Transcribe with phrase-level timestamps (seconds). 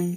[0.00, 0.08] Kann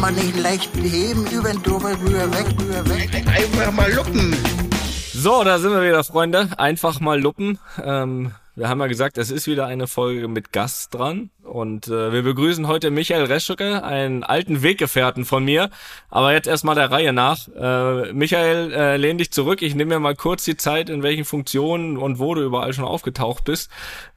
[0.00, 3.10] man nicht leicht heben, über den drüber, rüber, weg, rüber, weg.
[3.26, 4.34] Einfach mal luppen.
[5.12, 6.48] So, da sind wir wieder, Freunde.
[6.56, 7.58] Einfach mal luppen.
[7.84, 11.30] Ähm, wir haben ja gesagt, es ist wieder eine Folge mit Gast dran.
[11.52, 15.68] Und äh, wir begrüßen heute Michael Reschke, einen alten Weggefährten von mir.
[16.08, 17.46] Aber jetzt erstmal der Reihe nach.
[17.48, 19.60] Äh, Michael, äh, lehn dich zurück.
[19.60, 22.86] Ich nehme mir mal kurz die Zeit, in welchen Funktionen und wo du überall schon
[22.86, 23.70] aufgetaucht bist.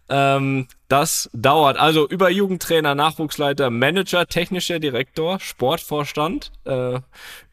[0.07, 1.77] Ähm, das dauert.
[1.77, 7.01] Also über Jugendtrainer, Nachwuchsleiter, Manager, technischer Direktor, Sportvorstand, äh,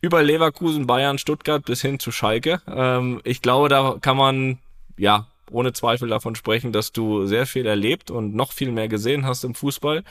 [0.01, 2.63] über Leverkusen, Bayern, Stuttgart bis hin zu Schalke.
[2.69, 4.59] Ähm, ich glaube, da kann man
[4.97, 9.27] ja ohne Zweifel davon sprechen, dass du sehr viel erlebt und noch viel mehr gesehen
[9.27, 10.03] hast im Fußball.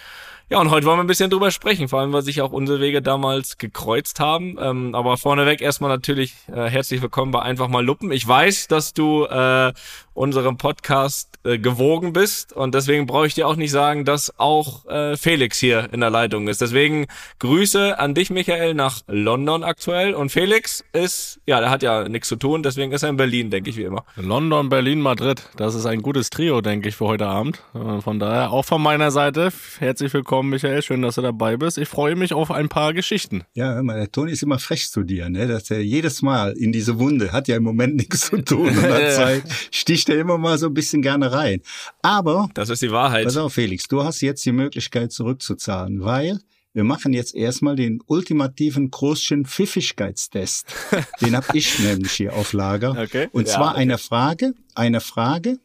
[0.52, 2.82] Ja, und heute wollen wir ein bisschen drüber sprechen, vor allem, weil sich auch unsere
[2.82, 4.58] Wege damals gekreuzt haben.
[4.60, 8.12] Ähm, aber vorneweg erstmal natürlich äh, herzlich willkommen bei Einfach mal Luppen.
[8.12, 9.71] Ich weiß, dass du äh,
[10.13, 14.85] unserem Podcast äh, gewogen bist und deswegen brauche ich dir auch nicht sagen, dass auch
[14.88, 16.60] äh, Felix hier in der Leitung ist.
[16.60, 17.08] Deswegen
[17.40, 20.13] Grüße an dich, Michael, nach London aktuell.
[20.13, 23.52] Und Felix ist, ja, der hat ja nichts zu tun, deswegen ist er in Berlin,
[23.52, 24.04] denke ich, wie immer.
[24.18, 25.49] London, Berlin, Madrid.
[25.55, 27.63] Das ist ein gutes Trio, denke ich, für heute Abend.
[27.74, 30.81] Äh, Von daher auch von meiner Seite herzlich willkommen, Michael.
[30.81, 31.77] Schön, dass du dabei bist.
[31.77, 33.43] Ich freue mich auf ein paar Geschichten.
[33.53, 35.47] Ja, hör mal, der Toni ist immer frech zu dir, ne?
[35.47, 38.81] Dass er jedes Mal in diese Wunde, hat ja im Moment nichts zu tun in
[38.81, 41.62] der Zeit, sticht er immer mal so ein bisschen gerne rein.
[42.01, 43.25] Aber, Das ist die Wahrheit.
[43.25, 46.39] pass auf, Felix, du hast jetzt die Möglichkeit zurückzuzahlen, weil
[46.73, 50.65] wir machen jetzt erstmal den ultimativen Großchen Pfiffigkeitstest.
[51.21, 52.91] Den hab ich nämlich hier auf Lager.
[52.97, 53.27] Okay.
[53.34, 53.81] Und Ja, zwar okay.
[53.81, 55.57] eine Frage, eine Frage,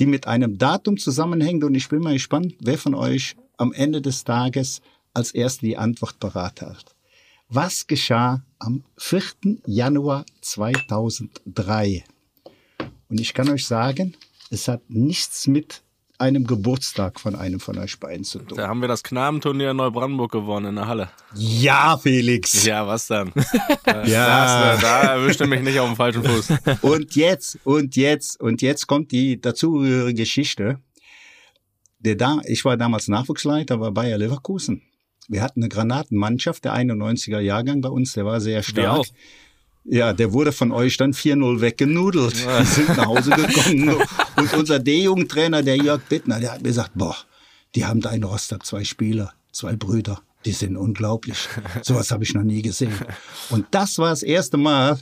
[0.00, 1.62] die mit einem Datum zusammenhängt.
[1.62, 4.80] Und ich bin mal gespannt, wer von euch am Ende des Tages
[5.14, 6.94] als erster die Antwort parat hat.
[7.48, 9.22] Was geschah am 4.
[9.66, 12.04] Januar 2003?
[13.08, 14.16] Und ich kann euch sagen,
[14.50, 15.82] es hat nichts mit
[16.18, 18.56] einem Geburtstag von einem von euch beiden zu tun.
[18.56, 21.10] Da haben wir das Knabenturnier in Neubrandenburg gewonnen in der Halle.
[21.34, 22.64] Ja, Felix.
[22.64, 23.32] Ja, was dann?
[24.06, 24.72] Ja.
[24.74, 26.52] Das, äh, da erwischte mich nicht auf dem falschen Fuß.
[26.82, 30.78] Und jetzt, und jetzt, und jetzt kommt die dazugehörige Geschichte.
[32.06, 34.82] Der da, ich war damals Nachwuchsleiter bei Bayer Leverkusen.
[35.26, 39.00] Wir hatten eine Granatenmannschaft, der 91er Jahrgang bei uns, der war sehr stark.
[39.00, 39.06] auch.
[39.84, 42.36] Ja, der wurde von euch dann 4-0 weggenudelt.
[42.60, 43.96] Die sind nach Hause gekommen.
[44.36, 47.16] Und unser D-Jugendtrainer, der Jörg Bittner, der hat mir gesagt, boah,
[47.74, 50.22] die haben da in Rostock zwei Spieler, zwei Brüder.
[50.44, 51.48] Die sind unglaublich.
[51.82, 52.92] Sowas habe ich noch nie gesehen.
[53.50, 54.96] Und das war das erste Mal,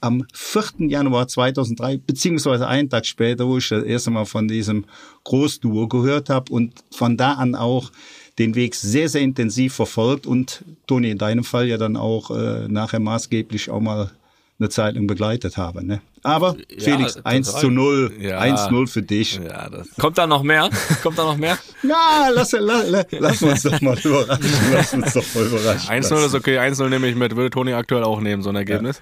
[0.00, 0.88] am 4.
[0.88, 4.84] Januar 2003, beziehungsweise einen Tag später, wo ich das erste Mal von diesem
[5.24, 7.90] Großduo gehört habe und von da an auch
[8.38, 12.68] den Weg sehr, sehr intensiv verfolgt und Toni, in deinem Fall ja dann auch äh,
[12.68, 14.10] nachher maßgeblich auch mal
[14.58, 15.84] eine Zeit lang begleitet habe.
[15.84, 16.00] Ne?
[16.22, 17.32] Aber Felix, total.
[17.32, 18.40] 1 zu 0, Ja.
[18.40, 19.38] 1-0 für dich.
[19.42, 19.70] Ja.
[19.98, 20.70] Kommt da noch mehr?
[21.02, 21.58] Kommt da noch mehr?
[21.82, 24.50] Ja, lass, lass, lass, lass uns doch mal überraschen.
[24.72, 25.90] Lass uns doch mal überraschen.
[25.90, 27.36] 1-0 ist okay, 1-0 nehme ich mit.
[27.36, 29.00] Würde Toni aktuell auch nehmen, so ein Ergebnis.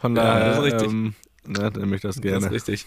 [0.00, 0.90] Von Ja, daher das ist richtig.
[0.90, 1.14] Ähm,
[1.46, 2.46] ne, nehme ich das Das gerne.
[2.46, 2.86] ist richtig.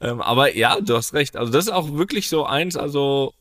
[0.00, 1.36] Ähm, aber ja, du hast recht.
[1.36, 3.32] Also das ist auch wirklich so eins, also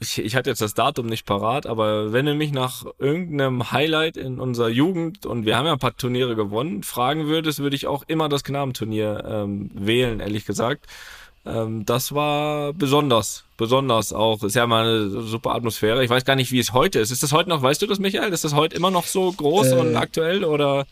[0.00, 4.16] ich, ich hatte jetzt das Datum nicht parat, aber wenn du mich nach irgendeinem Highlight
[4.16, 7.86] in unserer Jugend, und wir haben ja ein paar Turniere gewonnen, fragen würdest, würde ich
[7.86, 10.86] auch immer das Knabenturnier ähm, wählen, ehrlich gesagt.
[11.46, 14.42] Ähm, das war besonders, besonders auch.
[14.42, 16.04] Ist ja mal eine super Atmosphäre.
[16.04, 17.10] Ich weiß gar nicht, wie es heute ist.
[17.10, 18.32] Ist das heute noch, weißt du das, Michael?
[18.32, 20.86] Ist das heute immer noch so groß Äh, und aktuell oder?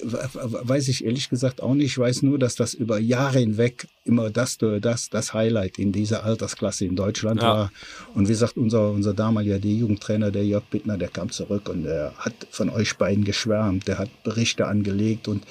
[0.00, 1.86] Weiß ich ehrlich gesagt auch nicht.
[1.92, 6.24] Ich weiß nur, dass das über Jahre hinweg immer das, das, das Highlight in dieser
[6.24, 7.48] Altersklasse in Deutschland Ja.
[7.48, 7.72] war.
[8.14, 12.14] Und wie gesagt, unser, unser damaliger D-Jugendtrainer, der Jörg Bittner, der kam zurück und der
[12.16, 13.86] hat von euch beiden geschwärmt.
[13.86, 15.44] Der hat Berichte angelegt und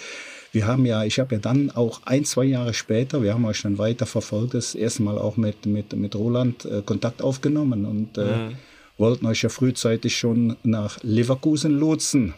[0.53, 3.61] wir haben ja, ich habe ja dann auch ein, zwei Jahre später, wir haben euch
[3.61, 8.17] dann weiter verfolgt, das erste Mal auch mit, mit, mit Roland äh, Kontakt aufgenommen und
[8.17, 8.49] äh,
[8.97, 12.33] wollten euch ja frühzeitig schon nach Leverkusen lotsen.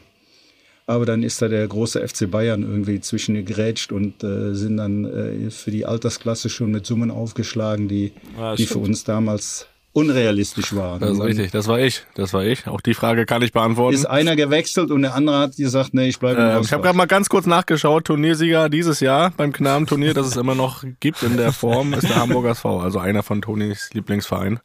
[0.85, 5.05] Aber dann ist da der große FC Bayern irgendwie zwischen gegrätscht und äh, sind dann
[5.05, 10.75] äh, für die Altersklasse schon mit Summen aufgeschlagen, die, Ja, die für uns damals unrealistisch
[10.75, 10.99] waren.
[10.99, 12.03] Das ist richtig, das war ich.
[12.15, 12.67] Das war ich.
[12.67, 13.95] Auch die Frage kann ich beantworten.
[13.95, 16.81] Ist einer gewechselt und der andere hat gesagt, nee, ich bleibe im Ähm, ich habe
[16.81, 18.05] gerade mal ganz kurz nachgeschaut.
[18.05, 22.15] Turniersieger dieses Jahr beim Knabenturnier, das es immer noch gibt in der Form, ist der
[22.15, 24.59] Hamburger SV, also einer von Tonis Lieblingsverein.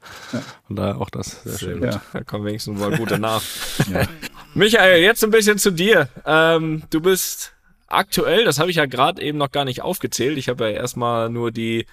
[0.69, 1.83] Und da auch das sehr schön.
[1.83, 2.01] Ja.
[2.13, 3.43] Da kommen wenigstens mal gute nach.
[4.59, 6.09] Michael, jetzt ein bisschen zu dir.
[6.27, 7.55] Ähm, du bist
[7.87, 10.37] aktuell, das habe ich ja gerade eben noch gar nicht aufgezählt.
[10.37, 11.87] Ich habe ja erstmal nur die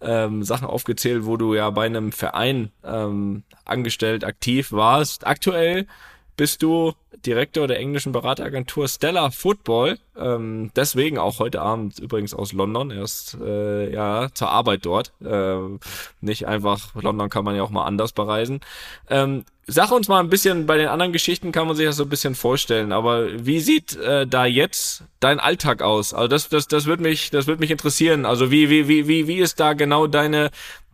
[0.00, 5.26] ähm, Sachen aufgezählt, wo du ja bei einem Verein ähm, angestellt aktiv warst.
[5.26, 5.88] Aktuell
[6.36, 6.92] bist du
[7.24, 9.98] Direktor der englischen Berateragentur Stella Football.
[10.16, 12.90] Ähm, deswegen auch heute Abend übrigens aus London.
[12.90, 15.12] Erst äh, ja zur Arbeit dort.
[15.24, 15.78] Ähm,
[16.20, 18.60] nicht einfach, London kann man ja auch mal anders bereisen.
[19.08, 22.02] Ähm, sag uns mal ein bisschen, bei den anderen Geschichten kann man sich das so
[22.04, 26.14] ein bisschen vorstellen, aber wie sieht äh, da jetzt dein Alltag aus?
[26.14, 28.26] Also das, das, das wird mich, das wird mich interessieren.
[28.26, 30.50] Also wie, wie, wie, wie, wie ist da genau deine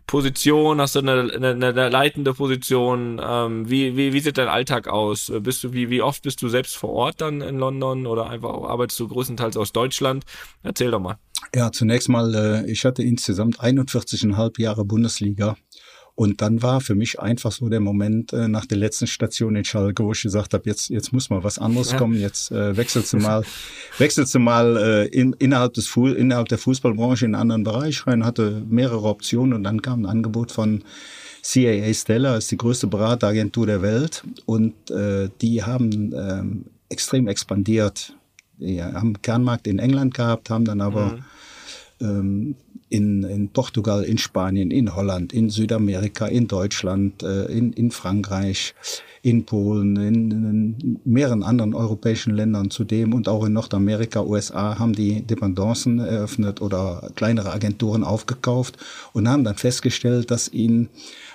[0.08, 0.80] Position?
[0.80, 3.20] Hast du eine, eine, eine leitende Position?
[3.22, 5.32] Ähm, wie, wie, wie sieht dein Alltag aus?
[5.40, 8.50] Bist du, wie, wie oft bist du selbst vor Ort dann in London oder einfach
[8.50, 10.24] arbeitest du größtenteils aus Deutschland?
[10.64, 11.18] Erzähl doch mal.
[11.54, 15.56] Ja, zunächst mal, äh, ich hatte insgesamt 41,5 Jahre Bundesliga
[16.18, 19.64] und dann war für mich einfach so der Moment äh, nach der letzten Station in
[19.64, 21.96] Schalke, wo ich gesagt habe, jetzt, jetzt muss mal was anderes ja.
[21.96, 23.44] kommen, jetzt äh, wechselst du mal,
[23.98, 28.04] wechselst du mal äh, in, innerhalb, des Fu innerhalb der Fußballbranche in einen anderen Bereich
[28.04, 30.82] rein, hatte mehrere Optionen und dann kam ein Angebot von
[31.44, 38.12] CAA Stella, ist die größte Berateragentur der Welt und äh, die haben ähm, extrem expandiert.
[38.58, 41.24] Die haben Kernmarkt in England gehabt, haben dann aber mhm
[42.00, 42.54] ähm,
[42.90, 48.74] in, in Portugal, in Spanien, in Holland, in Südamerika, in Deutschland, äh, in, in Frankreich,
[49.22, 54.92] in Polen, in, in mehreren anderen europäischen Ländern zudem und auch in Nordamerika, USA haben
[54.92, 58.78] die Dependancen eröffnet oder kleinere Agenturen aufgekauft
[59.12, 60.88] und haben dann festgestellt, dass ihnen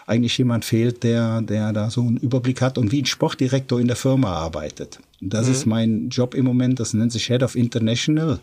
[0.05, 3.87] eigentlich jemand fehlt, der, der da so einen Überblick hat und wie ein Sportdirektor in
[3.87, 4.99] der Firma arbeitet.
[5.21, 5.51] Das mhm.
[5.51, 8.39] ist mein Job im Moment, das nennt sich Head of International.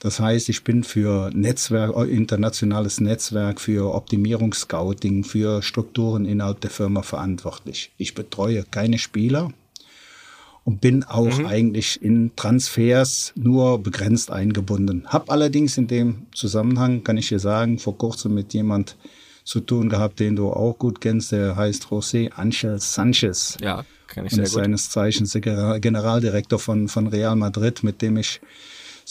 [0.00, 7.02] Das heißt, ich bin für Netzwerk, internationales Netzwerk, für Optimierungsscouting, für Strukturen innerhalb der Firma
[7.02, 7.92] verantwortlich.
[7.98, 9.52] Ich betreue keine Spieler
[10.64, 11.46] und bin auch mhm.
[11.46, 15.04] eigentlich in Transfers nur begrenzt eingebunden.
[15.06, 18.96] Hab allerdings in dem Zusammenhang, kann ich dir sagen, vor kurzem mit jemand
[19.44, 23.58] zu tun gehabt, den du auch gut kennst, der heißt José Angel Sanchez.
[23.60, 24.52] Ja, kenne ich sehr gut.
[24.52, 28.40] seines Zeichens Generaldirektor von, von Real Madrid, mit dem ich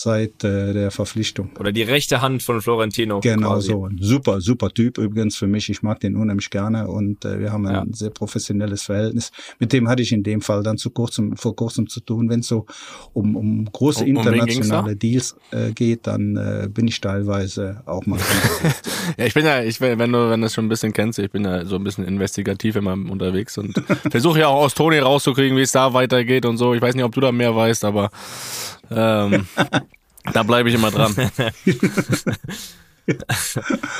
[0.01, 1.49] seit äh, der Verpflichtung.
[1.59, 3.19] Oder die rechte Hand von Florentino.
[3.19, 3.67] Genau quasi.
[3.67, 3.85] so.
[3.85, 5.69] Ein super, super Typ übrigens für mich.
[5.69, 7.85] Ich mag den unheimlich gerne und äh, wir haben ein ja.
[7.91, 9.33] sehr professionelles Verhältnis.
[9.59, 12.29] Mit dem hatte ich in dem Fall dann zu kurzem, vor kurzem zu tun.
[12.29, 12.65] Wenn es so
[13.11, 18.05] um, um große um, internationale um Deals äh, geht, dann äh, bin ich teilweise auch
[18.05, 18.19] mal.
[19.17, 21.29] ja, ich bin ja, ich, wenn du, wenn du es schon ein bisschen kennst, ich
[21.29, 23.73] bin ja so ein bisschen investigativ immer unterwegs und
[24.09, 26.73] versuche ja auch aus Toni rauszukriegen, wie es da weitergeht und so.
[26.73, 28.11] Ich weiß nicht, ob du da mehr weißt, aber
[28.91, 29.47] ähm,
[30.33, 31.15] da bleibe ich immer dran.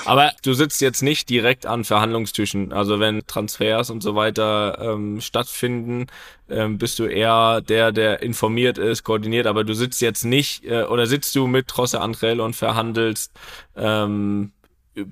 [0.06, 2.72] Aber du sitzt jetzt nicht direkt an Verhandlungstischen.
[2.74, 6.08] Also wenn Transfers und so weiter ähm, stattfinden,
[6.50, 9.48] ähm, bist du eher der, der informiert ist, koordiniert.
[9.48, 13.32] Aber du sitzt jetzt nicht äh, oder sitzt du mit Trosse Andrell und verhandelst
[13.76, 14.52] ähm,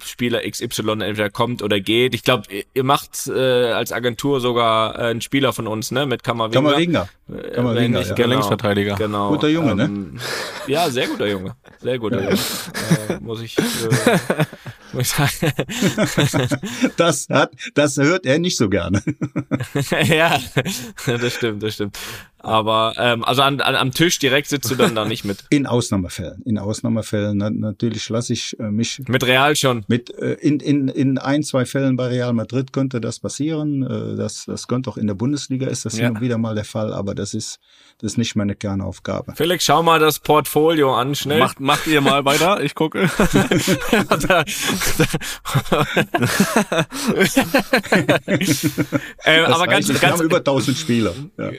[0.03, 2.13] Spieler XY entweder kommt oder geht.
[2.15, 2.43] Ich glaube,
[2.73, 6.05] ihr macht äh, als Agentur sogar äh, einen Spieler von uns, ne?
[6.05, 6.61] Mit Kammerwinger.
[6.61, 7.09] Kammerwinger.
[7.29, 8.13] Äh, Kammerwinger, ja.
[8.13, 8.95] genau, Linksverteidiger.
[8.95, 9.29] Genau.
[9.29, 9.83] Guter Junge, ne?
[9.83, 10.19] ähm, ne?
[10.67, 11.55] Ja, sehr guter Junge.
[11.81, 12.23] Sehr guter.
[12.23, 12.37] Junge.
[13.09, 13.61] Äh, muss ich, äh,
[14.93, 15.53] muss ich sagen.
[16.97, 19.01] das hat, das hört er nicht so gerne.
[20.07, 20.39] ja,
[21.05, 21.97] das stimmt, das stimmt.
[22.47, 25.43] Aber ähm, also an, an, am Tisch direkt sitzt du dann da nicht mit.
[25.49, 26.41] In Ausnahmefällen.
[26.45, 29.85] In Ausnahmefällen na, natürlich lasse ich äh, mich mit Real schon.
[29.87, 33.83] Mit äh, in, in, in ein zwei Fällen bei Real Madrid könnte das passieren.
[33.83, 36.05] Äh, das das könnte auch in der Bundesliga ist das ja.
[36.05, 37.59] hin und wieder mal der Fall, aber das ist
[37.99, 39.33] das ist nicht meine Kernaufgabe.
[39.35, 41.39] Felix, schau mal das Portfolio an, schnell.
[41.39, 42.99] Macht, macht ihr mal weiter, ich gucke.
[49.25, 51.13] ähm, aber ganz, ganz, haben über 1000 Spieler.
[51.37, 51.51] Ja.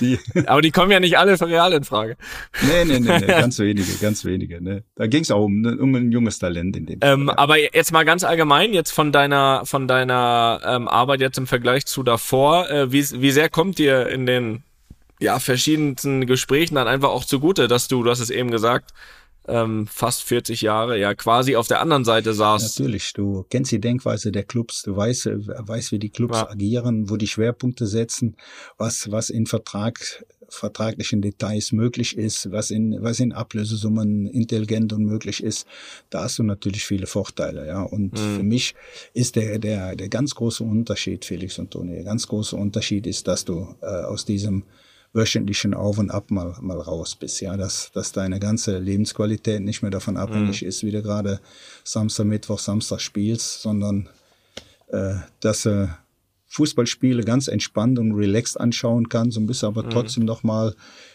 [0.00, 0.18] Die.
[0.46, 2.16] Aber die kommen ja nicht alle für Real in Frage.
[2.62, 4.62] Nee, nee, nee, nee ganz wenige, ganz wenige.
[4.62, 4.84] Ne?
[4.96, 7.36] Da ging es auch um, um ein junges Talent in dem ähm, Fall.
[7.36, 11.86] Aber jetzt mal ganz allgemein, jetzt von deiner, von deiner ähm, Arbeit jetzt im Vergleich
[11.86, 14.62] zu davor, äh, wie, wie sehr kommt dir in den
[15.20, 18.90] ja, verschiedensten Gesprächen dann einfach auch zugute, dass du, du hast es eben gesagt,
[19.48, 22.78] ähm, fast 40 Jahre ja quasi auf der anderen Seite saß.
[22.78, 26.50] Natürlich, du kennst die Denkweise der Clubs, du weißt, äh, weißt wie die Clubs ja.
[26.50, 28.36] agieren, wo die Schwerpunkte setzen,
[28.78, 35.04] was, was in Vertrag, vertraglichen Details möglich ist, was in, was in Ablösesummen intelligent und
[35.04, 35.66] möglich ist.
[36.10, 37.82] Da hast du natürlich viele Vorteile, ja.
[37.82, 38.36] Und mhm.
[38.36, 38.74] für mich
[39.12, 43.26] ist der, der, der ganz große Unterschied, Felix und Toni, der ganz große Unterschied ist,
[43.26, 44.64] dass du äh, aus diesem
[45.12, 49.82] wöchentlichen Auf und Ab mal, mal raus bist, ja, dass, dass deine ganze Lebensqualität nicht
[49.82, 50.68] mehr davon abhängig mhm.
[50.68, 51.40] ist, wie du gerade
[51.84, 54.08] Samstag, Mittwoch, Samstag spielst, sondern
[54.88, 55.94] äh, dass du
[56.48, 60.74] Fußballspiele ganz entspannt und relaxed anschauen kann, so ein bisschen aber trotzdem noch mal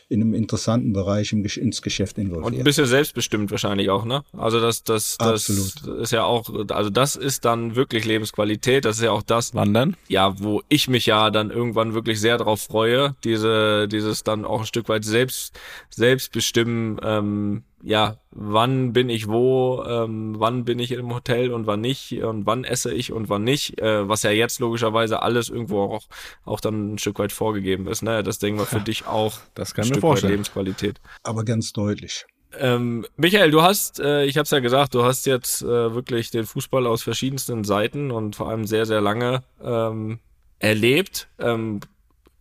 [0.09, 2.63] in einem interessanten Bereich im, ins Geschäft Und ein involviert.
[2.63, 4.23] bisschen selbstbestimmt wahrscheinlich auch, ne?
[4.37, 6.01] Also das, das, das Absolut.
[6.01, 8.85] ist ja auch, also das ist dann wirklich Lebensqualität.
[8.85, 9.97] Das ist ja auch das, Wann denn?
[10.07, 14.61] ja, wo ich mich ja dann irgendwann wirklich sehr drauf freue, diese, dieses dann auch
[14.61, 15.59] ein Stück weit selbst,
[15.89, 21.67] selbst bestimmen, ähm, ja, wann bin ich wo, ähm, wann bin ich im Hotel und
[21.67, 25.49] wann nicht und wann esse ich und wann nicht, äh, was ja jetzt logischerweise alles
[25.49, 26.07] irgendwo auch,
[26.43, 28.23] auch dann ein Stück weit vorgegeben ist, ne?
[28.23, 30.31] Das denken wir für dich auch Das kann ein Stück weit vorstellen.
[30.33, 30.99] Lebensqualität.
[31.23, 32.25] aber ganz deutlich.
[32.57, 36.31] Ähm, Michael, du hast, äh, ich habe es ja gesagt, du hast jetzt äh, wirklich
[36.31, 40.19] den Fußball aus verschiedensten Seiten und vor allem sehr, sehr lange ähm,
[40.59, 41.27] erlebt.
[41.39, 41.81] Ähm,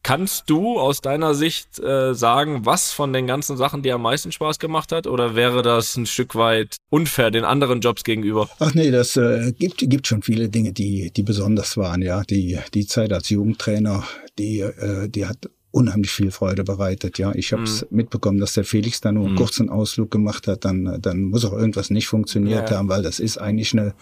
[0.07, 4.31] kannst du aus deiner Sicht äh, sagen, was von den ganzen Sachen dir am meisten
[4.31, 5.09] Spaß gemacht hat?
[5.09, 8.49] Oder wäre das ein Stück weit unfair den anderen Jobs gegenüber?
[8.61, 12.23] Ach nee, das äh, gibt, gibt schon viele Dinge, die, die besonders waren, ja.
[12.23, 14.05] Die, die Zeit als Jugendtrainer,
[14.39, 17.35] die, äh, die hat unheimlich viel Freude bereitet, ja.
[17.35, 20.99] Ich habe es mitbekommen, dass der Felix da nur einen kurzen Ausflug gemacht hat, dann,
[21.03, 22.77] dann muss auch irgendwas nicht funktioniert Ja.
[22.79, 23.93] haben, weil das ist eigentlich eine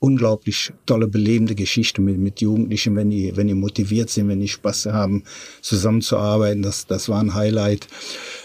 [0.00, 4.48] unglaublich tolle, belebende Geschichte mit, mit Jugendlichen, wenn die, wenn die motiviert sind, wenn die
[4.48, 5.24] Spaß haben,
[5.60, 6.62] zusammenzuarbeiten.
[6.62, 7.88] Das, das war ein Highlight.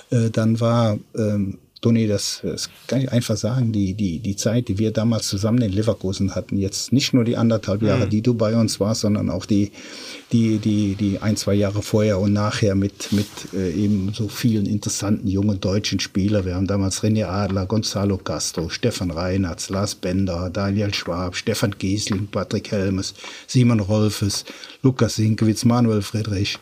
[0.10, 4.69] Äh, dann war, ähm, Toni, das, das kann ich einfach sagen, die, die, die Zeit,
[4.69, 8.33] die wir damals zusammen in Leverkusen hatten, jetzt nicht nur die anderthalb Jahre, die du
[8.33, 9.72] bei uns warst, sondern auch die,
[10.33, 14.65] die, die, die ein, zwei Jahre vorher und nachher mit, mit äh, eben so vielen
[14.65, 16.45] interessanten jungen deutschen Spielern.
[16.45, 22.27] Wir haben damals René Adler, Gonzalo Castro, Stefan Reinhardt, Lars Bender, Daniel Schwab, Stefan Giesling,
[22.31, 23.13] Patrick Helmes,
[23.45, 24.43] Simon Rolfes,
[24.81, 26.57] Lukas Sinkewitz, Manuel Friedrich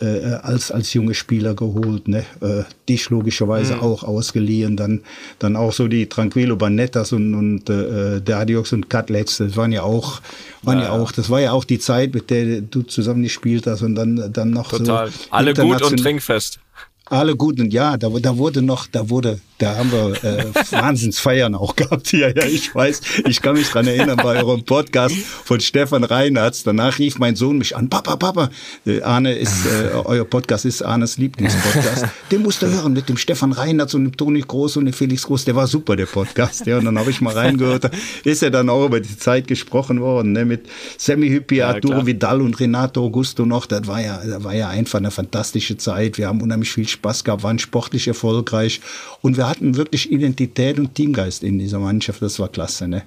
[0.00, 2.08] äh, als, als junge Spieler geholt.
[2.08, 2.24] Ne?
[2.40, 4.76] Äh, dich logischerweise auch ausgeliehen.
[4.76, 5.00] Dann,
[5.38, 9.82] dann auch so die Tranquilo Banettas und, und äh, Dadios und Cutlets, das waren ja
[9.82, 10.20] auch,
[10.62, 13.82] waren ja, auch, das war ja auch die Zeit, mit der du zusammen gespielt hast
[13.82, 15.10] und dann, dann noch Total.
[15.10, 16.60] so Alle gut und trinkfest.
[17.10, 21.76] Alle guten, ja, da, da wurde noch, da wurde, da haben wir äh, Wahnsinnsfeiern auch
[21.76, 22.12] gehabt.
[22.18, 26.66] Ja, ja, ich weiß, ich kann mich dran erinnern bei eurem Podcast von Stefan Reinhardt.
[26.66, 28.50] Danach rief mein Sohn mich an, Papa, Papa,
[28.86, 32.06] äh, Arne ist, äh, euer Podcast ist Arnes Lieblingspodcast.
[32.30, 35.22] Den musst du hören mit dem Stefan Reinhardt und dem Toni Groß und dem Felix
[35.24, 35.44] Groß.
[35.44, 36.66] Der war super, der Podcast.
[36.66, 37.90] Ja, und dann habe ich mal reingehört, da
[38.24, 42.06] ist ja dann auch über die Zeit gesprochen worden, ne, mit Sammy Hüppi, Ja, Arturo.
[42.06, 43.66] Vidal und Renato Augusto noch.
[43.66, 46.18] Das war ja, das war ja einfach eine fantastische Zeit.
[46.18, 48.80] Wir haben unheimlich viel Spaß gehabt, waren sportlich erfolgreich
[49.22, 52.22] und wir hatten wirklich Identität und Teamgeist in dieser Mannschaft.
[52.22, 52.88] Das war klasse.
[52.88, 53.02] Ne?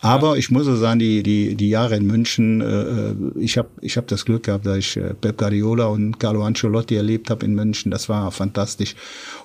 [0.00, 4.06] Aber ich muss sagen, die, die, die Jahre in München, äh, ich habe ich hab
[4.08, 7.90] das Glück gehabt, dass ich äh, Pep Guardiola und Carlo Ancelotti erlebt habe in München.
[7.90, 8.94] Das war fantastisch.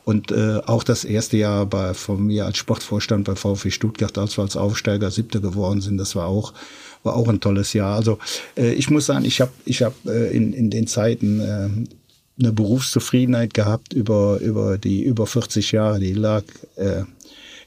[0.06, 4.38] Und äh, auch das erste Jahr bei, von mir als Sportvorstand bei VfB Stuttgart, als
[4.38, 6.54] wir als Aufsteiger Siebter geworden sind, das war auch
[7.04, 7.96] war auch ein tolles Jahr.
[7.96, 8.18] Also
[8.58, 11.70] äh, ich muss sagen, ich habe ich hab, äh, in, in den Zeiten äh,
[12.40, 16.00] eine Berufszufriedenheit gehabt über, über die über 40 Jahre.
[16.00, 16.44] Die lag
[16.76, 17.04] äh,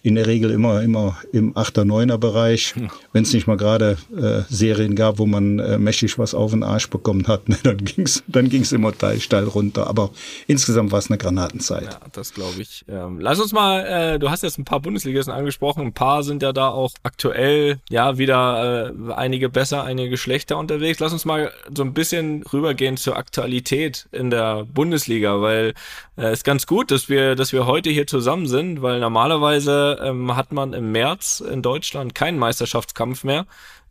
[0.06, 2.74] in der Regel immer, immer im 8er, 9er Bereich.
[3.12, 6.62] Wenn es nicht mal gerade äh, Serien gab, wo man äh, mächtig was auf den
[6.62, 9.88] Arsch bekommen hat, ne, dann ging's dann ging's immer steil, steil runter.
[9.88, 10.10] Aber
[10.46, 11.82] insgesamt war es eine Granatenzeit.
[11.82, 12.84] Ja, das glaube ich.
[12.88, 13.80] Ähm, lass uns mal,
[14.14, 17.78] äh, du hast jetzt ein paar Bundesligisten angesprochen, ein paar sind ja da auch aktuell,
[17.90, 21.00] ja, wieder äh, einige besser, einige schlechter unterwegs.
[21.00, 25.74] Lass uns mal so ein bisschen rübergehen zur Aktualität in der Bundesliga, weil
[26.16, 30.36] äh, ist ganz gut, dass wir, dass wir heute hier zusammen sind, weil normalerweise ähm,
[30.36, 33.46] hat man im März in Deutschland keinen Meisterschaftskampf mehr.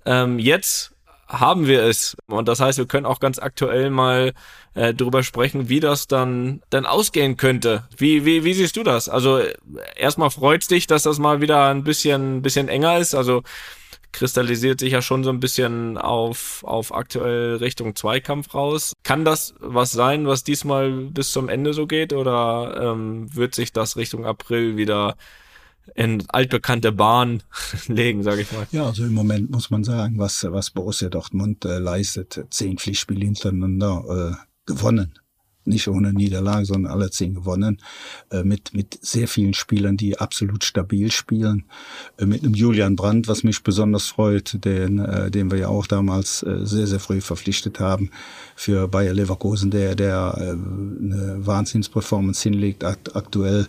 [0.05, 0.95] Ähm, jetzt
[1.27, 2.15] haben wir es.
[2.27, 4.33] Und das heißt, wir können auch ganz aktuell mal
[4.75, 7.87] äh, drüber sprechen, wie das dann, dann ausgehen könnte.
[7.97, 9.09] Wie, wie, wie siehst du das?
[9.09, 9.53] Also äh,
[9.95, 13.15] erstmal freut's dich, dass das mal wieder ein bisschen, bisschen enger ist.
[13.15, 13.41] Also
[14.11, 18.93] kristallisiert sich ja schon so ein bisschen auf, auf aktuell Richtung Zweikampf raus.
[19.03, 22.13] Kann das was sein, was diesmal bis zum Ende so geht?
[22.13, 25.17] Oder ähm, wird sich das Richtung April wieder
[25.93, 27.43] in altbekannte Bahn
[27.87, 28.67] legen, sage ich mal?
[28.71, 33.25] Ja, also im Moment muss man sagen, was, was Borussia Dortmund äh, leistet, zehn Pflichtspiele
[33.25, 35.13] hintereinander äh, gewonnen.
[35.67, 37.81] Nicht ohne Niederlage, sondern alle zehn gewonnen.
[38.29, 41.65] Äh, mit, mit sehr vielen Spielern, die absolut stabil spielen.
[42.17, 45.87] Äh, mit einem Julian Brandt, was mich besonders freut, den, äh, den wir ja auch
[45.87, 48.11] damals äh, sehr, sehr früh verpflichtet haben
[48.55, 53.67] für Bayer Leverkusen, der, der äh, eine Wahnsinnsperformance hinlegt akt aktuell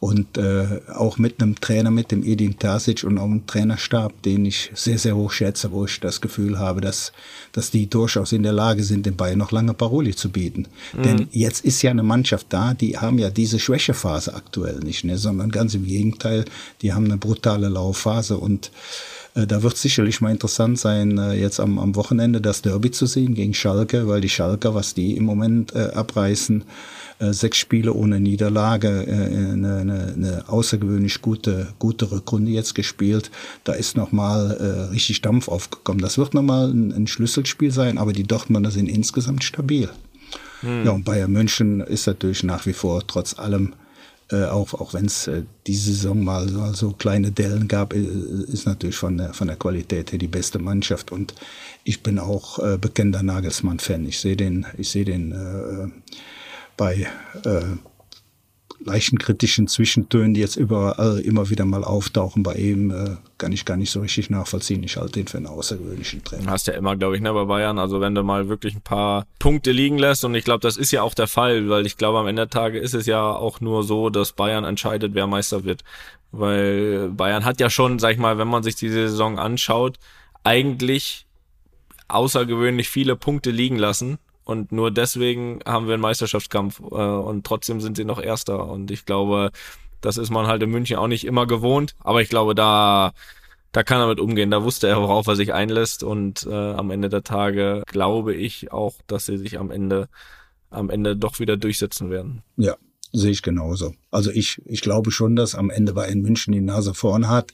[0.00, 4.46] und äh, auch mit einem Trainer, mit dem Edin Terzic und auch einem Trainerstab, den
[4.46, 7.12] ich sehr, sehr hoch schätze, wo ich das Gefühl habe, dass,
[7.52, 10.66] dass die durchaus in der Lage sind, den Bayern noch lange Paroli zu bieten.
[10.94, 15.18] Denn jetzt ist ja eine Mannschaft da, die haben ja diese Schwächephase aktuell nicht, ne,
[15.18, 16.46] sondern ganz im Gegenteil,
[16.80, 18.70] die haben eine brutale Laufphase und
[19.34, 23.34] da wird sicherlich mal interessant sein, äh, jetzt am, am Wochenende das Derby zu sehen
[23.34, 26.64] gegen Schalke, weil die Schalker, was die im Moment äh, abreißen,
[27.20, 33.30] äh, sechs Spiele ohne Niederlage, äh, eine, eine, eine außergewöhnlich gute, gute Rückrunde jetzt gespielt.
[33.64, 36.00] Da ist nochmal äh, richtig Dampf aufgekommen.
[36.00, 39.88] Das wird nochmal ein, ein Schlüsselspiel sein, aber die Dortmunder sind insgesamt stabil.
[40.62, 40.84] Hm.
[40.84, 43.74] Ja, und Bayern München ist natürlich nach wie vor trotz allem
[44.30, 47.98] äh, auch, auch wenn es äh, diese Saison mal so, so kleine Dellen gab, äh,
[47.98, 51.12] ist natürlich von der, von der Qualität her die beste Mannschaft.
[51.12, 51.34] Und
[51.84, 54.06] ich bin auch äh, bekennender Nagelsmann-Fan.
[54.06, 55.88] Ich sehe den, ich sehe den äh,
[56.76, 57.06] bei
[58.82, 63.64] leichten kritischen Zwischentönen, die jetzt überall immer wieder mal auftauchen bei ihm, äh, kann ich
[63.64, 64.82] gar nicht so richtig nachvollziehen.
[64.82, 66.50] Ich halte ihn für einen außergewöhnlichen Trainer.
[66.50, 67.78] Hast ja immer, glaube ich, ne, bei Bayern.
[67.78, 70.92] Also wenn du mal wirklich ein paar Punkte liegen lässt und ich glaube, das ist
[70.92, 73.60] ja auch der Fall, weil ich glaube, am Ende der Tage ist es ja auch
[73.60, 75.84] nur so, dass Bayern entscheidet, wer Meister wird.
[76.32, 79.98] Weil Bayern hat ja schon, sag ich mal, wenn man sich diese Saison anschaut,
[80.42, 81.26] eigentlich
[82.08, 87.80] außergewöhnlich viele Punkte liegen lassen und nur deswegen haben wir einen Meisterschaftskampf äh, und trotzdem
[87.80, 88.66] sind sie noch Erster.
[88.68, 89.50] Und ich glaube,
[90.00, 91.94] das ist man halt in München auch nicht immer gewohnt.
[92.00, 93.12] Aber ich glaube, da,
[93.72, 94.50] da kann er mit umgehen.
[94.50, 96.02] Da wusste er, worauf er sich einlässt.
[96.02, 100.08] Und äh, am Ende der Tage glaube ich auch, dass sie sich am Ende,
[100.70, 102.42] am Ende doch wieder durchsetzen werden.
[102.56, 102.76] Ja,
[103.12, 103.94] sehe ich genauso.
[104.10, 107.52] Also ich, ich glaube schon, dass am Ende bei in München die Nase vorn hat.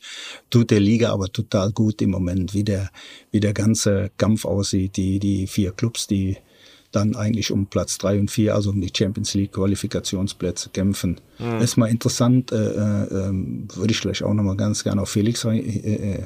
[0.51, 2.91] Tut der Liga aber total gut im Moment, wie der,
[3.33, 4.97] wie der ganze Kampf aussieht.
[4.97, 6.39] Die, die vier Clubs, die
[6.97, 11.21] dann eigentlich um Platz drei und vier, also um die Champions League Qualifikationsplätze kämpfen.
[11.39, 11.61] Mhm.
[11.61, 15.59] Ist mal interessant, äh, äh, würde ich vielleicht auch nochmal ganz gerne auf Felix äh,
[15.59, 16.25] äh,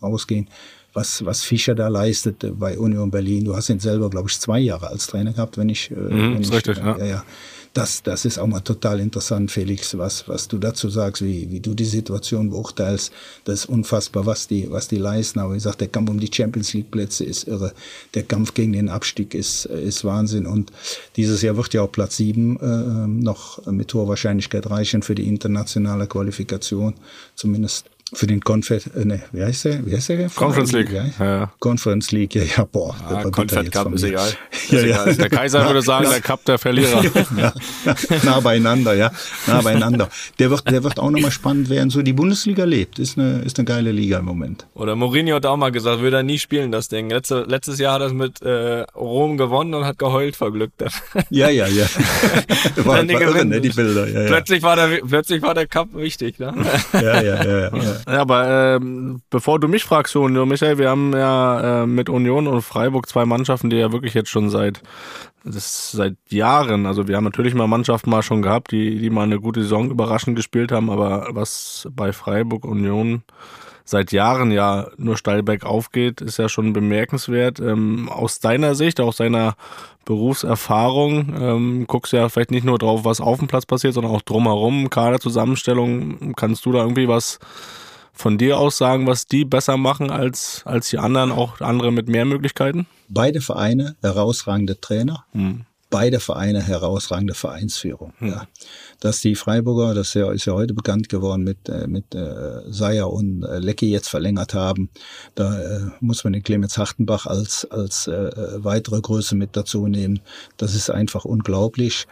[0.00, 0.48] rausgehen,
[0.94, 3.44] was, was Fischer da leistet bei Union Berlin.
[3.44, 5.90] Du hast ihn selber, glaube ich, zwei Jahre als Trainer gehabt, wenn ich.
[5.90, 6.96] Äh, mhm, wenn ich, richtig, ja.
[6.98, 7.24] ja, ja
[7.72, 11.60] das, das ist auch mal total interessant, Felix, was, was du dazu sagst, wie, wie
[11.60, 13.12] du die Situation beurteilst.
[13.44, 15.38] Das ist unfassbar, was die, was die leisten.
[15.38, 17.72] Aber wie gesagt, der Kampf um die Champions League Plätze ist irre.
[18.14, 20.46] Der Kampf gegen den Abstieg ist, ist Wahnsinn.
[20.46, 20.70] Und
[21.16, 25.26] dieses Jahr wird ja auch Platz sieben äh, noch mit hoher Wahrscheinlichkeit reichen für die
[25.26, 26.94] internationale Qualifikation.
[27.36, 29.86] Zumindest für den Conference, äh, ne, wie heißt der?
[29.86, 30.28] Wie heißt der?
[30.28, 30.90] Conference League.
[30.92, 31.52] Ja, ja.
[31.58, 32.94] Conference League, ja, ja, boah.
[33.08, 34.30] Ah, Conference Cup ist egal.
[34.68, 35.04] ja, ja.
[35.12, 37.02] Der Kaiser würde sagen, der Cup der Verlierer.
[37.36, 37.54] ja,
[38.22, 39.10] nah beieinander, ja,
[39.46, 40.08] nah beieinander.
[40.38, 42.98] Der wird, der wird auch nochmal spannend werden, so die Bundesliga lebt.
[42.98, 44.66] Ist eine, ist eine geile Liga im Moment.
[44.74, 47.08] Oder Mourinho hat auch mal gesagt, würde er nie spielen, das Ding.
[47.08, 50.72] Letzte, letztes Jahr hat er es mit äh, Rom gewonnen und hat geheult vor Glück.
[51.30, 51.86] ja, ja, ja.
[52.76, 54.06] war, war irre, ne, die Bilder.
[54.06, 54.26] Ja, ja.
[54.26, 56.52] Plötzlich war der, plötzlich war der Cup wichtig, ne?
[56.92, 57.76] ja, ja, ja.
[57.76, 58.01] ja.
[58.06, 62.46] Ja, aber ähm, bevor du mich fragst, Union, Michael, wir haben ja äh, mit Union
[62.46, 64.82] und Freiburg zwei Mannschaften, die ja wirklich jetzt schon seit
[65.44, 69.24] das seit Jahren, also wir haben natürlich mal Mannschaften mal schon gehabt, die, die mal
[69.24, 73.22] eine gute Saison überraschend gespielt haben, aber was bei Freiburg Union
[73.84, 77.58] seit Jahren ja nur steil bergauf geht, ist ja schon bemerkenswert.
[77.58, 79.54] Ähm, aus deiner Sicht, aus deiner
[80.04, 84.14] Berufserfahrung, ähm, guckst du ja vielleicht nicht nur drauf, was auf dem Platz passiert, sondern
[84.14, 86.34] auch drumherum, Kaderzusammenstellung.
[86.36, 87.38] Kannst du da irgendwie was
[88.12, 92.08] von dir aus sagen, was die besser machen als, als die anderen, auch andere mit
[92.08, 92.86] mehr Möglichkeiten?
[93.08, 95.24] Beide Vereine herausragende Trainer.
[95.32, 95.64] Hm.
[95.90, 98.14] Beide Vereine herausragende Vereinsführung.
[98.18, 98.28] Hm.
[98.28, 98.46] Ja.
[99.00, 103.42] Dass die Freiburger, das ist ja, heute bekannt geworden, mit, äh, mit äh, Seier und
[103.42, 104.88] äh, Leckie jetzt verlängert haben,
[105.34, 108.30] da äh, muss man den Clemens Hartenbach als, als äh,
[108.64, 110.20] weitere Größe mit dazu nehmen.
[110.56, 112.06] Das ist einfach unglaublich,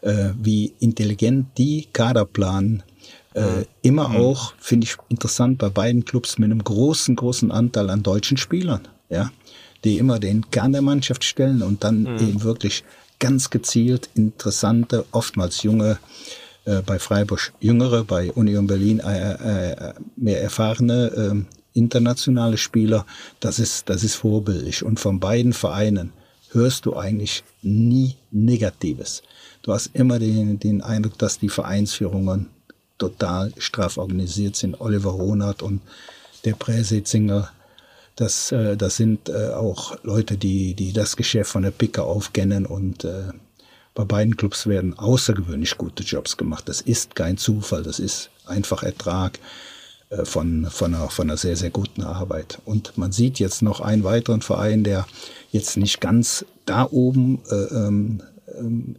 [0.00, 2.82] äh, wie intelligent die Kader planen
[3.36, 4.16] äh, immer mhm.
[4.16, 8.88] auch, finde ich interessant, bei beiden Clubs mit einem großen, großen Anteil an deutschen Spielern,
[9.10, 9.30] ja,
[9.84, 12.18] die immer den Kern der Mannschaft stellen und dann mhm.
[12.18, 12.82] eben wirklich
[13.18, 15.98] ganz gezielt interessante, oftmals junge,
[16.64, 23.04] äh, bei Freiburg jüngere, bei Union Berlin äh, äh, mehr erfahrene äh, internationale Spieler.
[23.40, 24.82] Das ist, das ist vorbildlich.
[24.82, 26.12] Und von beiden Vereinen
[26.52, 29.22] hörst du eigentlich nie Negatives.
[29.60, 32.48] Du hast immer den, den Eindruck, dass die Vereinsführungen
[32.98, 34.80] total straff organisiert sind.
[34.80, 35.80] Oliver Ronert und
[36.44, 37.50] der Präsitzinger,
[38.14, 42.32] das, äh, das sind äh, auch Leute, die, die das Geschäft von der Picke auf
[42.32, 43.32] kennen und äh,
[43.94, 46.68] bei beiden Clubs werden außergewöhnlich gute Jobs gemacht.
[46.68, 49.38] Das ist kein Zufall, das ist einfach Ertrag
[50.10, 52.60] äh, von, von, einer, von einer sehr, sehr guten Arbeit.
[52.64, 55.06] Und man sieht jetzt noch einen weiteren Verein, der
[55.50, 58.22] jetzt nicht ganz da oben äh, ähm,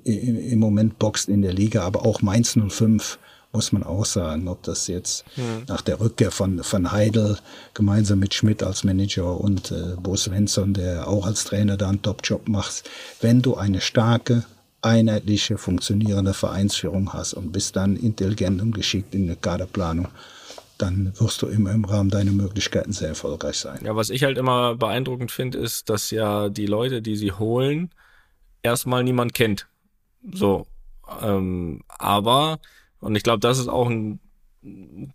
[0.03, 3.17] im Moment boxt in der Liga, aber auch Mainz 05
[3.57, 5.63] muss man auch sagen, ob das jetzt mhm.
[5.67, 7.39] nach der Rückkehr von, von Heidel
[7.73, 12.03] gemeinsam mit Schmidt als Manager und äh, Bo Svensson, der auch als Trainer da einen
[12.03, 12.87] Top-Job macht,
[13.19, 14.43] wenn du eine starke,
[14.83, 20.09] einheitliche, funktionierende Vereinsführung hast und bist dann intelligent und geschickt in der Kaderplanung,
[20.77, 23.79] dann wirst du immer im Rahmen deiner Möglichkeiten sehr erfolgreich sein.
[23.83, 27.89] Ja, was ich halt immer beeindruckend finde, ist, dass ja die Leute, die sie holen,
[28.61, 29.65] erstmal niemand kennt.
[30.31, 30.67] So.
[31.23, 32.59] Ähm, aber,
[32.99, 34.19] und ich glaube, das ist auch ein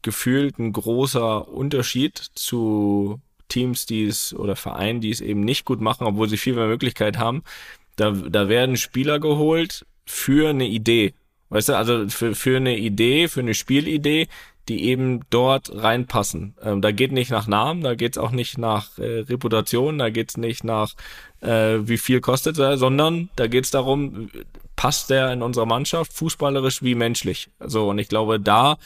[0.03, 5.81] gefühlt ein großer Unterschied zu Teams, die es oder Vereinen, die es eben nicht gut
[5.81, 7.43] machen, obwohl sie viel mehr Möglichkeit haben.
[7.97, 11.13] Da, da werden Spieler geholt für eine Idee.
[11.51, 14.29] Weißt du, also für, für eine Idee, für eine Spielidee,
[14.69, 16.55] die eben dort reinpassen.
[16.63, 20.37] Ähm, da geht nicht nach Namen, da geht's auch nicht nach äh, Reputation, da geht's
[20.37, 20.95] nicht nach
[21.43, 24.31] äh, wie viel kostet er, sondern da geht's darum,
[24.77, 27.51] passt der in unserer Mannschaft, fußballerisch wie menschlich.
[27.61, 28.79] So, und ich glaube, da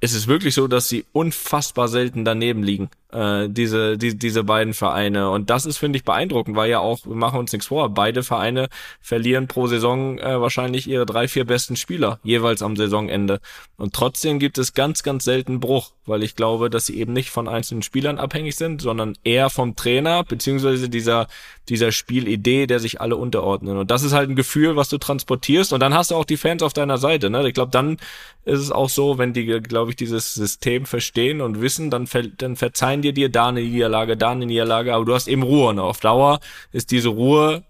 [0.00, 4.74] ist es wirklich so, dass sie unfassbar selten daneben liegen äh, diese, die, diese beiden
[4.74, 5.30] Vereine.
[5.30, 8.22] Und das ist, finde ich, beeindruckend, weil ja auch, wir machen uns nichts vor, beide
[8.22, 8.68] Vereine
[9.00, 13.40] verlieren pro Saison äh, wahrscheinlich ihre drei, vier besten Spieler, jeweils am Saisonende.
[13.76, 17.30] Und trotzdem gibt es ganz, ganz selten Bruch, weil ich glaube, dass sie eben nicht
[17.30, 21.28] von einzelnen Spielern abhängig sind, sondern eher vom Trainer, beziehungsweise dieser,
[21.68, 23.76] dieser Spielidee, der sich alle unterordnen.
[23.76, 25.72] Und das ist halt ein Gefühl, was du transportierst.
[25.72, 27.30] Und dann hast du auch die Fans auf deiner Seite.
[27.30, 27.46] Ne?
[27.46, 27.98] Ich glaube, dann
[28.44, 32.22] ist es auch so, wenn die, glaube ich, dieses System verstehen und wissen, dann, ver
[32.22, 35.42] dann verzeihen verzeihen dir dir da eine Niederlage, da eine Niederlage, aber du hast eben
[35.42, 35.68] Ruhe.
[35.68, 36.40] Und auf Dauer
[36.72, 37.62] ist diese Ruhe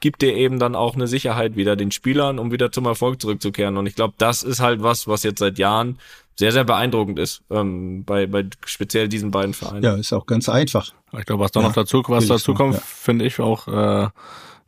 [0.00, 3.78] gibt dir eben dann auch eine Sicherheit wieder den Spielern, um wieder zum Erfolg zurückzukehren.
[3.78, 5.98] Und ich glaube, das ist halt was, was jetzt seit Jahren
[6.38, 9.82] sehr, sehr beeindruckend ist, ähm, bei, bei speziell diesen beiden Vereinen.
[9.82, 10.92] Ja, ist auch ganz einfach.
[11.18, 12.80] Ich glaube, was da ja, noch dazu, was dazu kommt, ja.
[12.84, 14.08] finde ich auch, äh,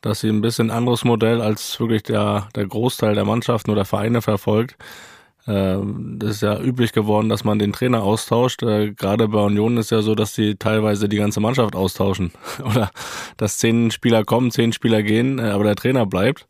[0.01, 4.23] dass sie ein bisschen anderes Modell als wirklich der, der Großteil der Mannschaften oder Vereine
[4.23, 4.77] verfolgt.
[5.49, 8.63] Ähm, das ist ja üblich geworden, dass man den Trainer austauscht.
[8.63, 12.33] Äh, gerade bei Union ist ja so, dass sie teilweise die ganze Mannschaft austauschen.
[12.65, 12.91] Oder
[13.39, 16.47] dass zehn Spieler kommen, zehn Spieler gehen, äh, aber der Trainer bleibt.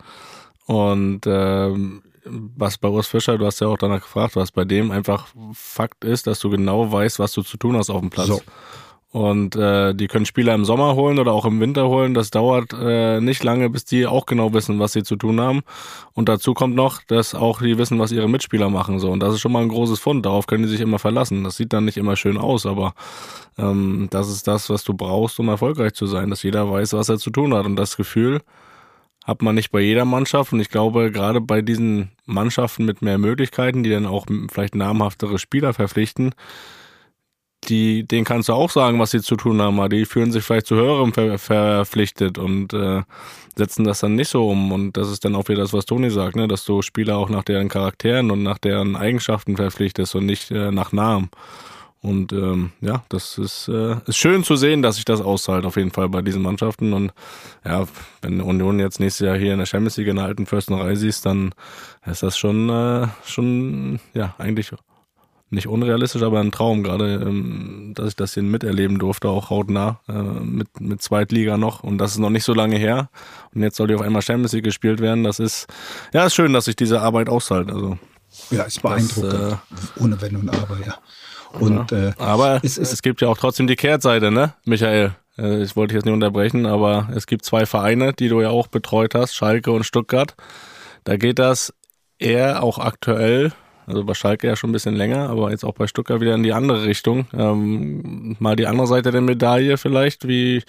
[0.67, 4.91] Und ähm, was bei Urs Fischer, du hast ja auch danach gefragt, was bei dem
[4.91, 8.27] einfach Fakt ist, dass du genau weißt, was du zu tun hast auf dem Platz.
[8.27, 8.43] So.
[9.11, 12.13] Und äh, die können Spieler im Sommer holen oder auch im Winter holen.
[12.13, 15.63] Das dauert äh, nicht lange, bis die auch genau wissen, was sie zu tun haben.
[16.13, 18.99] Und dazu kommt noch, dass auch die wissen, was ihre Mitspieler machen.
[18.99, 19.11] So.
[19.11, 20.27] Und das ist schon mal ein großes Fund.
[20.27, 21.43] Darauf können die sich immer verlassen.
[21.43, 22.93] Das sieht dann nicht immer schön aus, aber
[23.57, 26.29] ähm, das ist das, was du brauchst, um erfolgreich zu sein.
[26.29, 27.65] Dass jeder weiß, was er zu tun hat.
[27.65, 28.43] Und das Gefühl
[29.25, 30.53] hat man nicht bei jeder Mannschaft.
[30.53, 35.39] Und ich glaube, gerade bei diesen Mannschaften mit mehr Möglichkeiten, die dann auch vielleicht namhaftere
[35.39, 36.35] Spieler verpflichten,
[37.65, 40.45] die, denen kannst du auch sagen, was sie zu tun haben, aber die fühlen sich
[40.45, 43.03] vielleicht zu höherem ver verpflichtet und äh,
[43.57, 44.73] setzen das dann nicht so um.
[44.73, 46.49] Und das ist dann auch wieder das, was Toni sagt, ne?
[46.49, 50.71] dass du Spieler auch nach deren Charakteren und nach deren Eigenschaften verpflichtest und nicht äh,
[50.71, 51.31] nach Namen.
[52.01, 55.77] Und ähm, ja, das ist, äh, ist schön zu sehen, dass sich das auszahlt, auf
[55.77, 56.93] jeden Fall bei diesen Mannschaften.
[56.93, 57.13] Und
[57.65, 57.87] ja,
[58.23, 61.27] wenn Union jetzt nächstes Jahr hier in der Champions League in der alten Fürstenrei siehst,
[61.27, 61.53] dann
[62.07, 64.73] ist das schon, äh, schon ja, eigentlich
[65.51, 70.01] nicht unrealistisch, aber ein Traum, gerade, ähm, dass ich das hier miterleben durfte, auch hautnah,
[70.09, 71.83] äh, mit, mit Zweitliga noch.
[71.83, 73.09] Und das ist noch nicht so lange her.
[73.55, 75.25] Und jetzt soll die auf einmal Champions League gespielt werden.
[75.25, 75.67] Das ist,
[76.13, 77.71] ja, ist schön, dass sich diese Arbeit auszahlt.
[77.71, 77.99] Also,
[78.51, 79.33] ja, ist beeindruckend.
[79.33, 79.53] Das,
[79.97, 80.97] äh, Ohne Wenn und Aber, ja.
[81.59, 82.09] Und, ja.
[82.09, 85.17] Äh, aber es, es, es gibt ja auch trotzdem die Kehrtseite, ne, Michael?
[85.39, 88.51] Äh, ich wollte dich jetzt nicht unterbrechen, aber es gibt zwei Vereine, die du ja
[88.51, 90.35] auch betreut hast, Schalke und Stuttgart.
[91.05, 91.73] Da geht das
[92.19, 93.53] eher auch aktuell
[93.89, 96.43] also bei Schalke ja schon ein bisschen länger, aber jetzt auch bei Stuttgart wieder in
[96.43, 97.27] die andere Richtung.
[97.33, 100.29] Ähm, mal die andere Seite der Medaille vielleicht.
[100.29, 100.63] Wie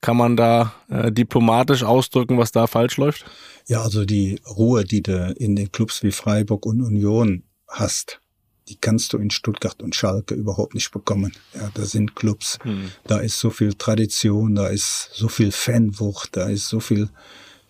[0.00, 3.26] kann man da äh, diplomatisch ausdrücken, was da falsch läuft?
[3.66, 8.20] Ja, also die Ruhe, die du in den Clubs wie Freiburg und Union hast,
[8.68, 11.32] die kannst du in Stuttgart und Schalke überhaupt nicht bekommen.
[11.54, 12.92] Ja, da sind Clubs, hm.
[13.04, 17.10] da ist so viel Tradition, da ist so viel Fanwucht, da ist so viel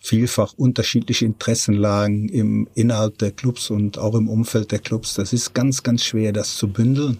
[0.01, 5.15] vielfach unterschiedliche Interessenlagen im innerhalb der Clubs und auch im Umfeld der Clubs.
[5.15, 7.19] Das ist ganz, ganz schwer, das zu bündeln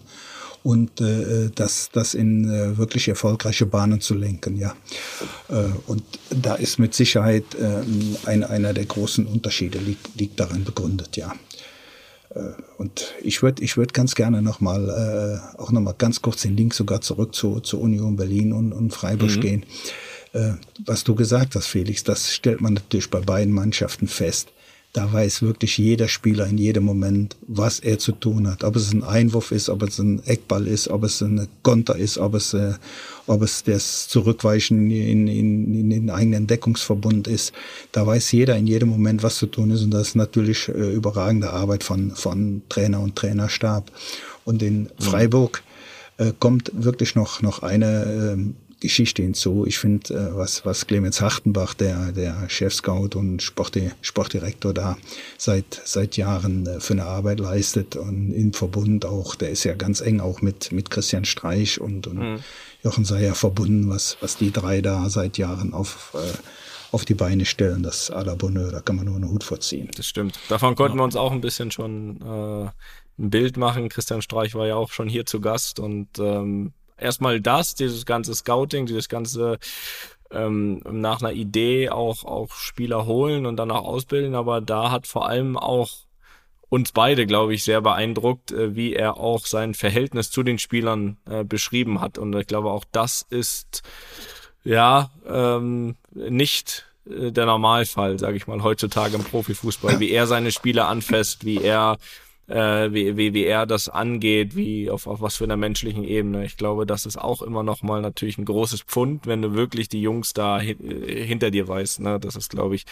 [0.63, 4.75] und äh, das, das in äh, wirklich erfolgreiche Bahnen zu lenken, ja.
[5.49, 7.83] Äh, und da ist mit Sicherheit äh,
[8.29, 11.35] ein, einer der großen Unterschiede liegt, liegt darin begründet, ja.
[12.35, 12.41] Äh,
[12.77, 14.89] und ich würde ich würd ganz gerne nochmal,
[15.57, 18.93] äh, auch nochmal ganz kurz den Link sogar zurück zu, zu Union Berlin und, und
[18.93, 19.41] Freiburg mhm.
[19.41, 19.65] gehen
[20.85, 24.53] was du gesagt hast, Felix, das stellt man natürlich bei beiden Mannschaften fest.
[24.93, 28.65] Da weiß wirklich jeder Spieler in jedem Moment, was er zu tun hat.
[28.65, 32.19] Ob es ein Einwurf ist, ob es ein Eckball ist, ob es ein Konter ist,
[32.19, 32.73] ob es, äh,
[33.29, 37.53] ob es das Zurückweichen in, in, in den eigenen Deckungsverbund ist.
[37.93, 39.83] Da weiß jeder in jedem Moment, was zu tun ist.
[39.83, 43.93] Und das ist natürlich äh, überragende Arbeit von, von Trainer und Trainerstab.
[44.45, 45.63] Und in Freiburg
[46.17, 49.67] äh, kommt wirklich noch, noch eine, äh, Geschichte hinzu.
[49.67, 54.97] Ich finde, äh, was, was Clemens Hartenbach, der, der Chef-Scout und Sportdi Sportdirektor da
[55.39, 59.75] seit, seit Jahren äh, für eine Arbeit leistet und im Verbund auch, der ist ja
[59.75, 62.39] ganz eng auch mit, mit Christian Streich und, und mhm.
[62.83, 66.39] Jochen Seyer verbunden, was, was die drei da seit Jahren auf, äh,
[66.93, 69.91] auf die Beine stellen, das à la Bonheur, da kann man nur einen Hut vorziehen.
[69.97, 70.39] Das stimmt.
[70.49, 71.03] Davon konnten ja.
[71.03, 72.71] wir uns auch ein bisschen schon äh,
[73.19, 73.91] ein Bild machen.
[73.91, 78.35] Christian Streich war ja auch schon hier zu Gast und ähm, erstmal das, dieses ganze
[78.35, 79.59] Scouting, dieses ganze
[80.31, 85.07] ähm, nach einer Idee auch, auch Spieler holen und dann auch ausbilden, aber da hat
[85.07, 85.91] vor allem auch
[86.69, 91.19] uns beide, glaube ich, sehr beeindruckt, äh, wie er auch sein Verhältnis zu den Spielern
[91.29, 92.17] äh, beschrieben hat.
[92.17, 93.83] Und ich glaube, auch das ist
[94.63, 100.53] ja ähm, nicht äh, der Normalfall, sage ich mal, heutzutage im Profifußball, wie er seine
[100.53, 101.99] Spieler anfasst, wie er
[102.51, 106.45] äh, wie, wie, wie er das angeht, wie auf, auf was für einer menschlichen Ebene.
[106.45, 109.89] Ich glaube, das ist auch immer noch mal natürlich ein großes Pfund, wenn du wirklich
[109.89, 112.01] die Jungs da hin, äh, hinter dir weißt.
[112.01, 112.19] Ne?
[112.19, 112.87] Das ist, glaube ich,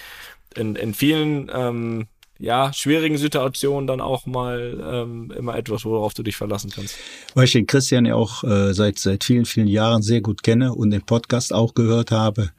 [0.54, 2.06] in, in vielen ähm,
[2.38, 6.96] ja, schwierigen Situationen dann auch mal ähm, immer etwas, worauf du dich verlassen kannst.
[7.34, 10.72] Weil ich den Christian ja auch äh, seit, seit vielen, vielen Jahren sehr gut kenne
[10.72, 12.50] und den Podcast auch gehört habe.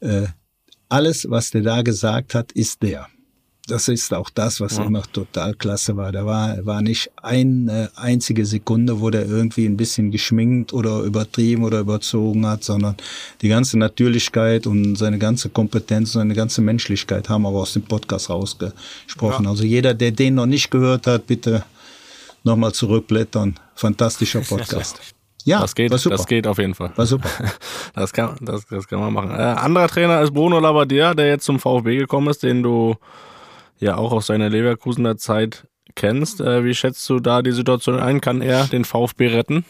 [0.00, 0.26] Äh,
[0.90, 3.08] alles, was der da gesagt hat, ist der
[3.66, 4.84] das ist auch das, was ja.
[4.84, 6.12] immer total klasse war.
[6.12, 11.64] Da war, war nicht eine einzige Sekunde, wo der irgendwie ein bisschen geschminkt oder übertrieben
[11.64, 12.96] oder überzogen hat, sondern
[13.40, 18.28] die ganze Natürlichkeit und seine ganze Kompetenz, seine ganze Menschlichkeit haben aber aus dem Podcast
[18.28, 19.44] rausgesprochen.
[19.44, 19.50] Ja.
[19.50, 21.64] Also jeder, der den noch nicht gehört hat, bitte
[22.42, 23.58] nochmal zurückblättern.
[23.74, 25.00] Fantastischer Podcast.
[25.46, 26.92] Ja, das geht, das geht auf jeden Fall.
[26.96, 27.28] War super.
[27.94, 29.30] Das kann, das, das kann man machen.
[29.30, 32.96] Äh, anderer Trainer ist Bruno Labbadia, der jetzt zum VfB gekommen ist, den du
[33.78, 36.40] ja auch aus seiner Leverkusener Zeit kennst.
[36.40, 38.20] Äh, wie schätzt du da die Situation ein?
[38.20, 39.64] Kann er den VfB retten?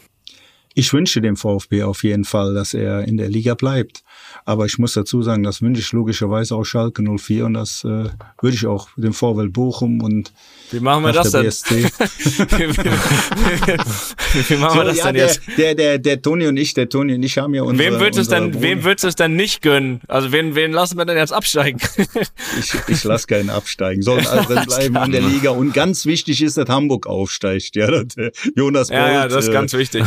[0.73, 4.03] Ich wünsche dem VfB auf jeden Fall, dass er in der Liga bleibt.
[4.47, 8.09] Aber ich muss dazu sagen, das wünsche ich logischerweise auch Schalke 04 und das äh,
[8.41, 10.31] würde ich auch dem VfL Bochum und
[10.69, 11.45] Wie machen wir das denn?
[14.47, 15.41] wie, machen wir das denn jetzt?
[15.57, 18.19] Der, der, der Toni und ich, der Toni und ich haben ja unsere, Wem würdest
[18.19, 20.01] es dann, wem würdest du es dann nicht gönnen?
[20.07, 21.79] Also wen, wen lassen wir denn jetzt absteigen?
[22.59, 24.03] ich, ich lasse keinen absteigen.
[24.03, 25.49] Sollen alle drin bleiben in der Liga.
[25.49, 27.75] Und ganz wichtig ist, dass Hamburg aufsteigt.
[27.75, 30.03] Ja, der Jonas Bolt, ja, ja, das ist äh, ganz wichtig.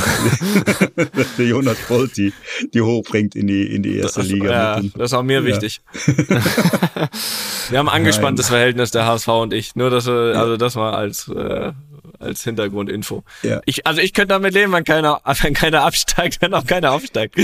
[1.38, 2.32] der Jonas Bolt die,
[2.72, 4.50] die hochbringt in die, in die erste Liga.
[4.50, 5.44] Ja, das ist auch mir ja.
[5.44, 5.80] wichtig.
[7.70, 8.56] wir haben angespanntes Nein.
[8.56, 9.76] Verhältnis, der HSV und ich.
[9.76, 11.72] Nur, dass also das mal als, äh,
[12.18, 13.24] als Hintergrundinfo.
[13.42, 13.60] Ja.
[13.64, 17.36] Ich, also ich könnte damit leben, wenn keiner, wenn keiner absteigt, wenn auch keiner aufsteigt.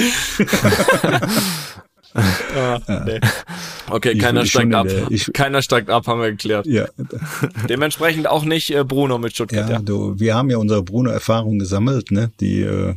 [2.14, 3.21] ah, nee.
[3.90, 4.87] Okay, ich keiner steigt ab.
[4.88, 6.67] Der, ich, keiner steigt ab, haben wir geklärt.
[6.67, 6.87] Ja.
[7.69, 9.69] Dementsprechend auch nicht äh, Bruno mit Stuttgart.
[9.69, 9.83] Ja, ja.
[9.83, 12.31] Du, wir haben ja unsere Bruno-Erfahrung gesammelt, ne?
[12.40, 12.95] Die äh,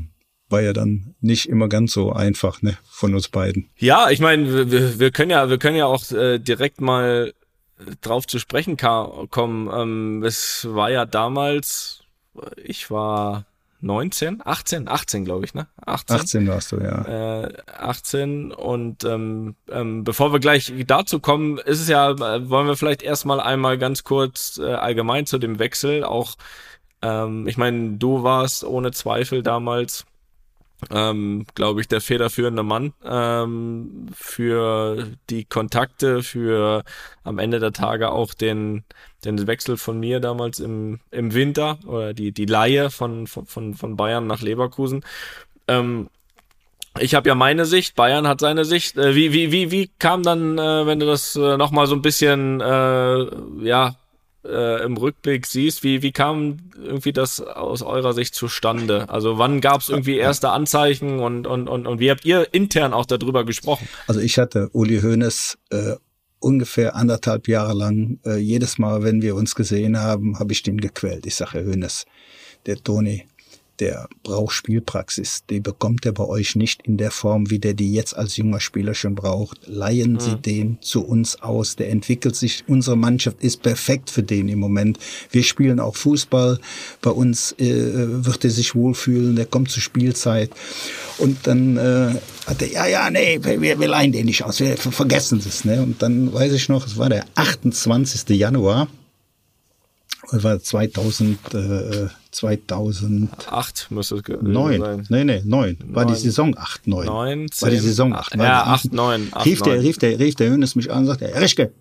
[0.50, 3.70] war ja dann nicht immer ganz so einfach, ne, von uns beiden.
[3.78, 7.34] Ja, ich meine, wir, wir können ja, wir können ja auch äh, direkt mal
[8.02, 9.70] drauf zu sprechen kommen.
[9.74, 12.04] Ähm, es war ja damals,
[12.64, 13.46] ich war
[13.82, 15.68] 19, 18, 18 glaube ich, ne?
[15.86, 16.16] 18.
[16.16, 17.44] 18 warst du, ja.
[17.44, 22.68] Äh, 18 und ähm, ähm, bevor wir gleich dazu kommen, ist es ja, äh, wollen
[22.68, 26.36] wir vielleicht erstmal einmal ganz kurz äh, allgemein zu dem Wechsel auch,
[27.04, 30.06] ähm, ich meine, du warst ohne Zweifel damals
[30.92, 36.84] ähm, glaube ich, der federführende Mann ähm, für die Kontakte, für
[37.24, 38.84] am Ende der Tage auch den,
[39.26, 43.98] den Wechsel von mir damals im, im Winter oder die, die Laie von, von, von
[43.98, 45.04] Bayern nach Leverkusen.
[45.68, 46.10] Ähm,
[47.00, 48.98] ich habe ja meine Sicht, Bayern hat seine Sicht.
[48.98, 52.02] Äh, wie, wie, wie, wie kam dann, äh, wenn du das äh, nochmal so ein
[52.02, 53.26] bisschen äh,
[53.64, 53.96] ja,
[54.48, 59.10] äh, im Rückblick siehst, wie, wie kam irgendwie das aus eurer Sicht zustande?
[59.10, 62.94] Also wann gab es irgendwie erste Anzeichen und, und, und, und wie habt ihr intern
[62.94, 63.88] auch darüber gesprochen?
[64.08, 65.96] Also ich hatte Uli Hoeneß äh,
[66.40, 70.80] ungefähr anderthalb Jahre lang, äh, jedes Mal, wenn wir uns gesehen haben, habe ich den
[70.80, 71.26] gequält.
[71.26, 72.06] Ich sage, Herr Hoeneß,
[72.66, 73.26] der Toni,
[73.80, 75.44] der braucht Spielpraxis.
[75.50, 78.60] Die bekommt er bei euch nicht in der Form, wie der die jetzt als junger
[78.60, 79.60] Spieler schon braucht.
[79.68, 80.20] Leihen mhm.
[80.20, 81.76] Sie den zu uns aus.
[81.76, 82.64] Der entwickelt sich.
[82.68, 85.00] Unsere Mannschaft ist perfekt für den im Moment.
[85.32, 86.60] Wir spielen auch Fußball.
[87.02, 89.36] Bei uns äh, wird er sich wohlfühlen.
[89.36, 90.52] Der kommt zur Spielzeit.
[91.18, 94.60] Und dann äh, hat er, ja, ja, nee, wir, wir leihen den nicht aus.
[94.60, 95.66] Wir vergessen es.
[95.66, 95.82] Ne?
[95.82, 98.30] Und dann weiß ich noch, es war der 28.
[98.38, 98.88] Januar
[100.32, 104.80] war 2000, äh, 2008 müsste es neun.
[104.80, 105.06] sein.
[105.10, 105.78] Nee, nee, neun.
[105.88, 107.06] War die Saison 8, 9.
[107.06, 108.46] 9 10, war die Saison 8, 9.
[108.46, 109.28] Ja, 8, 9.
[109.32, 109.70] 8, rief, 9.
[109.70, 111.72] Der, rief, der, rief der Hönes mich an und sagte, Herr Rischke,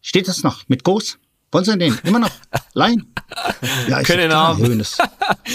[0.00, 1.18] steht das noch mit Groß?
[1.52, 2.30] Wollen Sie den immer noch
[2.74, 3.06] leihen?
[3.88, 4.62] Ja, ich Können sag, haben.
[4.62, 4.98] Hönes.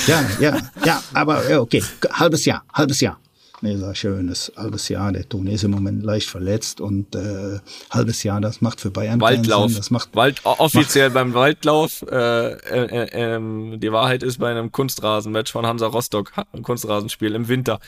[0.08, 3.20] Ja, ja, ja, aber okay, halbes Jahr, halbes Jahr.
[3.62, 5.12] Ich, schönes halbes Jahr.
[5.12, 9.70] Der ist im Moment leicht verletzt und äh, halbes Jahr, das macht für Bayern Waldlauf.
[9.70, 9.78] Sinn.
[9.78, 12.04] Das macht Wald, offiziell beim Waldlauf.
[12.04, 17.48] Äh, äh, äh, die Wahrheit ist bei einem Kunstrasenmatch von Hansa Rostock, ein Kunstrasenspiel im
[17.48, 17.80] Winter.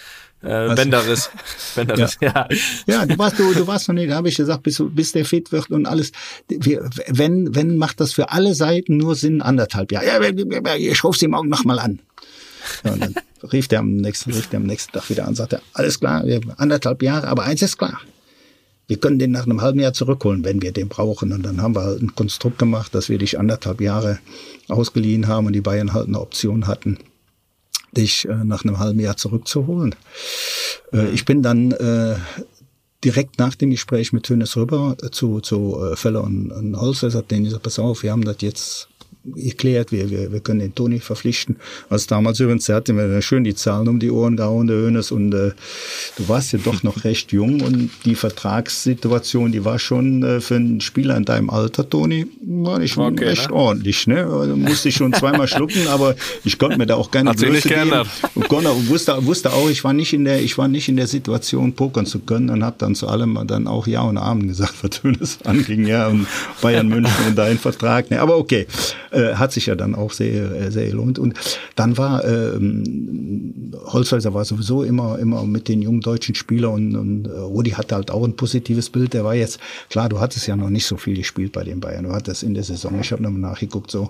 [0.41, 0.75] Äh, Was?
[0.75, 1.29] Bänderriss.
[1.75, 2.47] Bänderriss, ja.
[2.87, 5.25] Ja, du warst, du, du warst noch nicht, da habe ich gesagt, bis, bis der
[5.25, 6.11] fit wird und alles.
[6.47, 10.07] Wir, wenn, wenn macht das für alle Seiten nur Sinn, anderthalb Jahre.
[10.07, 11.99] Ja, ich rufe sie morgen nochmal an.
[12.83, 13.15] Ja, und dann
[13.51, 16.41] rief der am nächsten, rief der am nächsten Tag wieder an, sagte, alles klar, wir,
[16.57, 17.99] anderthalb Jahre, aber eins ist klar.
[18.87, 21.31] Wir können den nach einem halben Jahr zurückholen, wenn wir den brauchen.
[21.31, 24.17] Und dann haben wir halt ein Konstrukt gemacht, dass wir dich anderthalb Jahre
[24.67, 26.97] ausgeliehen haben und die Bayern halt eine Option hatten,
[27.95, 29.93] dich äh, nach einem halben Jahr zurückzuholen.
[30.91, 32.15] Äh, ich bin dann äh,
[33.03, 37.31] direkt nach dem Gespräch mit Hönes rüber zu, zu äh, Feller und, und Holzer, sagt
[37.31, 38.88] denen gesagt, pass auf, wir haben das jetzt
[39.25, 41.57] geklärt, wir, wir, wir können den Toni verpflichten.
[41.89, 45.11] Was damals übrigens, der hatte mir schön die Zahlen um die Ohren gehauen, der Hönes,
[45.11, 45.51] und äh,
[46.17, 50.55] du warst ja doch noch recht jung und die Vertragssituation, die war schon äh, für
[50.55, 53.55] einen Spieler in deinem Alter, Toni, war nicht Okay, recht ne?
[53.55, 54.25] ordentlich, ne?
[54.25, 57.67] Also musste ich schon zweimal schlucken, aber ich konnte mir da auch keine Hat Blöße
[57.67, 57.91] geben.
[58.35, 61.07] Und konnte, wusste, wusste auch, ich war nicht in der, ich war nicht in der
[61.07, 64.75] Situation, pokern zu können und habe dann zu allem dann auch Ja und Amen gesagt,
[64.81, 66.27] was Hönes anging, ja, und
[66.61, 68.09] Bayern München und dein Vertrag.
[68.11, 68.67] Ne, aber okay,
[69.11, 71.19] äh, hat sich ja dann auch sehr, äh, sehr gelohnt.
[71.19, 71.37] Und
[71.75, 77.25] dann war ähm, Holzhäuser war sowieso immer, immer mit den jungen deutschen Spielern und, und
[77.27, 79.13] äh, Rudi hatte halt auch ein positives Bild.
[79.13, 82.03] Der war jetzt, klar, du hattest ja noch nicht so viel gespielt bei den Bayern.
[82.05, 84.09] Du hattest in der Saison, ich habe nochmal nachgeguckt, so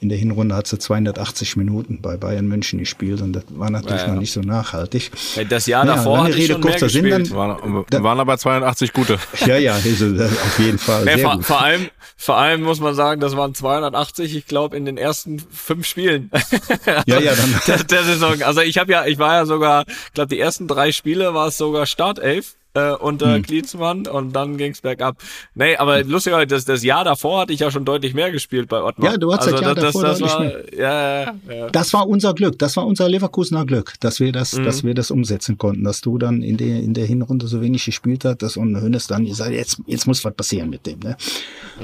[0.00, 4.00] in der Hinrunde hat sie 280 Minuten bei Bayern München gespielt und das war natürlich
[4.02, 4.12] Ja, ja.
[4.14, 5.10] noch nicht so nachhaltig.
[5.48, 7.30] Das Jahr Ja, davor hatte ich Rede, schon mehr kurzer Sinn, gespielt.
[7.30, 9.18] dann- Waren, Da- waren aber 280 gute.
[9.46, 11.04] Ja, ja, also, auf jeden Fall.
[11.04, 11.44] Nee, sehr vor, gut.
[11.44, 15.38] vor allem, vor allem muss man sagen, das waren 280, ich glaube, in den ersten
[15.38, 16.30] fünf Spielen
[17.06, 17.60] Ja, ja, dann.
[17.66, 18.42] der, der Saison.
[18.42, 21.48] Also ich habe ja, ich war ja sogar, ich glaube, die ersten drei Spiele war
[21.48, 23.42] es sogar Startelf äh, unter Hm.
[23.42, 25.16] Klinsmann und dann ging's bergab.
[25.54, 28.82] Nee, aber lustigerweise, das, das Jahr davor hatte ich ja schon deutlich mehr gespielt bei
[28.82, 29.12] Ottmar.
[29.12, 30.64] Ja, du hattest das Jahr davor das deutlich war, mehr.
[30.76, 31.70] Ja, ja, ja.
[31.70, 35.10] Das war unser Glück, das war unser Leverkusener Glück, dass wir das, dass wir das
[35.10, 38.56] umsetzen konnten, dass du dann in der, in der Hinrunde so wenig gespielt hast, dass
[38.56, 41.16] und Hönes dann gesagt, jetzt, jetzt muss was passieren mit dem, ne?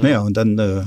[0.01, 0.83] Naja, und dann, äh,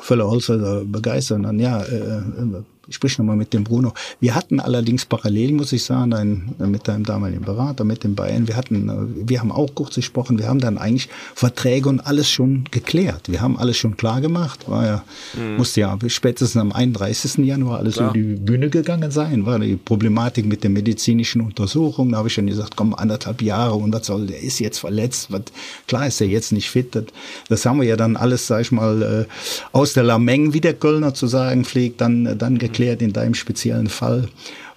[0.00, 3.92] Völler Holzer begeistert und dann, ja, äh, äh, ich sprich nochmal mit dem Bruno.
[4.20, 8.46] Wir hatten allerdings parallel, muss ich sagen, dein, mit deinem damaligen Berater, mit dem Bayern,
[8.46, 12.30] wir hatten, äh, wir haben auch kurz gesprochen, wir haben dann eigentlich Verträge und alles
[12.30, 13.28] schon geklärt.
[13.28, 15.04] Wir haben alles schon klar gemacht, war ja,
[15.56, 17.44] musste ja spätestens am 31.
[17.44, 18.14] Januar alles Klar.
[18.14, 22.12] über die Bühne gegangen sein, war die Problematik mit der medizinischen Untersuchung.
[22.12, 25.28] Da habe ich dann gesagt, komm, anderthalb Jahre und was soll, der ist jetzt verletzt.
[25.30, 25.42] Was,
[25.88, 26.94] klar ist er jetzt nicht fit.
[26.94, 27.04] Das,
[27.48, 29.24] das haben wir ja dann alles, sag ich mal, äh,
[29.72, 33.34] aus der Lameng, wie der Kölner zu sagen pflegt, dann, äh, dann geklärt in deinem
[33.34, 34.28] speziellen Fall.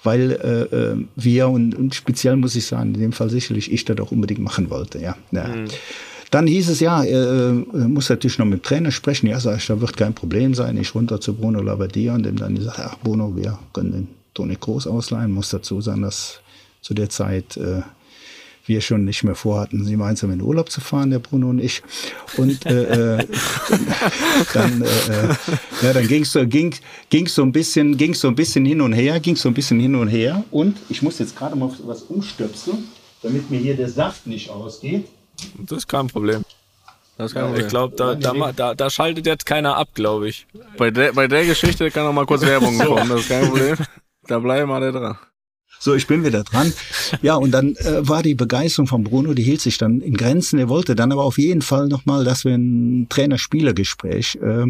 [0.03, 3.83] Weil äh, äh, wir und, und speziell muss ich sagen, in dem Fall sicherlich ich
[3.83, 4.99] das auch unbedingt machen wollte.
[4.99, 5.49] Ja, ja.
[6.31, 9.27] Dann hieß es ja, äh, äh, muss natürlich noch mit dem Trainer sprechen.
[9.27, 10.77] Ja, sag ich, da wird kein Problem sein.
[10.77, 14.55] Ich runter zu Bruno Labbadia und dem dann gesagt, ach Bruno, wir können den Toni
[14.59, 15.31] Groß ausleihen.
[15.31, 16.39] Muss dazu sagen, dass
[16.81, 17.81] zu der Zeit äh,
[18.65, 21.81] wir schon nicht mehr vorhatten, gemeinsam in Urlaub zu fahren, der Bruno und ich.
[22.37, 23.27] Und äh, äh,
[24.53, 25.35] dann, äh, äh,
[25.81, 26.75] ja, dann ging's so, ging,
[27.09, 29.79] ging's so ein bisschen, ging's so ein bisschen hin und her, ging's so ein bisschen
[29.79, 30.43] hin und her.
[30.51, 32.87] Und ich muss jetzt gerade mal was umstöpseln,
[33.23, 35.07] damit mir hier der Saft nicht ausgeht.
[35.57, 36.43] Das ist kein Problem.
[37.17, 37.67] Kein Ich Problem.
[37.67, 40.47] glaube, da, da, da, da schaltet jetzt keiner ab, glaube ich.
[40.77, 43.75] Bei der, bei der Geschichte kann auch mal kurz Werbung kommen, das ist kein Problem.
[44.27, 45.17] Da bleiben wir dran.
[45.79, 46.73] So, ich bin wieder dran.
[47.21, 50.59] Ja, und dann äh, war die Begeisterung von Bruno, die hielt sich dann in Grenzen.
[50.59, 54.65] Er wollte dann aber auf jeden Fall nochmal, dass wir ein Trainer-Spieler-Gespräch äh,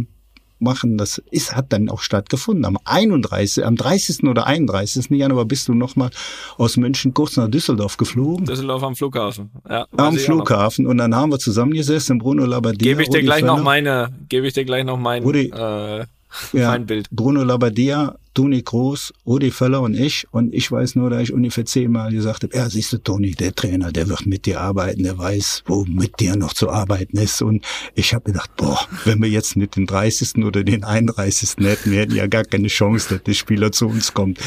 [0.60, 0.98] machen.
[0.98, 2.64] Das ist, hat dann auch stattgefunden.
[2.66, 4.24] Am 31., am 30.
[4.26, 5.10] oder 31.
[5.10, 6.12] Januar bist du nochmal
[6.58, 8.46] aus München kurz nach Düsseldorf geflogen.
[8.46, 9.50] Düsseldorf am Flughafen.
[9.68, 10.22] Ja, am noch.
[10.22, 10.86] Flughafen.
[10.86, 12.78] Und dann haben wir zusammengesessen, Bruno Labbadia.
[12.78, 13.64] Gebe ich dir Rudi gleich noch Völler.
[13.64, 15.50] meine, gebe ich dir gleich noch mein, Rudi.
[15.50, 16.06] äh,
[16.54, 17.10] ja, mein Bild.
[17.12, 20.28] Bruno Labbadia, Toni Groß, Rudi Völler und ich.
[20.32, 23.54] Und ich weiß nur, dass ich ungefähr zehnmal gesagt habe, ja, siehst du, Toni, der
[23.54, 27.42] Trainer, der wird mit dir arbeiten, der weiß, wo mit dir noch zu arbeiten ist.
[27.42, 27.66] Und
[27.96, 30.44] ich habe gedacht, boah, wenn wir jetzt nicht den 30.
[30.46, 31.66] oder den 31.
[31.66, 34.40] hätten, wir hätten ja gar keine Chance, dass der Spieler zu uns kommt.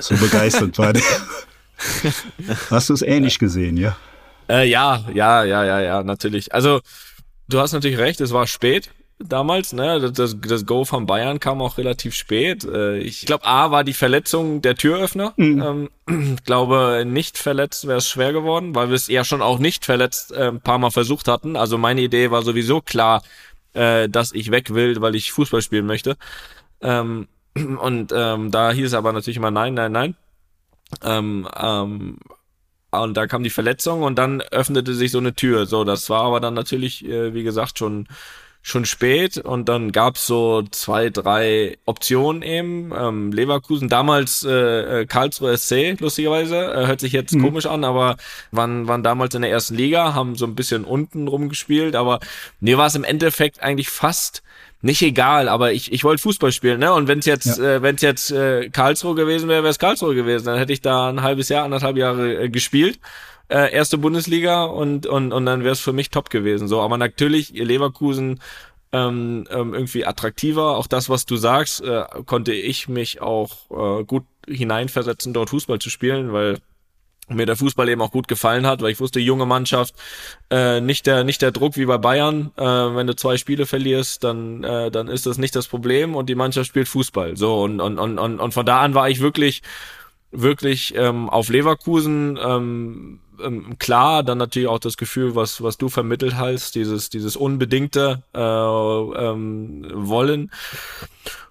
[0.00, 1.02] So begeistert war der.
[2.70, 3.96] Hast du es ähnlich gesehen, ja?
[4.48, 6.54] Äh, ja, ja, ja, ja, ja, natürlich.
[6.54, 6.80] Also,
[7.48, 10.00] du hast natürlich recht, es war spät damals, ne?
[10.00, 12.64] Das, das, das Go von Bayern kam auch relativ spät.
[12.64, 15.34] Äh, ich glaube, A war die Verletzung der Türöffner.
[15.38, 19.58] Ähm, ich glaube, nicht verletzt wäre es schwer geworden, weil wir es ja schon auch
[19.58, 21.56] nicht verletzt äh, ein paar Mal versucht hatten.
[21.56, 23.22] Also meine Idee war sowieso klar,
[23.72, 26.16] äh, dass ich weg will, weil ich Fußball spielen möchte.
[26.80, 30.16] Ähm, und ähm, da hieß es aber natürlich immer nein, nein, nein.
[31.02, 32.18] Ähm, ähm,
[32.90, 35.66] und da kam die Verletzung und dann öffnete sich so eine Tür.
[35.66, 38.06] So, das war aber dann natürlich, äh, wie gesagt, schon
[38.66, 42.92] schon spät und dann gab's so zwei, drei Optionen eben.
[42.98, 47.42] Ähm, Leverkusen, damals äh, äh Karlsruhe SC, lustigerweise, äh, hört sich jetzt mhm.
[47.42, 48.16] komisch an, aber
[48.50, 52.18] waren, waren damals in der ersten Liga, haben so ein bisschen unten rumgespielt, aber
[52.58, 54.42] mir war es im Endeffekt eigentlich fast
[54.82, 56.92] nicht egal, aber ich, ich wollte Fußball spielen, ne?
[56.92, 57.76] Und wenn es jetzt, ja.
[57.76, 60.46] äh, wenn es jetzt äh, Karlsruhe gewesen wäre, wäre es Karlsruhe gewesen.
[60.46, 62.98] Dann hätte ich da ein halbes Jahr, anderthalb Jahre äh, gespielt
[63.48, 66.68] äh, erste Bundesliga und, und, und dann wäre es für mich top gewesen.
[66.68, 68.40] So, aber natürlich, Leverkusen
[68.92, 70.76] ähm, ähm, irgendwie attraktiver.
[70.76, 75.78] Auch das, was du sagst, äh, konnte ich mich auch äh, gut hineinversetzen, dort Fußball
[75.78, 76.58] zu spielen, weil
[77.28, 79.94] mir der Fußball eben auch gut gefallen hat, weil ich wusste, junge Mannschaft,
[80.50, 84.22] äh, nicht der nicht der Druck wie bei Bayern, äh, wenn du zwei Spiele verlierst,
[84.22, 87.36] dann äh, dann ist das nicht das Problem und die Mannschaft spielt Fußball.
[87.36, 89.62] So und und und und von da an war ich wirklich
[90.42, 95.88] wirklich ähm, auf Leverkusen ähm, ähm, klar, dann natürlich auch das Gefühl, was was du
[95.88, 100.50] vermittelt hast, dieses dieses unbedingte äh, ähm, Wollen.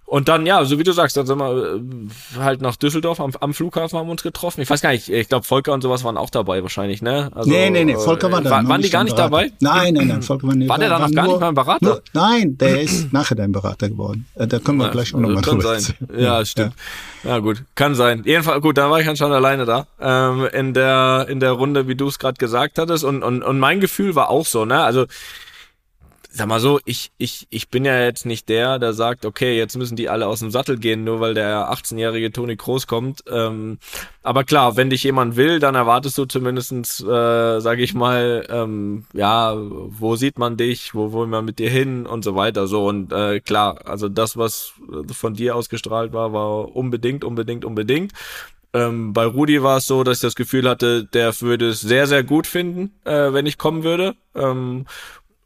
[0.06, 3.32] Und dann, ja, so wie du sagst, dann sind wir äh, halt nach Düsseldorf am,
[3.40, 4.62] am Flughafen haben wir uns getroffen.
[4.62, 7.32] Ich weiß gar nicht, ich glaube, Volker und sowas waren auch dabei wahrscheinlich, ne?
[7.34, 8.52] Also, nee, nee, nee, Volker war da.
[8.52, 9.52] War, waren die gar nicht dabei?
[9.62, 11.86] Nein, nein, nein, Volker war nicht War der da noch gar nicht mal ein Berater?
[11.86, 14.28] Nur, nein, der ist nachher dein Berater geworden.
[14.36, 15.96] Äh, da können wir ja, gleich auch nochmal drüber sein.
[16.16, 16.74] Ja, stimmt.
[17.24, 17.32] Ja.
[17.32, 17.40] ja.
[17.40, 18.22] gut, kann sein.
[18.26, 19.88] Jedenfalls, gut, da war ich dann schon alleine da.
[20.00, 23.04] Ähm, in der in der Runde, wie du es gerade gesagt hattest.
[23.04, 24.84] Und, und, und mein Gefühl war auch so, ne?
[24.84, 25.08] Also
[26.36, 29.78] sag mal so, ich, ich, ich bin ja jetzt nicht der, der sagt, okay, jetzt
[29.78, 33.24] müssen die alle aus dem Sattel gehen, nur weil der 18-jährige Toni Kroos kommt.
[33.30, 33.80] Ähm,
[34.22, 39.06] aber klar, wenn dich jemand will, dann erwartest du zumindestens, äh, sage ich mal, ähm,
[39.14, 42.68] ja, wo sieht man dich, wo wollen wir mit dir hin und so weiter.
[42.68, 44.74] So und äh, klar, also das, was
[45.14, 48.12] von dir ausgestrahlt war, war unbedingt, unbedingt, unbedingt.
[48.74, 52.08] Ähm, bei Rudi war es so, dass ich das Gefühl hatte, der würde es sehr,
[52.08, 54.16] sehr gut finden, äh, wenn ich kommen würde.
[54.36, 54.86] Ähm,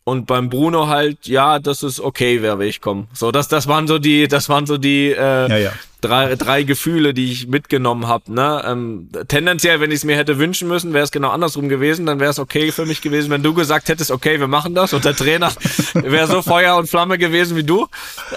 [0.03, 3.07] und beim Bruno halt, ja, das ist okay wäre, wenn ich komme.
[3.13, 5.71] So, das, das waren so die, das waren so die äh, ja, ja.
[6.01, 8.33] Drei, drei Gefühle, die ich mitgenommen habe.
[8.33, 8.63] Ne?
[8.65, 12.05] Ähm, tendenziell, wenn ich es mir hätte wünschen müssen, wäre es genau andersrum gewesen.
[12.05, 14.93] Dann wäre es okay für mich gewesen, wenn du gesagt hättest, okay, wir machen das.
[14.93, 15.51] Und der Trainer
[15.93, 17.87] wäre so Feuer und Flamme gewesen wie du.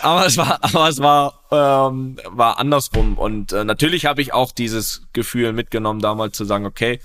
[0.03, 3.17] Aber es war, aber es war, ähm, war andersrum.
[3.17, 6.99] Und äh, natürlich habe ich auch dieses Gefühl mitgenommen, damals zu sagen, okay,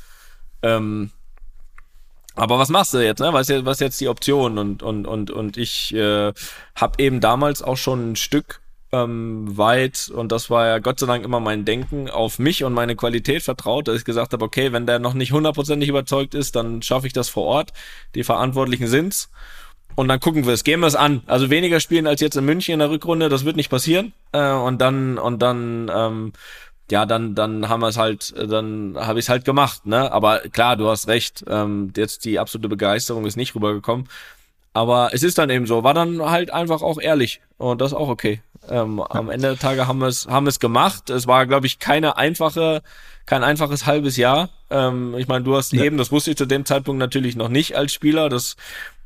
[0.64, 1.12] ähm,
[2.38, 3.34] aber was machst du jetzt, ne?
[3.34, 4.58] Was, was jetzt die Option?
[4.58, 6.32] Und, und, und, und ich äh,
[6.76, 8.62] habe eben damals auch schon ein Stück
[8.92, 12.74] ähm, weit, und das war ja Gott sei Dank immer mein Denken, auf mich und
[12.74, 16.56] meine Qualität vertraut, dass ich gesagt habe, okay, wenn der noch nicht hundertprozentig überzeugt ist,
[16.56, 17.74] dann schaffe ich das vor Ort.
[18.16, 19.30] Die Verantwortlichen sind's.
[19.96, 21.24] Und dann gucken wir es, gehen wir es an.
[21.26, 24.14] Also weniger spielen als jetzt in München in der Rückrunde, das wird nicht passieren.
[24.32, 26.34] Äh, und dann, und dann ähm,
[26.90, 30.12] ja, dann, dann haben wir es halt, dann habe ich es halt gemacht, ne?
[30.12, 34.08] Aber klar, du hast recht, ähm, jetzt die absolute Begeisterung ist nicht rübergekommen.
[34.74, 37.98] Aber es ist dann eben so, war dann halt einfach auch ehrlich und das ist
[37.98, 38.42] auch okay.
[38.70, 41.10] Ähm, am Ende der Tage haben wir es, haben wir es gemacht.
[41.10, 42.82] Es war, glaube ich, keine einfache,
[43.26, 44.50] kein einfaches halbes Jahr.
[44.70, 45.84] Ähm, ich meine, du hast ja.
[45.84, 48.30] eben, das wusste ich zu dem Zeitpunkt natürlich noch nicht als Spieler.
[48.30, 48.56] Das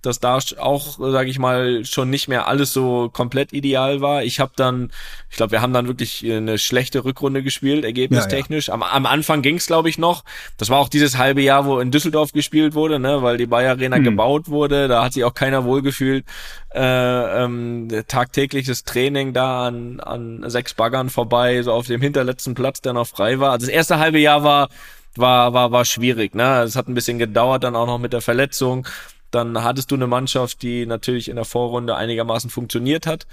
[0.01, 4.23] dass da auch, sage ich mal, schon nicht mehr alles so komplett ideal war.
[4.23, 4.91] Ich habe dann,
[5.29, 8.67] ich glaube, wir haben dann wirklich eine schlechte Rückrunde gespielt, ergebnistechnisch.
[8.67, 8.81] Ja, ja.
[8.81, 10.23] Am, am Anfang ging's, glaube ich, noch.
[10.57, 13.71] Das war auch dieses halbe Jahr, wo in Düsseldorf gespielt wurde, ne, weil die Bayer
[13.71, 14.03] Arena hm.
[14.03, 14.87] gebaut wurde.
[14.87, 16.25] Da hat sich auch keiner wohlgefühlt.
[16.73, 22.81] Äh, ähm, tagtägliches Training da an, an sechs Baggern vorbei, so auf dem hinterletzten Platz,
[22.81, 23.51] der noch frei war.
[23.51, 24.69] Also das erste halbe Jahr war
[25.15, 26.61] war war war schwierig, ne?
[26.61, 28.87] Es hat ein bisschen gedauert dann auch noch mit der Verletzung
[29.31, 33.27] dann hattest du eine Mannschaft, die natürlich in der Vorrunde einigermaßen funktioniert hat.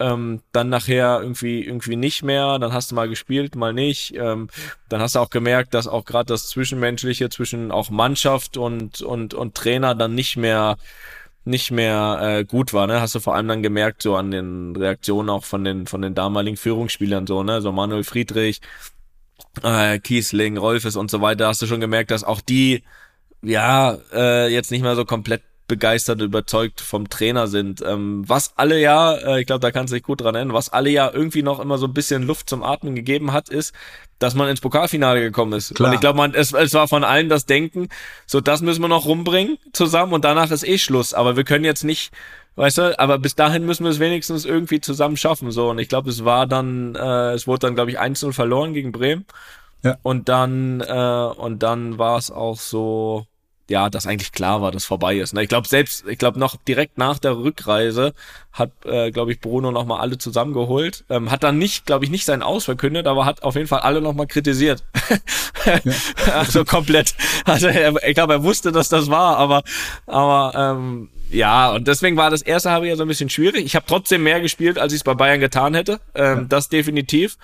[0.00, 4.14] Ähm, dann nachher irgendwie irgendwie nicht mehr, dann hast du mal gespielt, mal nicht.
[4.16, 4.48] Ähm,
[4.88, 9.34] dann hast du auch gemerkt, dass auch gerade das Zwischenmenschliche zwischen auch Mannschaft und und
[9.34, 10.76] und Trainer dann nicht mehr
[11.44, 13.00] nicht mehr äh, gut war, ne?
[13.00, 16.14] Hast du vor allem dann gemerkt, so an den Reaktionen auch von den von den
[16.14, 17.60] damaligen Führungsspielern so, ne?
[17.60, 18.60] So Manuel Friedrich,
[19.62, 22.82] äh, Kiesling, Rolfes und so weiter, hast du schon gemerkt, dass auch die
[23.44, 27.82] ja, äh, jetzt nicht mehr so komplett begeistert überzeugt vom Trainer sind.
[27.82, 30.72] Ähm, was alle ja, äh, ich glaube, da kannst du dich gut dran erinnern, was
[30.72, 33.74] alle ja irgendwie noch immer so ein bisschen Luft zum Atmen gegeben hat, ist,
[34.18, 35.74] dass man ins Pokalfinale gekommen ist.
[35.74, 35.88] Klar.
[35.88, 37.88] Und ich glaube, man, es, es war von allen das Denken,
[38.26, 41.14] so das müssen wir noch rumbringen zusammen und danach ist eh Schluss.
[41.14, 42.12] Aber wir können jetzt nicht,
[42.56, 45.50] weißt du, aber bis dahin müssen wir es wenigstens irgendwie zusammen schaffen.
[45.50, 48.74] So, und ich glaube, es war dann, äh, es wurde dann, glaube ich, 1-0 verloren
[48.74, 49.24] gegen Bremen.
[49.82, 49.96] Ja.
[50.02, 53.26] Und dann, äh, und dann war es auch so,
[53.68, 55.32] ja, dass eigentlich klar war, dass vorbei ist.
[55.32, 55.42] Ne?
[55.42, 58.12] Ich glaube selbst, ich glaube noch direkt nach der Rückreise
[58.52, 62.10] hat, äh, glaube ich, Bruno noch mal alle zusammengeholt, ähm, hat dann nicht, glaube ich,
[62.10, 64.84] nicht seinen Aus verkündet, aber hat auf jeden Fall alle noch mal kritisiert.
[65.64, 65.80] Ja.
[66.34, 67.14] also komplett.
[67.46, 69.62] Also ich glaube, er wusste, dass das war, aber,
[70.04, 73.64] aber ähm, ja, und deswegen war das erste habe ja so ein bisschen schwierig.
[73.64, 76.00] Ich habe trotzdem mehr gespielt, als ich es bei Bayern getan hätte.
[76.14, 76.44] Ähm, ja.
[76.48, 77.38] Das definitiv.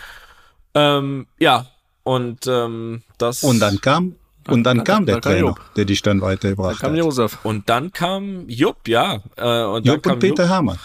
[0.74, 1.66] Ähm, ja,
[2.02, 3.42] und ähm, das.
[3.42, 4.16] Und dann kam
[4.50, 7.38] und dann, dann kam der dann Trainer, der dich dann weitergebracht dann kam Josef.
[7.44, 9.20] Und dann kam Jupp, ja.
[9.36, 10.52] Äh, und Jupp und Peter Jupp.
[10.52, 10.78] Hermann.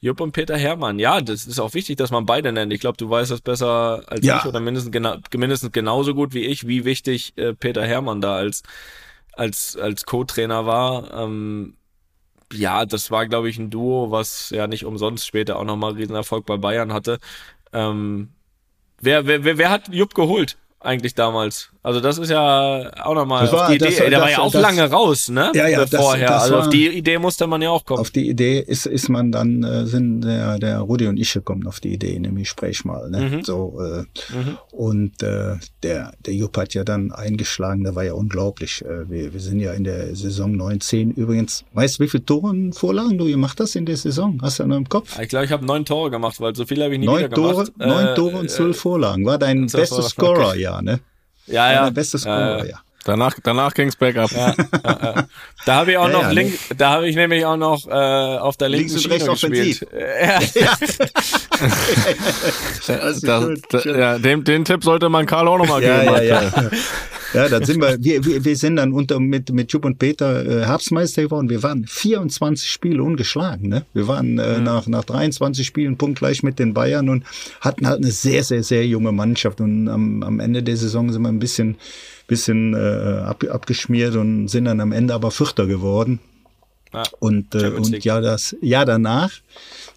[0.00, 0.98] Jupp und Peter Hermann.
[0.98, 2.72] Ja, das ist auch wichtig, dass man beide nennt.
[2.72, 4.38] Ich glaube, du weißt das besser als ja.
[4.38, 8.36] ich oder mindestens, gena mindestens genauso gut wie ich, wie wichtig äh, Peter Hermann da
[8.36, 8.62] als
[9.32, 11.12] als als Co-Trainer war.
[11.14, 11.76] Ähm,
[12.52, 16.44] ja, das war, glaube ich, ein Duo, was ja nicht umsonst später auch nochmal Riesenerfolg
[16.44, 17.18] bei Bayern hatte.
[17.72, 18.28] Ähm,
[19.00, 20.58] wer, wer, wer, wer hat Jupp geholt?
[20.84, 21.70] eigentlich damals.
[21.84, 23.84] Also das ist ja auch nochmal auf die Idee.
[23.84, 25.52] Das, der das, war ja auch das, lange raus, ne?
[25.54, 26.40] Ja, ja, vorher.
[26.40, 28.00] Also war, auf die Idee musste man ja auch kommen.
[28.00, 31.66] Auf die Idee ist, ist man dann, äh, sind der, der Rudi und ich gekommen
[31.66, 33.10] auf die Idee in dem Gespräch mal.
[33.10, 33.20] Ne?
[33.20, 33.44] Mhm.
[33.44, 34.00] So, äh,
[34.34, 34.56] mhm.
[34.72, 38.82] Und äh, der, der Jupp hat ja dann eingeschlagen, der war ja unglaublich.
[38.82, 41.66] Äh, wir, wir sind ja in der Saison 19 übrigens.
[41.74, 44.40] Weißt du, wie viele Tore und Vorlagen du gemacht hast in der Saison?
[44.40, 45.18] Hast du ja noch im Kopf?
[45.20, 47.28] Ich glaube, ich habe neun Tore gemacht, weil so viel habe ich nie neun wieder
[47.28, 47.72] Tore, gemacht.
[47.76, 49.26] Neun äh, Tore und zwölf Vorlagen.
[49.26, 50.60] War dein bestes Scorer, okay.
[50.60, 51.00] ja, ne?
[51.46, 51.90] Ja, ja.
[51.90, 52.78] Bestes Scorer, ja.
[53.04, 54.32] Danach, danach ging's bergab.
[54.32, 55.26] Ja, ja, ja.
[55.66, 56.76] Da habe ich auch ja, noch ja, link, ne?
[56.76, 59.86] da habe ich nämlich auch noch äh, auf der linken Links Schiene gespielt.
[59.92, 60.40] Ja.
[62.86, 66.14] das das, ja, dem, den Tipp sollte man Karl auch nochmal ja, geben.
[66.14, 66.70] Ja, ja.
[67.34, 70.44] ja, dann sind wir, wir, wir, wir sind dann unter mit mit Jupp und Peter
[70.44, 71.50] äh, Herbstmeister geworden.
[71.50, 73.68] Wir waren 24 Spiele ungeschlagen.
[73.68, 73.84] Ne?
[73.92, 74.64] Wir waren äh, mhm.
[74.64, 77.24] nach nach 23 Spielen punktgleich mit den Bayern und
[77.60, 79.60] hatten halt eine sehr sehr sehr junge Mannschaft.
[79.60, 81.76] Und am, am Ende der Saison sind wir ein bisschen
[82.26, 86.20] bisschen äh, ab, abgeschmiert und sind dann am Ende aber Vierter geworden.
[86.94, 89.32] Ja, und, äh, und ja, das Jahr danach,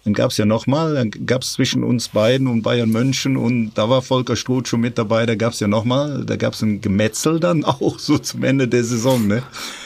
[0.04, 4.02] dann gab's ja nochmal, dann gab's zwischen uns beiden und Bayern München und da war
[4.02, 8.00] Volker Struth schon mit dabei, da gab's ja nochmal, da gab's ein Gemetzel dann auch
[8.00, 9.28] so zum Ende der Saison.
[9.28, 9.44] Ne?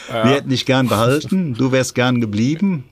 [0.09, 0.25] Ja.
[0.25, 2.85] Wir hätten dich gern behalten, du wärst gern geblieben.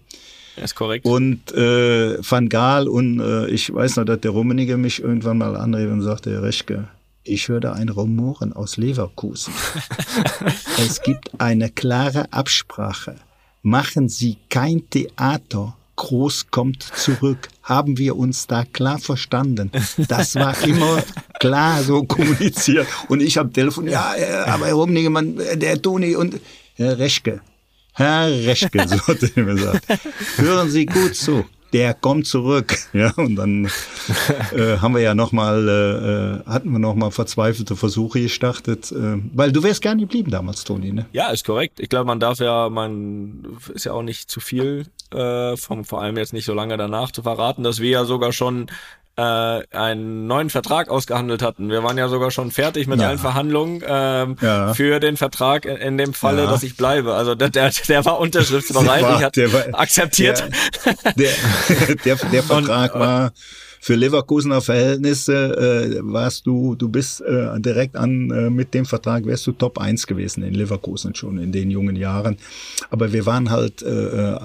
[0.63, 1.07] ist korrekt.
[1.07, 5.57] Und äh, Van Gaal und äh, ich weiß noch, dass der Rummenigge mich irgendwann mal
[5.57, 6.89] anrief und sagte, Reschke,
[7.25, 9.53] ich höre ein Rumoren aus Leverkusen.
[10.79, 13.17] es gibt eine klare Absprache.
[13.63, 15.77] Machen Sie kein Theater.
[15.97, 17.49] Groß kommt zurück.
[17.63, 19.71] Haben wir uns da klar verstanden?
[20.09, 21.03] Das war immer
[21.41, 22.87] klar so kommuniziert.
[23.09, 24.15] Und ich habe Telefon, ja,
[24.47, 26.41] aber Herr Rumnigemann, der Toni und
[26.77, 27.43] Herr Reschke.
[27.93, 29.87] Herr Reschke, so hat er mir gesagt.
[30.37, 32.77] Hören Sie gut zu der kommt zurück.
[32.93, 33.67] Ja, und dann
[34.53, 39.53] äh, haben wir ja nochmal, äh, äh, hatten wir nochmal verzweifelte Versuche gestartet, äh, weil
[39.53, 41.07] du wärst gern geblieben damals, Toni, ne?
[41.13, 41.79] Ja, ist korrekt.
[41.79, 46.03] Ich glaube, man darf ja, man ist ja auch nicht zu viel, äh, vom, vor
[46.03, 48.67] allem jetzt nicht so lange danach zu verraten, dass wir ja sogar schon
[49.21, 51.69] äh, einen neuen Vertrag ausgehandelt hatten.
[51.69, 53.09] Wir waren ja sogar schon fertig mit ja.
[53.09, 54.73] allen Verhandlungen ähm, ja.
[54.73, 56.51] für den Vertrag in, in dem Falle, ja.
[56.51, 57.15] dass ich bleibe.
[57.15, 60.45] Also der, der, der war unterschriftsbereit, ich hat war, akzeptiert.
[61.17, 61.31] Der,
[61.69, 63.33] der, der, der Vertrag und, war
[63.81, 69.27] für Leverkusener Verhältnisse äh, warst du, du bist äh, direkt an äh, mit dem Vertrag
[69.27, 72.39] wärst du Top 1 gewesen in Leverkusen schon in den jungen Jahren.
[72.91, 74.39] Aber wir waren halt äh, äh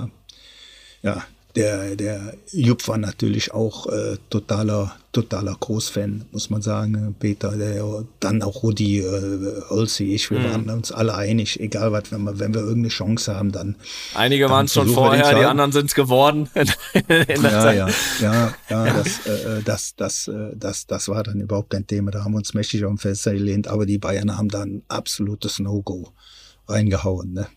[1.04, 1.24] ja
[1.56, 7.16] der, der Jupp war natürlich auch äh, totaler, totaler Großfan, muss man sagen.
[7.20, 10.44] Peter, der, dann auch Rudi, äh, Holzi, ich, wir mhm.
[10.44, 13.76] waren uns alle einig, egal was, wenn wir, wenn wir irgendeine Chance haben, dann.
[14.14, 16.50] Einige waren es schon vorher, die anderen sind es geworden.
[17.10, 17.90] ja, ja,
[18.20, 22.12] ja, ja, das, äh, das, das, äh, das, das war dann überhaupt kein Thema.
[22.12, 24.84] Da haben wir uns mächtig auf dem Fenster gelehnt, aber die Bayern haben da ein
[24.90, 26.10] absolutes No-Go
[26.68, 27.34] reingehauen.
[27.34, 27.48] Ne?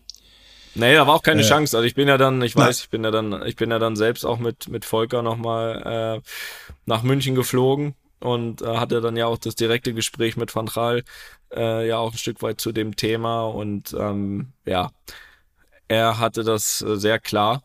[0.79, 1.77] Nee, da war auch keine äh, Chance.
[1.77, 3.95] Also ich bin ja dann, ich weiß, ich bin ja dann, ich bin ja dann
[3.95, 6.29] selbst auch mit, mit Volker nochmal äh,
[6.85, 11.03] nach München geflogen und äh, hatte dann ja auch das direkte Gespräch mit Van Gaal
[11.53, 14.91] äh, ja auch ein Stück weit zu dem Thema und ähm, ja,
[15.87, 17.63] er hatte das äh, sehr klar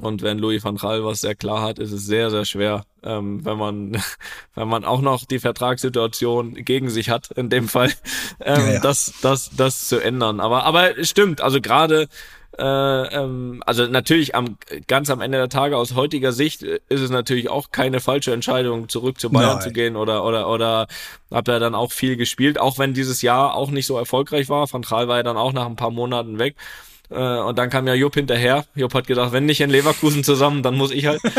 [0.00, 3.44] und wenn Louis van Gaal was sehr klar hat, ist es sehr, sehr schwer, ähm,
[3.44, 4.02] wenn man,
[4.54, 7.92] wenn man auch noch die Vertragssituation gegen sich hat, in dem Fall,
[8.40, 8.80] ähm, ja, ja.
[8.80, 10.40] das, das, das zu ändern.
[10.40, 12.08] Aber, aber stimmt, also gerade,
[12.58, 17.10] äh, ähm, also natürlich am ganz am Ende der Tage aus heutiger Sicht ist es
[17.10, 19.62] natürlich auch keine falsche Entscheidung, zurück zu Bayern Nein.
[19.62, 20.88] zu gehen oder oder oder
[21.30, 24.70] hab ja dann auch viel gespielt, auch wenn dieses Jahr auch nicht so erfolgreich war.
[24.72, 26.56] Van Gaal war ja dann auch nach ein paar Monaten weg.
[27.10, 28.64] Äh, und dann kam ja Jupp hinterher.
[28.74, 31.20] Jupp hat gedacht, wenn nicht in Leverkusen zusammen, dann muss ich halt.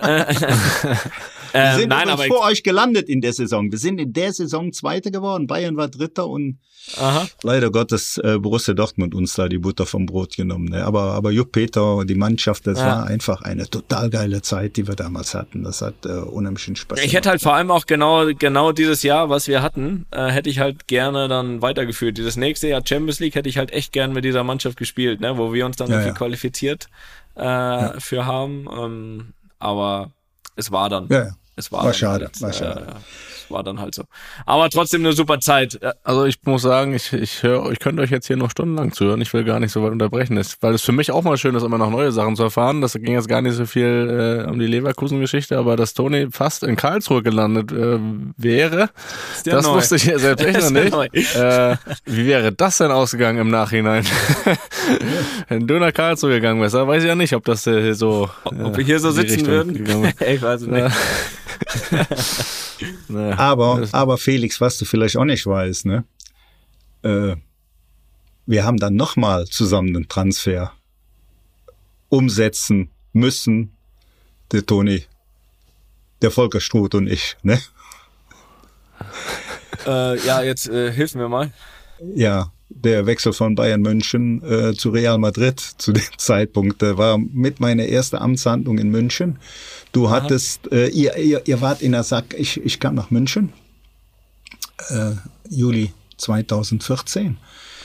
[1.52, 3.70] Wir äh, sind nein, übrigens aber vor euch gelandet in der Saison.
[3.70, 5.46] Wir sind in der Saison Zweiter geworden.
[5.46, 6.58] Bayern war Dritter und
[6.96, 7.26] aha.
[7.42, 10.66] leider Gottes äh, Borussia Dortmund uns da die Butter vom Brot genommen.
[10.66, 10.84] Ne?
[10.84, 12.86] Aber, aber Jupp Peter, die Mannschaft, das Ja.
[12.86, 15.64] war einfach eine total geile Zeit, die wir damals hatten.
[15.64, 19.28] Das hat äh, unheimlichen Spaß Ich hätte halt vor allem auch genau genau dieses Jahr,
[19.30, 22.18] was wir hatten, äh, hätte ich halt gerne dann weitergeführt.
[22.18, 25.36] Dieses nächste Jahr Champions League hätte ich halt echt gern mit dieser Mannschaft gespielt, ne,
[25.38, 26.12] wo wir uns dann Ja, ja.
[26.12, 26.88] qualifiziert
[27.34, 28.66] äh, für haben.
[28.72, 30.10] Ähm, aber
[30.56, 31.08] es war dann.
[31.08, 31.30] Ja, ja.
[31.58, 32.86] Es war, War schade, Halt, war äh, schade.
[33.44, 34.04] es war dann halt so.
[34.46, 35.78] Aber trotzdem eine super Zeit.
[35.82, 38.92] Äh, Also ich muss sagen, ich, ich höre, ich könnte euch jetzt hier noch stundenlang
[38.92, 39.20] zuhören.
[39.22, 40.36] Ich will gar nicht so weit unterbrechen.
[40.36, 42.80] Das, weil es für mich auch mal schön ist, immer noch neue Sachen zu erfahren.
[42.80, 46.62] Das ging jetzt gar nicht so viel äh, um die Leverkusen-Geschichte, aber dass Toni fast
[46.62, 47.98] in Karlsruhe gelandet äh,
[48.36, 48.90] wäre,
[49.44, 49.74] der das neu.
[49.74, 50.92] wusste ich ja selbst echt Ist noch nicht.
[50.92, 51.06] neu.
[51.06, 54.04] Äh, wie wäre das denn ausgegangen im Nachhinein?
[55.48, 58.30] Wenn du nach Karlsruhe gegangen wärst, da weiß ich ja nicht, ob das äh, so
[58.44, 60.12] ob äh, wir hier so in die sitzen Richtung würden.
[60.28, 60.96] ich weiß es nicht.
[63.08, 63.38] Naja.
[63.38, 66.04] Aber, aber Felix, was du vielleicht auch nicht weißt, ne?
[67.02, 67.36] Äh,
[68.46, 70.72] wir haben dann nochmal zusammen einen Transfer
[72.08, 73.72] umsetzen müssen.
[74.52, 75.04] Der Toni,
[76.22, 77.60] der Volker Struth und ich, ne?
[79.86, 81.52] Äh, ja, jetzt äh, hilf mir mal.
[82.14, 87.18] Ja, der Wechsel von Bayern München äh, zu Real Madrid zu dem Zeitpunkt äh, war
[87.18, 89.38] mit meiner erste Amtshandlung in München.
[89.92, 93.52] Du hattest, äh, ihr, ihr, ihr wart in der Sack, ich, ich kam nach München,
[94.90, 95.12] äh,
[95.48, 97.36] Juli 2014.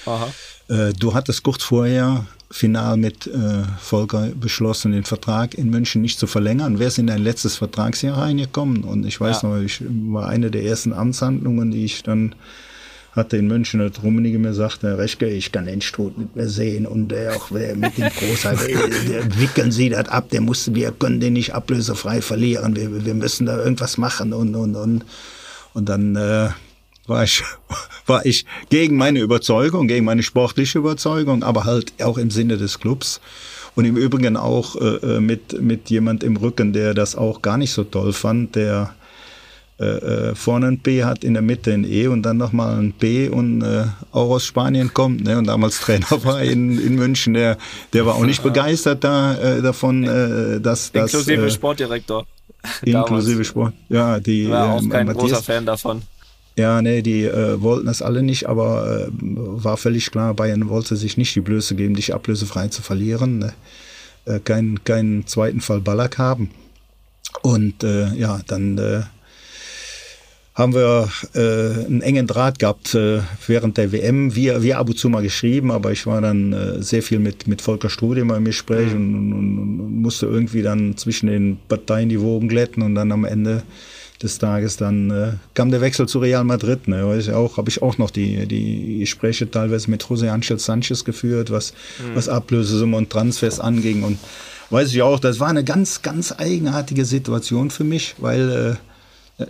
[0.05, 0.27] Aha.
[0.67, 6.19] Äh, du hattest kurz vorher final mit äh, Volker beschlossen, den Vertrag in München nicht
[6.19, 6.77] zu verlängern.
[6.77, 8.83] Wer ist in dein letztes Vertragsjahr reingekommen?
[8.83, 9.49] Und ich weiß Ja.
[9.49, 12.35] noch, ich war eine der ersten Amtshandlungen, die ich dann
[13.15, 16.49] hatte in München, dass Rummenigge mir sagte, Herr Reschke, ich kann den Struth nicht mehr
[16.49, 18.57] sehen und der auch mit dem Großteil,
[19.09, 23.13] der wickeln Sie das ab, der muss, wir können den nicht ablösefrei verlieren, wir, wir
[23.13, 25.05] müssen da irgendwas machen und, und, und.
[25.75, 26.49] Und dann äh,
[27.05, 27.43] war ich,
[28.07, 32.79] war ich gegen meine Überzeugung, gegen meine sportliche Überzeugung, aber halt auch im Sinne des
[32.79, 33.21] Clubs.
[33.75, 37.57] Und im Übrigen auch äh, äh, mit, mit jemand im Rücken, der das auch gar
[37.57, 38.93] nicht so toll fand, der
[39.83, 42.91] äh, äh, vorne ein B hat, in der Mitte ein E und dann nochmal ein
[42.93, 45.23] B und äh, auch aus Spanien kommt.
[45.23, 45.37] Ne?
[45.37, 47.57] Und damals Trainer war in, in München, der,
[47.93, 52.25] der war auch nicht begeistert da, äh, davon, äh, dass das Inklusive äh, Sportdirektor.
[52.83, 53.43] inklusive.
[53.43, 53.73] Sport.
[53.89, 56.01] Ja, die War auch äh, kein Matthias- großer Fan davon.
[56.55, 60.95] ja, nee, die äh, wollten das alle nicht, aber äh, war völlig klar, Bayern wollte
[60.95, 63.39] sich nicht die Blöße geben, dich ablösefrei zu verlieren.
[63.39, 63.53] Ne?
[64.25, 66.51] Äh, keinen, keinen zweiten Fall Ballack haben.
[67.41, 69.01] Und äh, ja, dann äh,
[70.55, 74.35] haben wir äh, einen engen Draht gehabt äh, während der WM.
[74.35, 77.47] Wir, wir ab und zu mal geschrieben, aber ich war dann äh, sehr viel mit,
[77.47, 81.57] mit Volker Strude immer im Gespräch und, und, und, und musste irgendwie dann zwischen den
[81.67, 83.63] Parteien die Wogen glätten und dann am Ende
[84.21, 86.87] des Tages dann äh, kam der Wechsel zu Real Madrid.
[86.87, 87.05] Ne?
[87.05, 91.03] Weiß ich auch, habe ich auch noch die, die Gespräche teilweise mit José Ángel Sanchez
[91.03, 91.73] geführt, was,
[92.13, 94.03] was Ablösesumme und Transfers anging.
[94.03, 94.19] Und
[94.69, 98.77] weiß ich auch, das war eine ganz, ganz eigenartige Situation für mich, weil
[99.39, 99.45] äh,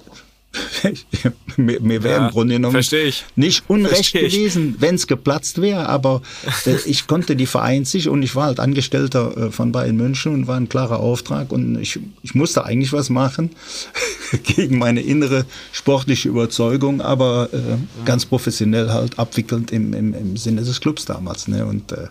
[1.57, 3.25] mir, mir wäre Ja, im Grunde genommen ich.
[3.35, 6.21] nicht unrecht gewesen, wenn es geplatzt wäre, aber
[6.65, 10.47] äh, ich konnte die Vereinsicht und ich war halt Angestellter äh, von Bayern München und
[10.47, 13.51] war ein klarer Auftrag und ich, ich musste eigentlich was machen
[14.43, 20.61] gegen meine innere sportliche Überzeugung, aber äh, ganz professionell halt abwickelnd im, im, im Sinne
[20.63, 21.47] des Clubs damals.
[21.47, 21.65] Ne?
[21.65, 22.07] Und äh,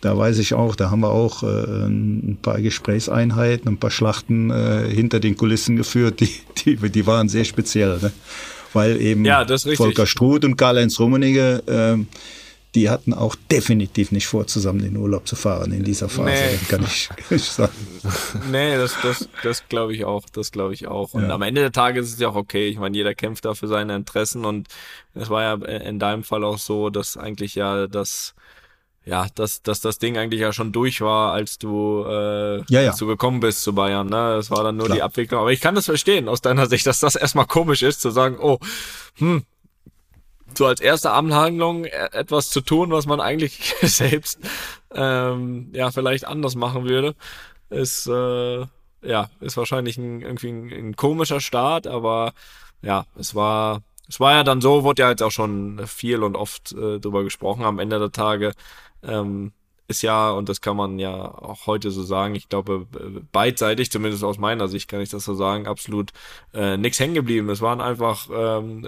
[0.00, 1.46] da weiß ich auch, da haben wir auch äh,
[1.86, 6.30] ein paar Gesprächseinheiten, ein paar Schlachten äh, hinter den Kulissen geführt, die,
[6.64, 7.98] die, die waren sehr speziell.
[8.00, 8.12] Ne?
[8.72, 9.64] Weil eben Ja, das.
[9.64, 12.06] Volker Struth und Karl-Heinz Rummenigge, ähm,
[12.76, 16.30] die hatten auch definitiv nicht vor, zusammen in den Urlaub zu fahren in dieser Phase,
[16.30, 16.58] Nee.
[16.68, 17.72] kann ich, kann ich sagen.
[18.50, 20.22] Nee, das, das, das glaube ich auch.
[20.32, 21.12] Das glaube ich auch.
[21.12, 21.30] Und Ja.
[21.34, 22.68] am Ende des Tages ist es ja auch okay.
[22.68, 24.68] Ich meine, jeder kämpft da für seine Interessen und
[25.14, 28.34] es war ja in deinem Fall auch so, dass eigentlich ja das
[29.04, 32.90] ja, dass, dass das Ding eigentlich ja schon durch war, als du, äh, Ja, ja.
[32.90, 34.08] als du gekommen bist zu Bayern.
[34.08, 34.34] Ne?
[34.36, 34.96] Das war dann nur Klar.
[34.96, 35.40] die Abwicklung.
[35.40, 38.36] Aber ich kann das verstehen aus deiner Sicht, dass das erstmal komisch ist, zu sagen,
[38.40, 38.58] oh,
[39.16, 39.42] hm,
[40.56, 44.38] so als erste Amtshandlung e- etwas zu tun, was man eigentlich selbst
[44.94, 47.14] ähm, ja vielleicht anders machen würde,
[47.70, 48.66] ist äh,
[49.02, 52.32] ja ist wahrscheinlich ein, irgendwie ein, ein komischer Start, aber
[52.82, 56.34] ja, es war es war ja dann so, wurde ja jetzt auch schon viel und
[56.34, 57.64] oft äh, drüber gesprochen.
[57.64, 58.54] Am Ende der Tage
[59.02, 59.52] ähm,
[59.90, 62.86] ist ja, und das kann man ja auch heute so sagen, ich glaube,
[63.32, 66.12] beidseitig, zumindest aus meiner Sicht kann ich das so sagen, absolut
[66.54, 67.50] äh, nichts hängen geblieben.
[67.50, 68.86] Es waren einfach ähm,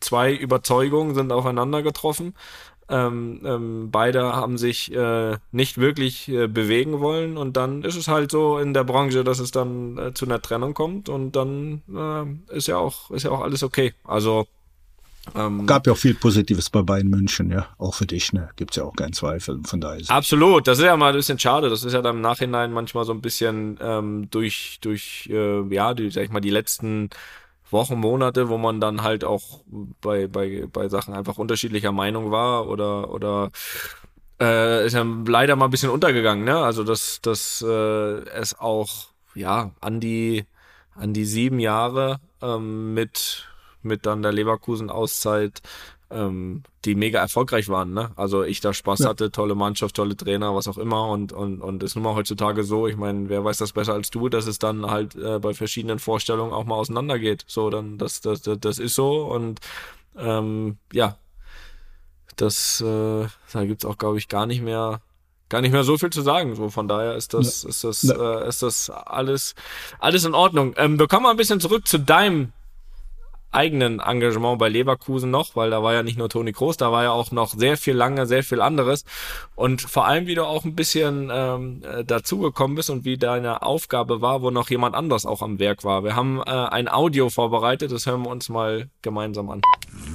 [0.00, 2.34] zwei Überzeugungen sind aufeinander getroffen.
[2.88, 8.06] Ähm, ähm, beide haben sich äh, nicht wirklich äh, bewegen wollen und dann ist es
[8.06, 11.82] halt so in der Branche, dass es dann äh, zu einer Trennung kommt und dann
[11.92, 13.92] äh, ist ja auch ist ja auch alles okay.
[14.04, 14.46] Also
[15.34, 18.50] ähm, Gab ja auch viel Positives bei Bayern München, ja, auch für dich, ne?
[18.56, 20.00] Gibt's ja auch keinen Zweifel, von daher.
[20.08, 21.68] Absolut, das ist ja mal ein bisschen schade.
[21.68, 25.94] Das ist ja dann im Nachhinein manchmal so ein bisschen ähm, durch, durch, äh, ja,
[25.94, 27.10] die, sag ich mal, die letzten
[27.70, 29.60] Wochen, Monate, wo man dann halt auch
[30.00, 33.50] bei, bei, bei Sachen einfach unterschiedlicher Meinung war oder, oder
[34.40, 36.58] äh, ist ja leider mal ein bisschen untergegangen, ne?
[36.58, 40.44] Also dass, dass äh, es auch, ja, an die,
[40.94, 43.48] an die sieben Jahre ähm, mit
[43.86, 45.62] mit dann der Leverkusen-Auszeit,
[46.10, 47.92] ähm, die mega erfolgreich waren.
[47.92, 48.10] Ne?
[48.16, 49.08] Also ich da Spaß ja.
[49.08, 51.08] hatte, tolle Mannschaft, tolle Trainer, was auch immer.
[51.08, 54.10] Und, und, und ist nun mal heutzutage so, ich meine, wer weiß das besser als
[54.10, 57.44] du, dass es dann halt äh, bei verschiedenen Vorstellungen auch mal auseinandergeht.
[57.46, 59.24] So, dann das, das, das, das ist so.
[59.24, 59.60] Und
[60.16, 61.16] ähm, ja,
[62.36, 65.00] das, äh, da gibt's auch, glaube ich, gar nicht mehr
[65.48, 66.54] gar nicht mehr so viel zu sagen.
[66.54, 67.68] So von daher ist das, ja.
[67.68, 68.40] ist das, ja.
[68.40, 69.54] äh, ist das alles,
[69.98, 70.74] alles in Ordnung.
[70.76, 72.52] Ähm, wir kommen mal ein bisschen zurück zu deinem
[73.50, 77.04] eigenen Engagement bei Leverkusen noch, weil da war ja nicht nur Toni Kroos, da war
[77.04, 79.04] ja auch noch sehr viel lange, sehr viel anderes.
[79.54, 83.62] Und vor allem, wie du auch ein bisschen ähm, äh, dazugekommen bist und wie deine
[83.62, 86.04] Aufgabe war, wo noch jemand anders auch am Werk war.
[86.04, 89.62] Wir haben äh, ein Audio vorbereitet, das hören wir uns mal gemeinsam an.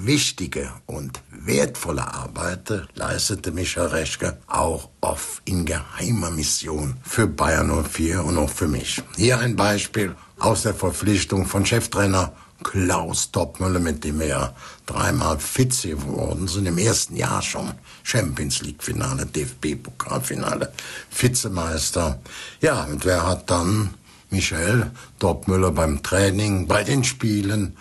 [0.03, 8.23] Wichtige und wertvolle Arbeit leistete Michael Reschke auch oft in geheimer Mission für Bayern 04
[8.23, 9.01] und auch für mich.
[9.15, 14.53] Hier ein Beispiel aus der Verpflichtung von Cheftrainer Klaus Toppmöller, mit dem wir
[14.85, 17.71] dreimal Vize geworden sind, im ersten Jahr schon.
[18.03, 20.71] Champions League Finale, DFB Pokalfinale,
[21.11, 22.19] Vizemeister.
[22.61, 23.93] Ja, und wer hat dann
[24.29, 27.75] Michael Toppmöller beim Training, bei den Spielen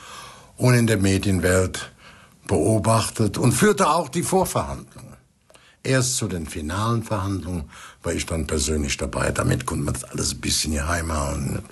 [0.56, 1.92] und in der Medienwelt
[2.46, 5.10] beobachtet und führte auch die Vorverhandlungen.
[5.82, 7.70] Erst zu den finalen Verhandlungen
[8.02, 9.30] war ich dann persönlich dabei.
[9.30, 11.62] Damit konnte man das alles ein bisschen geheim hauen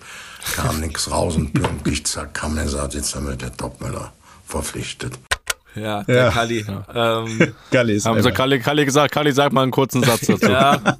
[0.57, 4.13] kam nichts raus und pünktlich, zack, kam er sagt, jetzt haben wir der Topmüller
[4.47, 5.19] verpflichtet.
[5.75, 6.31] Ja, der ja.
[6.31, 6.67] Kalli.
[6.95, 10.51] Ähm, Kalli ist haben sie Kalli, Kalli gesagt, Kalli, sag mal einen kurzen Satz dazu.
[10.51, 10.81] ja.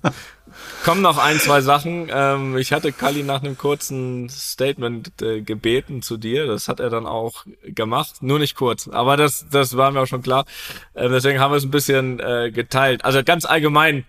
[0.85, 2.09] Kommen noch ein, zwei Sachen.
[2.11, 6.47] Ähm, ich hatte Kalli nach einem kurzen Statement äh, gebeten zu dir.
[6.47, 8.23] Das hat er dann auch gemacht.
[8.23, 8.89] Nur nicht kurz.
[8.89, 10.47] Aber das, das war mir auch schon klar.
[10.95, 13.05] Äh, deswegen haben wir es ein bisschen äh, geteilt.
[13.05, 14.05] Also ganz allgemein,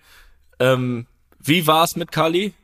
[0.58, 1.06] ähm,
[1.40, 2.54] wie war es mit Kali?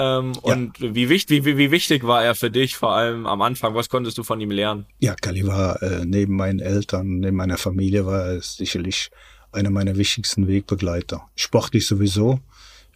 [0.00, 0.54] Ähm, ja.
[0.54, 3.74] Und wie, wichtig, wie, wie wichtig war er für dich, vor allem am Anfang?
[3.74, 4.86] Was konntest du von ihm lernen?
[4.98, 9.10] Ja, Kali war äh, neben meinen Eltern, neben meiner Familie, war er sicherlich
[9.52, 11.28] einer meiner wichtigsten Wegbegleiter.
[11.34, 12.40] Sportlich sowieso.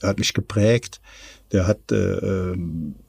[0.00, 1.00] Er hat mich geprägt.
[1.52, 2.56] Der hat äh, äh,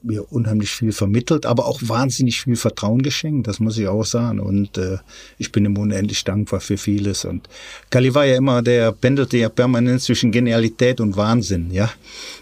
[0.02, 4.38] mir unheimlich viel vermittelt, aber auch wahnsinnig viel Vertrauen geschenkt, das muss ich auch sagen.
[4.38, 4.98] Und äh,
[5.36, 7.24] ich bin ihm unendlich dankbar für vieles.
[7.24, 7.48] Und
[7.90, 11.90] Kali war ja immer, der pendelte ja permanent zwischen Genialität und Wahnsinn, ja.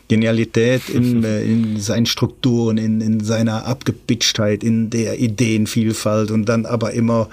[0.08, 6.66] Genialität in, äh, in seinen Strukturen, in, in seiner Abgepitchtheit, in der Ideenvielfalt und dann
[6.66, 7.28] aber immer,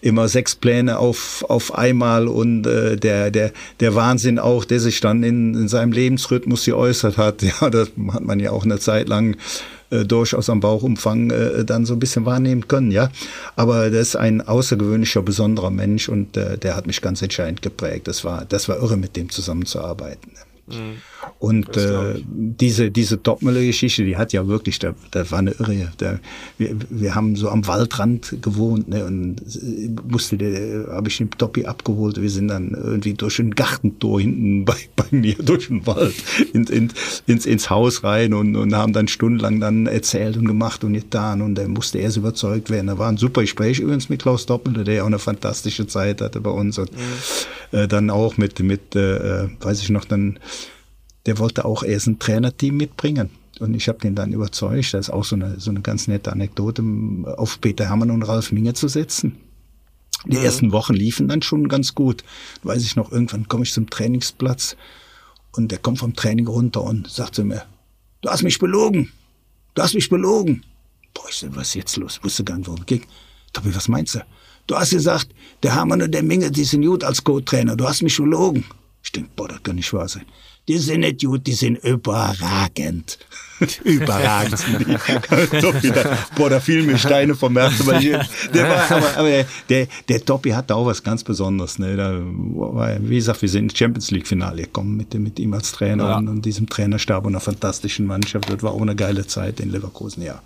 [0.00, 5.00] immer sechs Pläne auf, auf einmal und äh, der, der, der Wahnsinn auch, der sich
[5.00, 7.42] dann in, in seinem Lebensrhythmus geäußert hat.
[7.46, 9.36] Ja, das hat man ja auch eine Zeit lang
[9.90, 13.08] äh, durchaus am Bauchumfang äh, dann so ein bisschen wahrnehmen können, ja.
[13.54, 18.08] Aber das ist ein außergewöhnlicher, besonderer Mensch und äh, der hat mich ganz entscheidend geprägt.
[18.08, 20.32] Das war, das war irre, mit dem zusammenzuarbeiten.
[20.68, 20.96] Mhm.
[21.38, 25.92] Und äh, diese, diese Topmüller-Geschichte, die hat ja wirklich, da, da war eine Irre.
[25.98, 26.18] Da,
[26.58, 29.42] wir, wir haben so am Waldrand gewohnt ne, und
[30.10, 32.20] musste der, habe ich den Toppi abgeholt.
[32.20, 36.14] Wir sind dann irgendwie durch ein Gartentor hinten bei, bei mir durch den Wald
[36.52, 36.92] in, in,
[37.26, 41.42] ins, ins Haus rein und, und haben dann stundenlang dann erzählt und gemacht und getan
[41.42, 42.88] und dann musste erst überzeugt werden.
[42.88, 46.20] Da war ein super Gespräch übrigens mit Klaus Doppelter, der ja auch eine fantastische Zeit
[46.20, 47.78] hatte bei uns und mhm.
[47.78, 50.38] äh, dann auch mit, mit äh, weiß ich noch, dann
[51.26, 53.30] der wollte auch erst ein Trainerteam mitbringen.
[53.58, 56.30] Und ich habe den dann überzeugt, das ist auch so eine, so eine ganz nette
[56.30, 56.82] Anekdote,
[57.36, 59.36] auf Peter Hermann und Ralf Minge zu setzen.
[60.24, 60.44] Die mhm.
[60.44, 62.22] ersten Wochen liefen dann schon ganz gut.
[62.62, 64.76] Weiß ich noch, irgendwann komme ich zum Trainingsplatz
[65.52, 67.62] und der kommt vom Training runter und sagt zu mir,
[68.20, 69.12] du hast mich belogen.
[69.74, 70.64] Du hast mich belogen.
[71.14, 72.18] Boah, ich so, was ist jetzt los?
[72.18, 73.04] Ich wusste gar nicht, worum es ging.
[73.52, 74.20] Tobi, was meinst du?
[74.66, 75.28] Du hast gesagt,
[75.62, 77.76] der Hermann und der Minge, die sind gut als Co-Trainer.
[77.76, 78.64] Du hast mich belogen.
[79.02, 80.26] Ich denke, boah, das kann nicht wahr sein
[80.68, 83.18] die sind nicht gut, die sind überragend.
[83.84, 85.60] überragend sind die.
[85.60, 87.86] Toppi, da, boah, da fielen mir Steine vom Herzen.
[87.86, 91.78] Weil ich, der war, aber, aber der, der Toppi hatte auch was ganz Besonderes.
[91.78, 91.96] Ne?
[91.96, 92.20] Da
[93.00, 96.16] wie gesagt, wir sind ins Champions League Finale gekommen mit, mit ihm als Trainer ja.
[96.18, 98.50] und, und diesem Trainerstab und einer fantastischen Mannschaft.
[98.50, 100.42] Das war auch eine geile Zeit in Leverkusen, ja.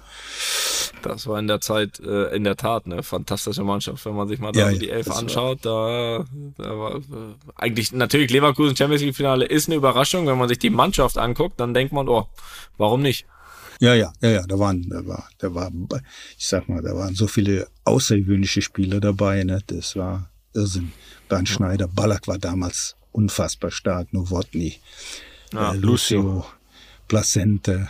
[1.03, 4.39] Das war in der Zeit äh, in der Tat eine fantastische Mannschaft, wenn man sich
[4.39, 5.59] mal da Ja, so die Elf das war- anschaut.
[5.65, 6.25] Da,
[6.59, 7.01] da war äh,
[7.57, 10.27] eigentlich natürlich Leverkusen Champions League Finale ist eine Überraschung.
[10.27, 12.27] Wenn man sich die Mannschaft anguckt, dann denkt man, oh,
[12.77, 13.27] warum nicht?
[13.81, 15.71] Ja, ja, ja, ja, da waren, da war, da war,
[16.37, 19.61] ich sag mal, da waren so viele außergewöhnliche Spieler dabei, ne?
[19.69, 20.93] Das war Irrsinn.
[21.31, 24.79] Bernd Schneider, Ballack war damals unfassbar stark, Nowotny,
[25.55, 26.45] Ja, äh, Lucio,
[27.09, 27.89] Placente,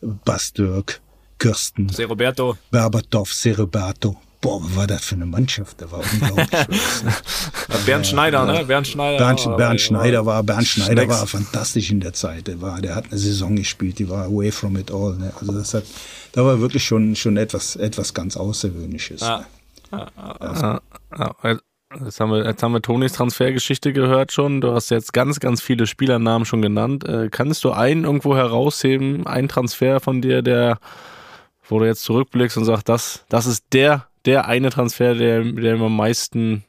[0.00, 1.00] Bastürk,
[1.44, 4.16] Kirsten, Se Roberto, Berbatov, Cerebato.
[4.40, 5.80] Boah, was war das für eine Mannschaft?
[5.80, 6.48] Da war unglaublich.
[7.86, 8.64] Bernd Schneider, ne?
[8.64, 9.18] Bernd Schneider.
[9.18, 11.20] Bernd, war- Bernd Schneider war, Bernd Schneider Schnecks.
[11.20, 12.46] war fantastisch in der Zeit.
[12.46, 15.16] Der war, der hat eine Saison gespielt, die war away from it all.
[15.16, 15.32] Ne?
[15.40, 15.84] Also das hat,
[16.32, 19.20] da war wirklich schon, schon etwas, etwas ganz Außergewöhnliches.
[19.22, 19.44] Ja.
[19.90, 20.06] Ne?
[20.22, 20.80] Ja,
[21.42, 21.58] ja,
[22.04, 24.60] jetzt, haben wir, jetzt haben wir Tonis Transfergeschichte gehört schon.
[24.60, 27.06] Du hast jetzt ganz, ganz viele Spielernamen schon genannt.
[27.08, 30.78] Äh, kannst du einen irgendwo herausheben, einen Transfer von dir, der,
[31.68, 35.76] wo du jetzt zurückblickst und sagst, das, das ist der, der eine Transfer, der, der
[35.76, 36.64] mir am meisten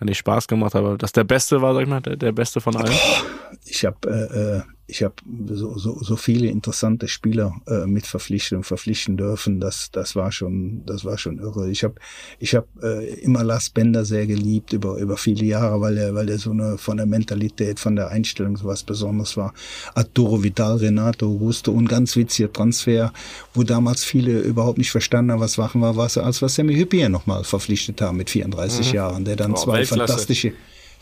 [0.00, 2.60] nicht Spaß gemacht hat, aber das der beste war, sag ich mal, der, der beste
[2.60, 2.92] von allen.
[3.64, 8.58] Ich habe äh, äh, ich hab so, so, so viele interessante Spieler äh, mit verpflichtet
[8.58, 9.58] und verpflichten dürfen.
[9.58, 11.70] Das, das war schon, das war schon irre.
[11.70, 11.94] Ich habe
[12.38, 16.28] ich hab, äh, immer Lars Bender sehr geliebt über, über viele Jahre, weil er, weil
[16.28, 19.54] er so eine von der Mentalität, von der Einstellung so was Besonderes war.
[19.94, 23.12] Arturo Vidal, Renato Augusto und ganz witziger Transfer,
[23.54, 27.08] wo damals viele überhaupt nicht verstanden haben, was Wachen war, was als was Sammy Hüppier
[27.08, 29.98] nochmal verpflichtet haben mit 34 Jahren, der dann Boah, zwei Weltklasse.
[30.06, 30.52] fantastische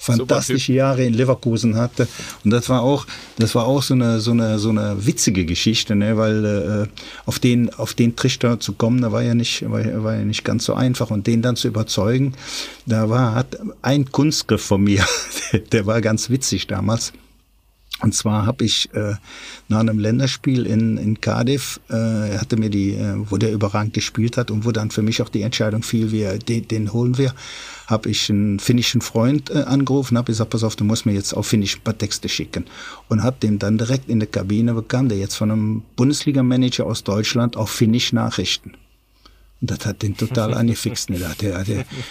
[0.02, 2.08] fantastische Jahre in Leverkusen hatte.
[2.44, 3.06] Und das war auch
[3.38, 6.16] das war auch so eine so eine so eine witzige Geschichte ne?
[6.16, 10.14] Weil äh, auf den auf den Trichter zu kommen da war ja nicht war, war
[10.14, 11.10] ja nicht ganz so einfach.
[11.10, 12.34] Und den dann zu überzeugen
[12.86, 15.04] da war hat ein Kunstgriff von mir
[15.72, 17.12] der war ganz witzig damals
[18.02, 19.14] und zwar habe ich äh,
[19.68, 24.36] nach einem Länderspiel in, in Cardiff, äh, hatte mir die, äh, wo der überragend gespielt
[24.36, 27.32] hat und wo dann für mich auch die Entscheidung fiel, wir, den, den holen wir,
[27.86, 31.32] habe ich einen finnischen Freund äh, angerufen, habe gesagt, pass auf, du musst mir jetzt
[31.32, 32.64] auf Finnisch ein paar Texte schicken.
[33.08, 37.04] Und habe dem dann direkt in der Kabine bekam, der jetzt von einem Bundesliga-Manager aus
[37.04, 38.72] Deutschland auf Finnisch Nachrichten.
[39.62, 41.08] Und das hat den total angefixt.
[41.08, 41.20] Ne?
[41.20, 41.34] Da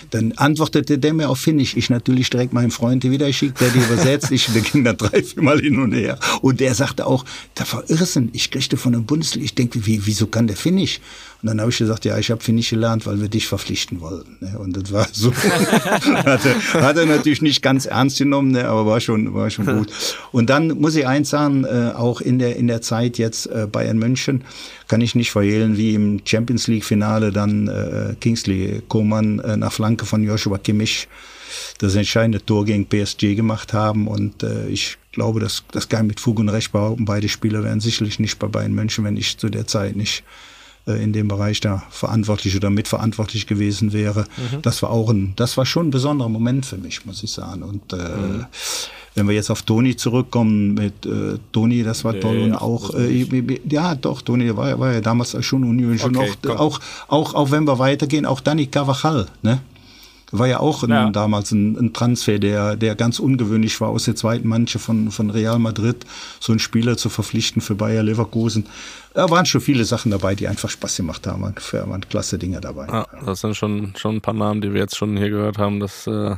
[0.10, 1.76] dann antwortete der mir auf Finnisch.
[1.76, 4.32] Ich natürlich direkt meinem Freund wieder geschickt, der die übersetzt.
[4.32, 6.18] Ich, ging dann drei, vier Mal hin und her.
[6.42, 7.26] Und der sagte auch,
[7.56, 8.30] da war Irrsinn.
[8.32, 11.02] Ich kriegte von der Bundesliga, ich denke, wie, wieso kann der Finnisch?
[11.42, 14.38] Und dann habe ich gesagt, ja, ich habe Finnisch gelernt, weil wir dich verpflichten wollten.
[14.42, 14.60] Ne?
[14.60, 15.34] Und das war so.
[15.34, 18.68] hat, er, hat er natürlich nicht ganz ernst genommen, ne?
[18.68, 19.92] aber war schon, war schon gut.
[20.32, 23.68] Und dann muss ich eins sagen, äh, auch in der, in der Zeit jetzt äh,
[23.72, 24.44] Bayern München
[24.88, 29.74] kann ich nicht verhehlen, wie im Champions League Finale dann äh, Kingsley Coman äh, nach
[29.74, 31.08] Flanke von Joshua Kimmich
[31.80, 34.08] das entscheidende Tor gegen PSG gemacht haben.
[34.08, 37.06] Und äh, ich glaube, das, das kann mit Fug und Recht behaupten.
[37.06, 40.24] Beide Spieler wären sicherlich nicht bei Bayern München, wenn ich zu der Zeit nicht
[40.86, 44.26] in dem Bereich da verantwortlich oder mitverantwortlich gewesen wäre.
[44.62, 47.64] Das war auch ein, das war schon ein besonderer Moment für mich, muss ich sagen.
[47.64, 48.46] Und äh,
[49.16, 53.26] wenn wir jetzt auf Toni zurückkommen mit äh, Toni, das war toll und auch äh,
[53.70, 56.58] ja doch Toni war, war ja damals schon Union schon Okay, auch, komm.
[56.58, 59.62] auch auch auch wenn wir weitergehen, auch Dani Carvajal, ne?
[60.32, 61.10] War ja auch ein, Ja.
[61.10, 65.30] damals ein, ein Transfer, der, der ganz ungewöhnlich war, aus der zweiten Mannschaft von, von
[65.30, 66.06] Real Madrid,
[66.40, 68.66] so einen Spieler zu verpflichten für Bayer Leverkusen.
[69.14, 71.42] Da waren schon viele Sachen dabei, die einfach Spaß gemacht haben.
[71.42, 72.88] Waren, für- waren klasse Dinge dabei.
[72.88, 75.82] Ja, das sind schon, schon ein paar Namen, die wir jetzt schon hier gehört haben,
[75.82, 76.36] dass äh,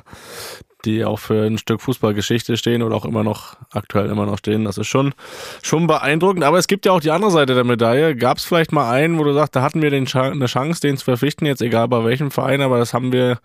[0.85, 4.65] die auch für ein Stück Fußballgeschichte stehen oder auch immer noch aktuell immer noch stehen.
[4.65, 5.13] Das ist schon,
[5.61, 6.43] schon beeindruckend.
[6.43, 8.15] Aber es gibt ja auch die andere Seite der Medaille.
[8.15, 10.97] Gab es vielleicht mal einen, wo du sagst, da hatten wir den eine Chance, den
[10.97, 13.37] zu verpflichten, jetzt egal bei welchem Verein, aber das haben wir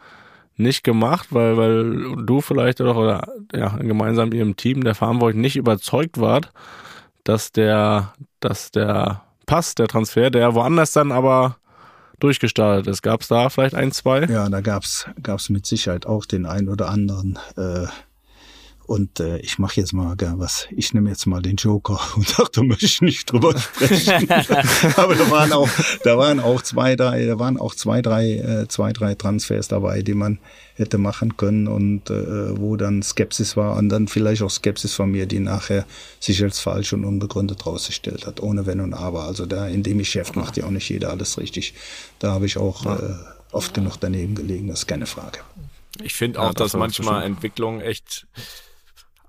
[0.59, 5.41] nicht gemacht, weil, weil du vielleicht oder, oder ja, gemeinsam mit ihrem Team der Verantwortlichen
[5.41, 6.53] nicht überzeugt wart,
[7.25, 11.57] dass der, dass der Pass, der Transfer, der woanders dann aber
[12.21, 13.03] durchgestartet ist.
[13.03, 14.25] Gab es da vielleicht ein, zwei?
[14.25, 17.39] Ja, da gab's gab's mit Sicherheit auch den einen oder anderen.
[17.57, 17.87] Äh,
[18.89, 20.67] und äh, ich mache jetzt mal gar was.
[20.71, 24.29] Ich nehme jetzt mal den Joker und sag, da möchte ich nicht drüber sprechen.
[24.97, 25.69] Aber da waren auch,
[26.05, 30.01] da waren auch zwei, drei, da waren auch zwei, drei, äh, zwei, drei Transfers dabei,
[30.01, 30.39] die man
[30.75, 35.11] hätte machen können und äh, wo dann Skepsis war und dann vielleicht auch Skepsis von
[35.11, 35.85] mir, die nachher
[36.19, 39.25] sich als falsch und unbegründet rausgestellt hat, ohne Wenn und Aber.
[39.25, 41.75] Also da in dem Geschäft macht ja auch nicht jeder alles richtig.
[42.21, 43.15] Da habe ich auch äh,
[43.53, 45.41] oft genug daneben gelegen, das ist keine Frage.
[46.03, 47.25] Ich finde Ja, auch, das dass manchmal.
[47.25, 48.27] Entwicklung echt,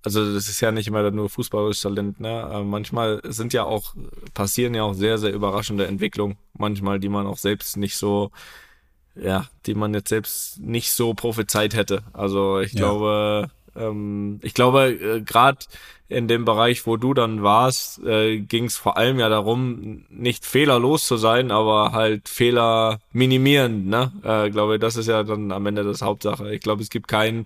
[0.03, 2.63] also das ist ja nicht immer nur fußballisches Talent, ne?
[2.65, 3.93] Manchmal sind ja auch,
[4.33, 8.31] passieren ja auch sehr, sehr überraschende Entwicklungen, manchmal, die man auch selbst nicht so,
[9.15, 12.03] ja, die man jetzt selbst nicht so prophezeit hätte.
[12.13, 12.79] Also ich Ja.
[12.79, 15.59] glaube, ähm, ich glaube, äh, gerade
[16.07, 20.43] in dem Bereich, wo du dann warst, äh, ging es vor allem ja darum, nicht
[20.45, 23.87] fehlerlos zu sein, aber halt Fehler minimieren.
[23.89, 24.11] Ne?
[24.23, 26.51] Äh, glaube, das ist ja dann am Ende das Hauptsache.
[26.53, 27.45] Ich glaube, es gibt keinen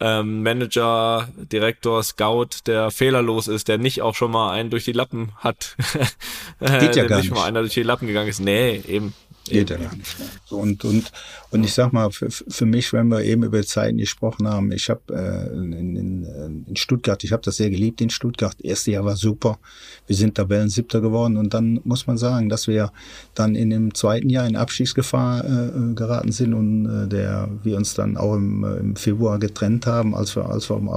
[0.00, 4.92] ähm, Manager, Direktor, Scout, der fehlerlos ist, der nicht auch schon mal einen durch die
[4.92, 5.76] Lappen hat.
[6.60, 7.34] Geht ja der gar nicht nicht.
[7.34, 8.40] mal einer durch die Lappen gegangen ist.
[8.40, 9.14] Nee, eben.
[9.48, 10.16] Geht ja gar nicht.
[10.50, 11.10] Und, und,
[11.50, 14.90] und ich sag mal, für, für mich, wenn wir eben über Zeiten gesprochen haben, ich
[14.90, 18.54] habe äh, in, in, in Stuttgart, ich habe das sehr geliebt in Stuttgart.
[18.60, 19.58] Erste Jahr war super.
[20.06, 22.92] Wir sind Tabellen-Siebter geworden und dann muss man sagen, dass wir
[23.34, 27.94] dann in dem zweiten Jahr in Abstiegsgefahr äh, geraten sind und äh, der wir uns
[27.94, 30.88] dann auch im, äh, im Februar getrennt haben, als wir, als wir am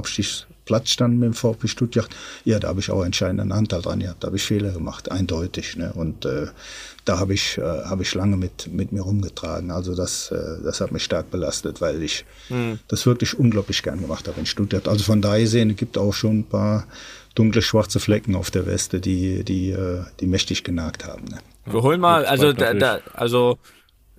[0.64, 2.10] Abstiegsplatz standen mit dem VfB Stuttgart.
[2.46, 4.24] Ja, da habe ich auch entscheidenden Anteil dran gehabt.
[4.24, 5.76] Da habe ich Fehler gemacht, eindeutig.
[5.76, 5.92] Ne?
[5.94, 6.48] Und äh,
[7.06, 9.72] da habe ich, äh, habe ich lange mit, mit mir rumgetragen.
[9.72, 12.26] Also das, äh, das hat mich stark belastet, weil ich
[12.88, 14.88] das wirklich unglaublich gern gemacht habe in Stuttgart.
[14.88, 16.86] Also von daher sehen, es gibt auch schon ein paar
[17.36, 21.26] dunkle schwarze Flecken auf der Weste, die, die, äh, die mächtig genagt haben.
[21.26, 21.40] Ne?
[21.66, 23.58] Wir holen mal, also da, da, also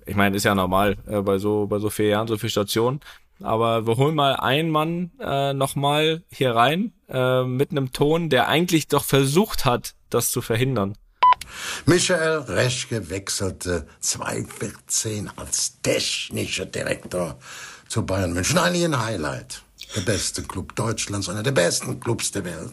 [0.05, 2.99] ich meine, ist ja normal äh, bei so bei so vier Jahren so viel Stationen.
[3.41, 8.47] Aber wir holen mal einen Mann äh, nochmal hier rein äh, mit einem Ton, der
[8.47, 10.95] eigentlich doch versucht hat, das zu verhindern.
[11.85, 17.37] Michael Reschke wechselte 2014 als technischer Direktor
[17.87, 18.57] zu Bayern München.
[18.57, 19.61] Eigentlich ein Highlight.
[19.95, 22.71] Der beste Club Deutschlands, einer der besten Clubs der Welt.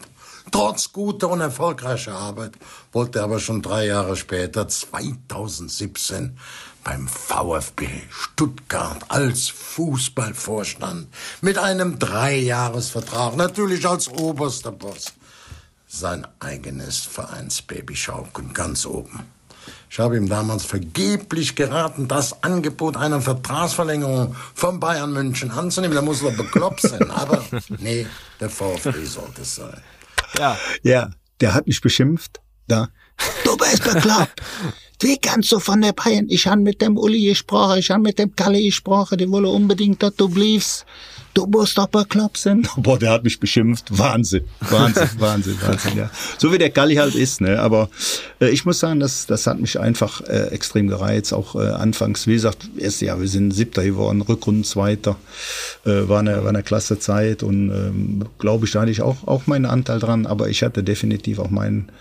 [0.51, 2.53] Trotz guter und erfolgreicher Arbeit
[2.91, 6.37] wollte er aber schon drei Jahre später, 2017,
[6.83, 11.07] beim VfB Stuttgart als Fußballvorstand
[11.41, 15.13] mit einem Dreijahresvertrag, natürlich als oberster Boss,
[15.87, 19.25] sein eigenes Vereinsbaby schaukeln, ganz oben.
[19.89, 25.95] Ich habe ihm damals vergeblich geraten, das Angebot einer Vertragsverlängerung von Bayern München anzunehmen.
[25.95, 27.11] Da muss er bekloppt sein.
[27.11, 27.45] Aber
[27.77, 28.07] nee,
[28.39, 29.81] der VfB sollte es sein.
[30.37, 31.11] Ja, Ja,
[31.41, 32.41] der hat mich beschimpft.
[32.67, 32.89] Da.
[33.43, 34.41] Du bist bekloppt.
[35.03, 36.27] Wie kannst du von der Bayern?
[36.29, 40.01] Ich han mit dem Uli gesprochen, ich han mit dem Kalle gesprochen, die wollen unbedingt,
[40.01, 40.85] dass du bliebst.
[41.33, 42.65] Du musst doch bekloppt sein.
[42.77, 43.87] Boah, der hat mich beschimpft.
[43.89, 44.45] Wahnsinn.
[44.61, 46.09] Wahnsinn, Wahnsinn, Wahnsinn, ja.
[46.37, 47.59] So wie der Kalli halt ist, ne.
[47.59, 47.89] Aber
[48.39, 51.33] äh, ich muss sagen, das, das hat mich einfach äh, extrem gereizt.
[51.33, 55.17] Auch äh, anfangs, wie gesagt, erst Jahr, wir sind Siebter geworden, Rückrunden Zweiter.
[55.85, 59.27] Äh, war, eine, war eine klasse Zeit und ähm, glaube ich, da hatte ich auch,
[59.27, 61.91] auch meinen Anteil dran, aber ich hatte definitiv auch meinen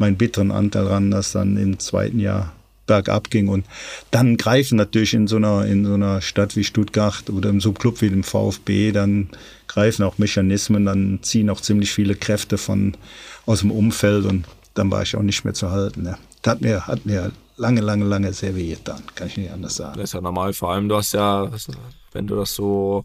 [0.00, 2.52] meinen bitteren Anteil dran, dass dann im zweiten Jahr
[2.86, 3.64] bergab ging und
[4.10, 7.68] dann greifen natürlich in so einer in so einer Stadt wie Stuttgart oder in so
[7.68, 9.28] einem Club wie dem VfB dann
[9.68, 12.96] greifen auch Mechanismen, dann ziehen auch ziemlich viele Kräfte von
[13.46, 14.44] aus dem Umfeld und
[14.74, 16.02] dann war ich auch nicht mehr zu halten.
[16.02, 16.18] Ne.
[16.42, 19.76] Das hat mir hat mir lange lange lange sehr weh getan, kann ich nicht anders
[19.76, 19.94] sagen.
[19.94, 20.52] das ist ja normal.
[20.52, 21.48] Vor allem, du hast ja,
[22.12, 23.04] wenn du das so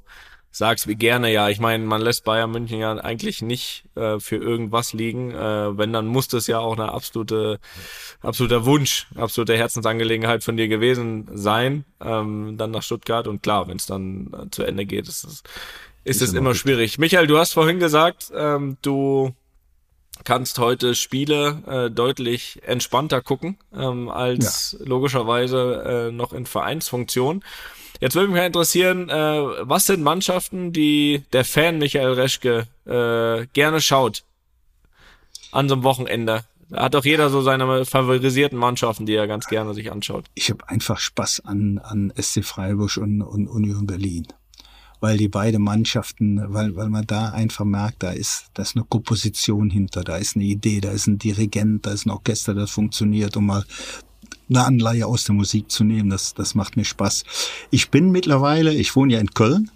[0.58, 4.38] sagst wie gerne, ja, ich meine, man lässt Bayern München ja eigentlich nicht äh, für
[4.38, 5.32] irgendwas liegen.
[5.32, 7.60] Äh, wenn, dann muss das ja auch eine absolute,
[8.22, 13.28] absoluter Wunsch, absolute Herzensangelegenheit von dir gewesen sein, ähm, dann nach Stuttgart.
[13.28, 15.44] Und klar, wenn es dann äh, zu Ende geht, ist es,
[16.06, 17.00] ist es immer schwierig.
[17.00, 19.36] Michael, du hast vorhin gesagt, ähm, du
[20.24, 27.44] kannst heute Spiele äh, deutlich entspannter gucken ähm, als logischerweise äh, noch in Vereinsfunktion.
[28.00, 29.14] Jetzt würde mich interessieren, äh,
[29.62, 34.24] was sind Mannschaften, die der Fan Michael Reschke äh, gerne schaut
[35.52, 36.46] an so einem Wochenende?
[36.70, 40.26] Da hat doch jeder so seine favorisierten Mannschaften, die er ganz gerne sich anschaut.
[40.34, 44.28] ich habe einfach Spaß an, an SC Freiburg und, und Union Berlin.
[45.06, 48.86] Weil die beide Mannschaften, weil, weil man da einfach merkt, da ist, da ist eine
[48.86, 52.72] Komposition hinter, da ist eine Idee, da ist ein Dirigent, da ist ein Orchester, das
[52.72, 53.64] funktioniert, um mal
[54.50, 57.24] eine Anleihe aus der Musik zu nehmen, das, das macht mir Spaß.
[57.70, 59.70] Ich bin mittlerweile, ich wohne ja in Köln,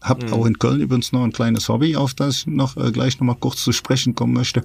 [0.00, 3.20] habe auch in Köln übrigens noch ein kleines Hobby, auf das ich noch äh, gleich
[3.20, 4.62] noch mal kurz zu sprechen kommen möchte.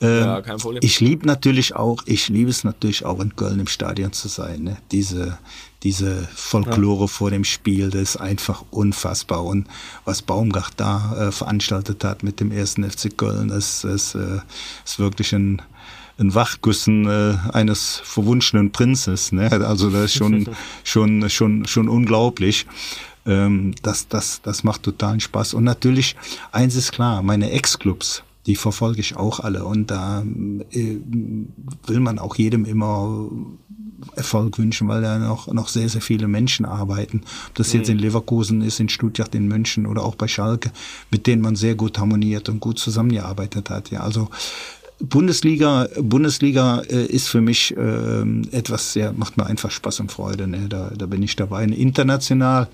[0.00, 0.80] Ähm, Ja, kein Problem.
[0.84, 4.62] Ich liebe natürlich auch, ich liebe es natürlich auch in Köln im Stadion zu sein.
[4.62, 4.76] Ne?
[4.92, 5.38] Diese,
[5.82, 9.44] diese Folklore vor dem Spiel, das ist einfach unfassbar.
[9.44, 9.66] Und
[10.04, 14.40] was Baumgart da äh, veranstaltet hat mit dem ersten FC Köln, das, das äh,
[14.84, 15.60] ist wirklich ein
[16.20, 19.32] ein Wachgüssen äh, eines verwunschenen Prinzes.
[19.32, 19.50] Ne?
[19.52, 20.48] Also das ist schon,
[20.84, 22.66] schon, schon, schon unglaublich.
[23.28, 25.54] Ähm, das, das, das macht totalen Spaß.
[25.54, 26.16] Und natürlich,
[26.50, 29.64] eins ist klar, meine Ex-Clubs, die verfolge ich auch alle.
[29.64, 30.24] Und da
[30.70, 30.96] äh,
[31.86, 33.28] will man auch jedem immer
[34.16, 37.22] Erfolg wünschen, weil da noch, noch sehr, sehr viele Menschen arbeiten.
[37.48, 40.70] Ob das jetzt in Leverkusen ist, in Stuttgart, in München oder auch bei Schalke,
[41.10, 43.90] mit denen man sehr gut harmoniert und gut zusammengearbeitet hat.
[43.90, 44.28] Ja, also
[45.00, 50.48] Bundesliga, Bundesliga äh, ist für mich äh, etwas sehr, macht mir einfach Spaß und Freude.
[50.48, 50.66] Ne?
[50.68, 51.64] Da, da bin ich dabei.
[51.64, 52.68] International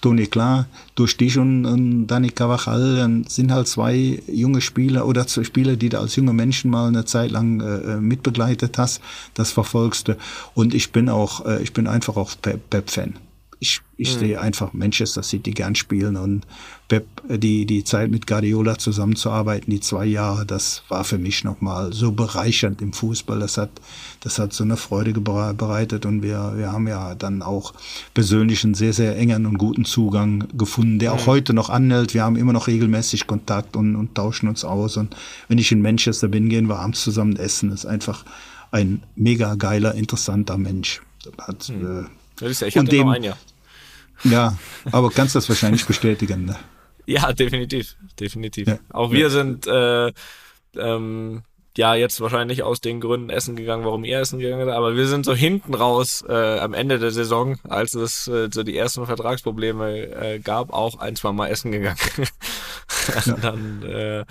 [0.00, 5.26] Toni, klar, durch dich und, und Dani Cavachal dann sind halt zwei junge Spieler oder
[5.26, 9.00] zwei Spieler, die du als junge Menschen mal eine Zeit lang äh, mitbegleitet hast,
[9.34, 10.16] das verfolgst du.
[10.54, 13.14] Und ich bin auch, äh, ich bin einfach auch Pep-Fan
[13.60, 14.18] ich, ich mhm.
[14.20, 16.46] sehe einfach Manchester City gern spielen und
[16.86, 21.92] Pep, die, die Zeit mit Guardiola zusammenzuarbeiten, die zwei Jahre, das war für mich nochmal
[21.92, 23.40] so bereichernd im Fußball.
[23.40, 23.70] Das hat,
[24.20, 27.74] das hat so eine Freude bereitet und wir, wir haben ja dann auch
[28.14, 31.30] persönlich einen sehr, sehr engen und guten Zugang gefunden, der auch mhm.
[31.30, 32.14] heute noch anhält.
[32.14, 34.96] Wir haben immer noch regelmäßig Kontakt und, und tauschen uns aus.
[34.96, 35.14] Und
[35.48, 37.70] wenn ich in Manchester bin, gehen wir abends zusammen essen.
[37.70, 38.24] Das ist einfach
[38.70, 41.02] ein mega geiler, interessanter Mensch.
[41.38, 42.04] Hat, mhm.
[42.04, 42.04] äh,
[42.42, 43.38] ich hatte und dem, noch ein Jahr.
[44.24, 44.58] Ja,
[44.90, 46.44] aber kannst das wahrscheinlich bestätigen.
[46.44, 46.56] Ne?
[47.06, 48.66] Ja, definitiv, definitiv.
[48.66, 48.78] Ja.
[48.90, 49.30] Auch wir ja.
[49.30, 50.12] sind äh,
[50.76, 51.42] ähm,
[51.76, 55.06] ja jetzt wahrscheinlich aus den Gründen essen gegangen, warum ihr essen gegangen seid, aber wir
[55.06, 59.06] sind so hinten raus äh, am Ende der Saison, als es äh, so die ersten
[59.06, 61.98] Vertragsprobleme äh, gab, auch ein, zwei Mal essen gegangen.
[63.24, 63.32] ja.
[63.40, 64.24] dann äh,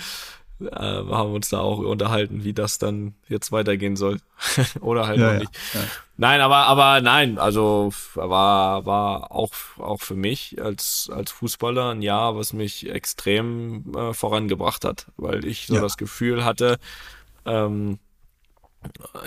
[0.60, 4.20] äh, haben wir uns da auch unterhalten, wie das dann jetzt weitergehen soll.
[4.82, 5.52] Oder halt ja, auch nicht.
[5.74, 5.82] Ja.
[6.18, 12.02] Nein, aber, aber nein, also war, war auch, auch für mich als, als Fußballer ein
[12.02, 16.80] Jahr, was mich extrem äh, vorangebracht hat, weil ich so das Gefühl hatte,
[17.46, 18.00] ähm,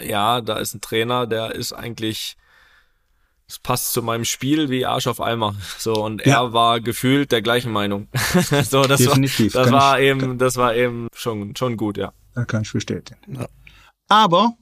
[0.02, 2.36] ja, da ist ein Trainer, der ist eigentlich
[3.50, 5.56] es passt zu meinem Spiel wie Arsch auf Eimer.
[5.76, 6.44] So, und ja.
[6.44, 8.06] er war gefühlt der gleichen Meinung.
[8.70, 9.54] so, das Definitiv.
[9.54, 12.12] war, das war ich, eben, das war eben schon, schon gut, ja.
[12.36, 13.18] Da kann ich bestätigen.
[13.28, 13.48] Ja.
[14.08, 14.54] Aber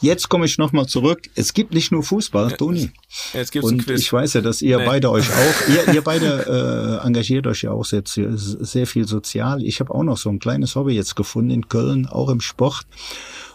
[0.00, 1.30] Jetzt komme ich nochmal zurück.
[1.36, 2.90] Es gibt nicht nur Fußball, Toni.
[3.32, 4.84] Jetzt gibt's Und ich weiß ja, dass ihr nee.
[4.84, 9.62] beide euch auch, ihr, ihr beide äh, engagiert euch ja auch sehr, sehr viel sozial.
[9.62, 12.84] Ich habe auch noch so ein kleines Hobby jetzt gefunden in Köln, auch im Sport.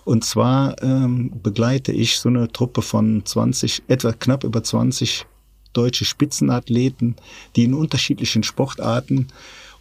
[0.07, 5.25] Und zwar ähm, begleite ich so eine Truppe von 20, etwa knapp über 20
[5.73, 7.17] deutsche Spitzenathleten,
[7.57, 9.27] die in unterschiedlichen Sportarten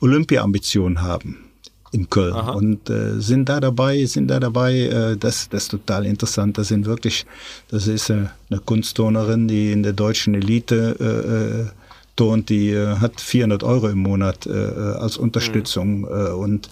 [0.01, 1.39] Olympia-Ambitionen haben
[1.93, 2.51] in Köln Aha.
[2.55, 4.75] und äh, sind da dabei, sind da dabei.
[4.81, 6.59] Äh, das, das ist total interessant.
[6.59, 7.25] Das sind wirklich,
[7.69, 11.67] das ist äh, eine Kunstturnerin, die in der deutschen Elite äh, äh
[12.17, 16.05] turnt, die äh, hat 400 Euro im Monat äh, als Unterstützung mhm.
[16.07, 16.69] äh, und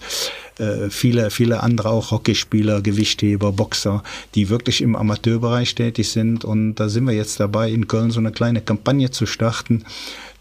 [0.57, 4.03] äh, viele, viele andere auch Hockeyspieler, Gewichtheber, Boxer,
[4.35, 6.45] die wirklich im Amateurbereich tätig sind.
[6.45, 9.83] Und da sind wir jetzt dabei, in Köln so eine kleine Kampagne zu starten,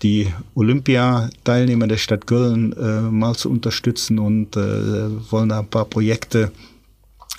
[0.02, 5.86] die Olympiateilnehmer der Stadt Köln äh, mal zu unterstützen und äh, wollen da ein paar
[5.86, 6.52] Projekte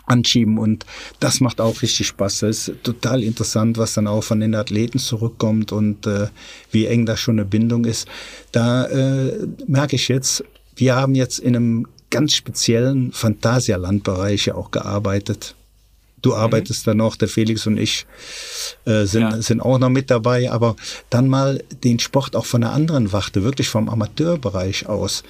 [0.08, 0.86] anschieben und
[1.20, 2.40] das macht auch richtig Spaß.
[2.40, 6.28] Das ist total interessant, was dann auch von den Athleten zurückkommt und äh,
[6.72, 8.08] wie eng da schon eine Bindung ist.
[8.52, 10.44] Da äh, merke ich jetzt,
[10.76, 15.56] wir haben jetzt in einem ganz speziellen Phantasialandbereich ja auch gearbeitet.
[16.22, 16.38] Du mhm.
[16.38, 16.92] arbeitest mhm.
[16.92, 18.06] da noch, der Felix und ich
[18.86, 19.42] äh, sind, ja.
[19.42, 20.76] sind auch noch mit dabei, aber
[21.10, 25.24] dann mal den Sport auch von einer anderen Warte, wirklich vom Amateurbereich aus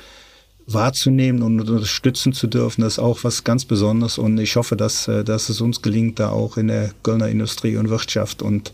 [0.67, 5.07] wahrzunehmen und unterstützen zu dürfen, das ist auch was ganz Besonderes und ich hoffe, dass,
[5.07, 8.71] äh, dass es uns gelingt, da auch in der Kölner Industrie und Wirtschaft und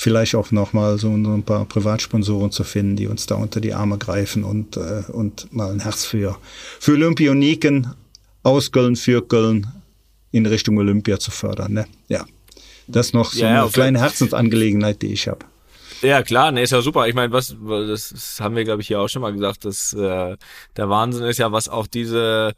[0.00, 3.98] vielleicht auch nochmal so ein paar Privatsponsoren zu finden, die uns da unter die Arme
[3.98, 6.38] greifen und, äh, und mal ein Herz für,
[6.78, 7.94] für Olympioniken
[8.42, 9.66] aus Köln, für Köln
[10.32, 11.74] in Richtung Olympia zu fördern.
[11.74, 11.86] Ne?
[12.08, 12.24] Ja,
[12.86, 15.44] das ist noch so ja, eine kleine Herzensangelegenheit, die ich habe.
[16.00, 17.06] Ja, klar, ne, ist ja super.
[17.06, 19.92] Ich meine, was, das, das haben wir, glaube ich, hier auch schon mal gesagt, dass
[19.92, 20.34] äh,
[20.78, 22.54] der Wahnsinn ist ja, was auch diese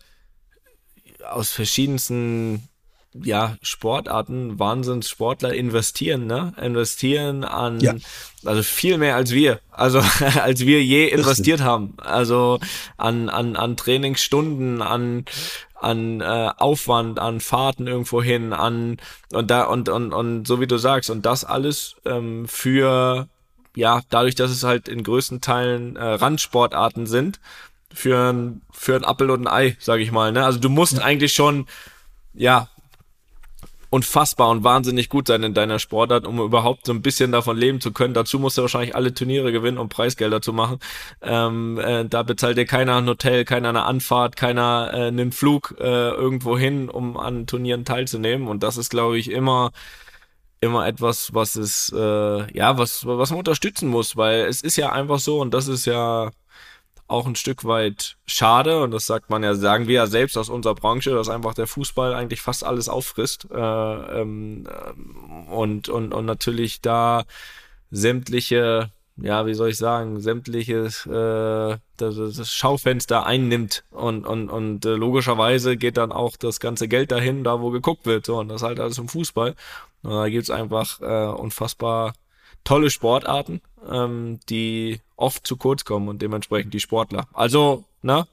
[1.29, 2.69] aus verschiedensten
[3.15, 6.55] ja, Sportarten, Wahnsinnssportler investieren, ne?
[6.61, 7.95] Investieren an, ja.
[8.45, 10.03] also viel mehr als wir, also
[10.41, 11.95] als wir je investiert haben.
[11.99, 12.59] Also
[12.97, 15.27] an, an, an Trainingsstunden, an,
[15.75, 18.97] an äh, Aufwand, an Fahrten irgendwo hin, an
[19.33, 23.29] und da und und und so wie du sagst und das alles ähm, für
[23.75, 27.41] ja dadurch, dass es halt in größten Teilen äh, Randsportarten sind,
[27.93, 30.33] für ein für ein Appel und ein Ei, sage ich mal.
[30.33, 30.45] Ne?
[30.45, 31.03] Also du musst ja.
[31.03, 31.67] eigentlich schon
[32.33, 32.69] ja
[33.93, 37.79] unfassbar und wahnsinnig gut sein in deiner Sportart, um überhaupt so ein bisschen davon leben
[37.83, 38.15] zu können.
[38.15, 40.79] Dazu musst du wahrscheinlich alle Turniere gewinnen, um Preisgelder zu machen.
[41.21, 45.75] Ähm, äh, da bezahlt dir keiner ein Hotel, keiner eine Anfahrt, keiner äh, einen Flug
[45.79, 48.49] äh, irgendwo hin, um an Turnieren teilzunehmen.
[48.49, 49.73] Und das ist, glaube ich, immer
[50.63, 54.93] immer etwas, was es äh, ja was was man unterstützen muss, weil es ist ja
[54.93, 56.31] einfach so und das ist ja
[57.13, 58.83] auch ein Stück weit schade.
[58.83, 61.67] Und das sagt man ja, sagen wir ja selbst aus unserer Branche, dass einfach der
[61.67, 63.47] Fußball eigentlich fast alles auffrisst.
[63.53, 64.67] Äh, ähm,
[65.51, 67.25] und, und, und natürlich da
[67.91, 73.85] sämtliche, ja, wie soll ich sagen, sämtliches äh, das, das Schaufenster einnimmt.
[73.91, 78.07] Und, und, und äh, logischerweise geht dann auch das ganze Geld dahin, da wo geguckt
[78.07, 78.27] wird.
[78.27, 79.55] So und das halt alles im Fußball.
[80.03, 82.15] Und da gibt's einfach äh, unfassbar
[82.65, 83.61] tolle Sportarten,
[83.91, 87.27] ähm, die oft zu kurz kommen und dementsprechend die Sportler.
[87.33, 88.27] Also, ne?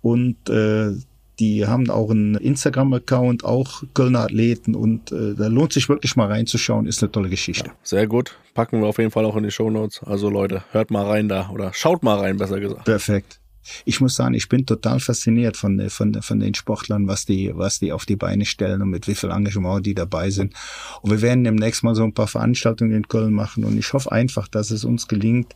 [0.00, 0.92] Und äh,
[1.38, 4.74] die haben auch einen Instagram-Account, auch Kölner Athleten.
[4.74, 7.70] Und äh, da lohnt sich wirklich mal reinzuschauen, ist eine tolle Geschichte.
[7.82, 8.36] Sehr gut.
[8.54, 10.02] Packen wir auf jeden Fall auch in die Shownotes.
[10.02, 12.84] Also Leute, hört mal rein da oder schaut mal rein, besser gesagt.
[12.84, 13.40] Perfekt.
[13.84, 17.78] Ich muss sagen, ich bin total fasziniert von, von, von den Sportlern, was die, was
[17.78, 20.54] die auf die Beine stellen und mit wie viel Engagement die dabei sind.
[21.02, 24.12] Und wir werden demnächst mal so ein paar Veranstaltungen in Köln machen und ich hoffe
[24.12, 25.54] einfach, dass es uns gelingt,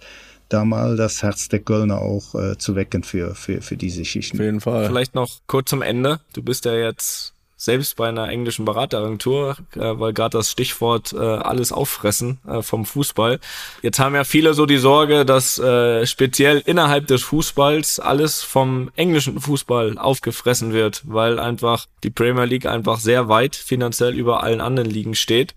[0.48, 4.06] da mal das Herz der Kölner auch äh, zu wecken für, für, für diese Auf
[4.06, 4.38] Schichten.
[4.40, 4.86] jeden Fall.
[4.86, 6.20] Vielleicht noch kurz zum Ende.
[6.34, 11.18] Du bist ja jetzt selbst bei einer englischen Berateragentur, äh, weil gerade das Stichwort äh,
[11.18, 13.38] alles auffressen äh, vom Fußball.
[13.82, 18.90] Jetzt haben ja viele so die Sorge, dass äh, speziell innerhalb des Fußballs alles vom
[18.96, 24.60] englischen Fußball aufgefressen wird, weil einfach die Premier League einfach sehr weit finanziell über allen
[24.60, 25.54] anderen Ligen steht.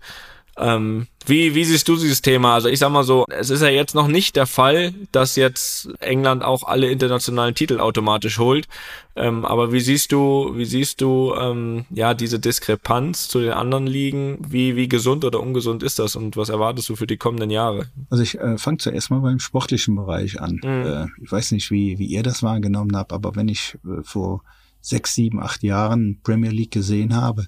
[0.58, 2.54] Ähm, wie, wie siehst du dieses Thema?
[2.54, 5.88] Also ich sag mal so, es ist ja jetzt noch nicht der Fall, dass jetzt
[6.00, 8.68] England auch alle internationalen Titel automatisch holt.
[9.16, 13.86] Ähm, aber wie siehst du, wie siehst du ähm, ja diese Diskrepanz zu den anderen
[13.86, 14.38] Ligen?
[14.48, 17.86] Wie, wie gesund oder ungesund ist das und was erwartest du für die kommenden Jahre?
[18.08, 20.60] Also ich äh, fange zuerst mal beim sportlichen Bereich an.
[20.62, 24.42] Äh, ich weiß nicht, wie, wie ihr das wahrgenommen habt, aber wenn ich äh, vor
[24.86, 27.46] sechs, sieben, acht Jahren Premier League gesehen habe,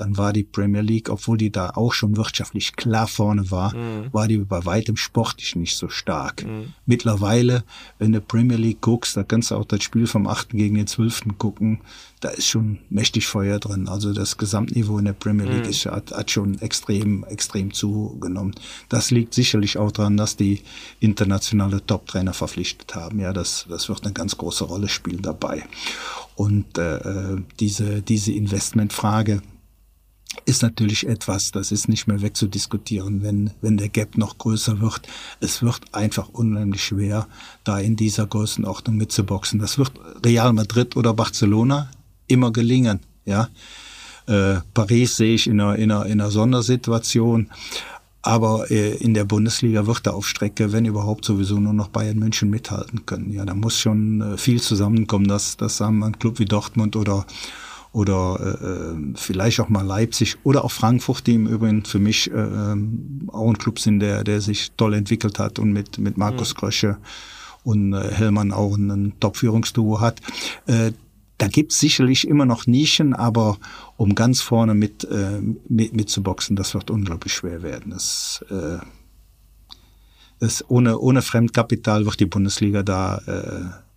[0.00, 3.74] dann war die Premier League, obwohl die da auch schon wirtschaftlich klar vorne war,
[4.12, 6.46] war die bei weitem sportlich nicht so stark.
[6.86, 7.64] Mittlerweile,
[7.98, 10.50] wenn du Premier League guckst, da kannst du auch das Spiel vom 8.
[10.50, 11.36] gegen den 12.
[11.38, 11.80] gucken,
[12.20, 13.88] da ist schon mächtig Feuer drin.
[13.88, 18.54] Also das Gesamtniveau in der Premier League ist, hat, hat schon extrem, extrem zugenommen.
[18.90, 20.60] Das liegt sicherlich auch daran, dass die
[21.00, 23.20] internationale Top-Trainer verpflichtet haben.
[23.20, 25.64] Ja, das, das wird eine ganz große Rolle spielen dabei.
[26.36, 29.40] Und äh, äh, diese, diese Investmentfrage
[30.44, 35.02] ist natürlich etwas, das ist nicht mehr wegzudiskutieren, wenn, wenn der Gap noch größer wird.
[35.40, 37.26] Es wird einfach unheimlich schwer,
[37.64, 39.58] da in dieser Größenordnung mitzuboxen.
[39.58, 39.92] Das wird
[40.24, 41.90] Real Madrid oder Barcelona
[42.28, 43.48] immer gelingen, ja.
[44.26, 47.50] Äh, Paris sehe ich in einer, in einer, in einer Sondersituation.
[48.22, 52.18] Aber äh, in der Bundesliga wird da auf Strecke, wenn überhaupt, sowieso nur noch Bayern
[52.18, 53.32] München mithalten können.
[53.32, 57.26] Ja, da muss schon äh, viel zusammenkommen, dass, dass wir ein Club wie Dortmund oder
[57.92, 62.34] oder äh, vielleicht auch mal Leipzig oder auch Frankfurt, die im Übrigen für mich äh,
[62.34, 66.54] ähm, auch ein Club sind, der, der sich toll entwickelt hat und mit, mit Markus
[66.54, 66.98] Krösche
[67.64, 70.20] und äh, Hellmann auch ein, ein Top-Führungsduo hat.
[70.66, 70.92] Äh,
[71.38, 73.56] da gibt's sicherlich immer noch Nischen, aber
[73.96, 77.90] um ganz vorne mit, äh, mit, mit zu boxen, das wird unglaublich schwer werden.
[77.90, 78.78] Das, äh,
[80.38, 83.89] das ohne, ohne Fremdkapital wird die Bundesliga da äh,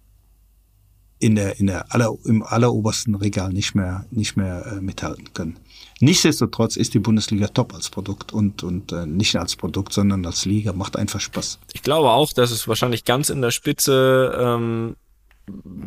[1.23, 5.57] in der, in der aller, im allerobersten Regal nicht mehr, nicht mehr äh, mithalten können.
[6.01, 10.43] Nichtsdestotrotz ist die Bundesliga top als Produkt und, und äh, nicht als Produkt, sondern als
[10.43, 10.73] Liga.
[10.73, 11.59] Macht einfach Spaß.
[11.73, 14.97] Ich glaube auch, dass es wahrscheinlich ganz in der Spitze ähm,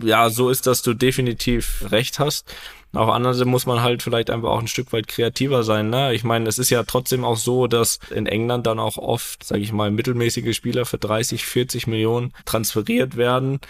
[0.03, 2.51] ja so ist, dass du definitiv recht hast.
[2.95, 5.91] Anderen Seite muss man halt vielleicht einfach auch ein Stück weit kreativer sein.
[5.91, 6.15] Ne?
[6.15, 9.61] Ich meine, es ist ja trotzdem auch so, dass in England dann auch oft, sage
[9.61, 13.61] ich mal, mittelmäßige Spieler für 30, 40 Millionen transferiert werden.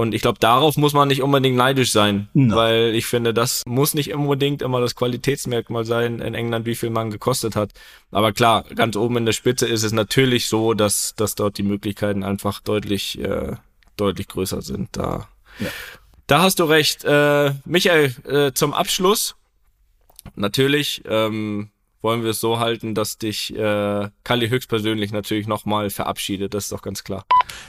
[0.00, 2.56] Und ich glaube, darauf muss man nicht unbedingt neidisch sein, Nein.
[2.56, 6.88] weil ich finde, das muss nicht unbedingt immer das Qualitätsmerkmal sein in England, wie viel
[6.88, 7.72] man gekostet hat.
[8.10, 11.62] Aber klar, ganz oben in der Spitze ist es natürlich so, dass, dass dort die
[11.64, 13.56] Möglichkeiten einfach deutlich, äh,
[13.98, 14.88] deutlich größer sind.
[14.92, 15.28] Da,
[15.58, 15.68] Ja.
[16.26, 17.04] da hast du recht.
[17.04, 19.34] Äh, Michael, äh, zum Abschluss.
[20.34, 21.68] Natürlich ähm,
[22.02, 26.54] wollen wir es so halten, dass dich äh, Kali höchstpersönlich natürlich nochmal verabschiedet.
[26.54, 27.24] Das ist doch ganz klar.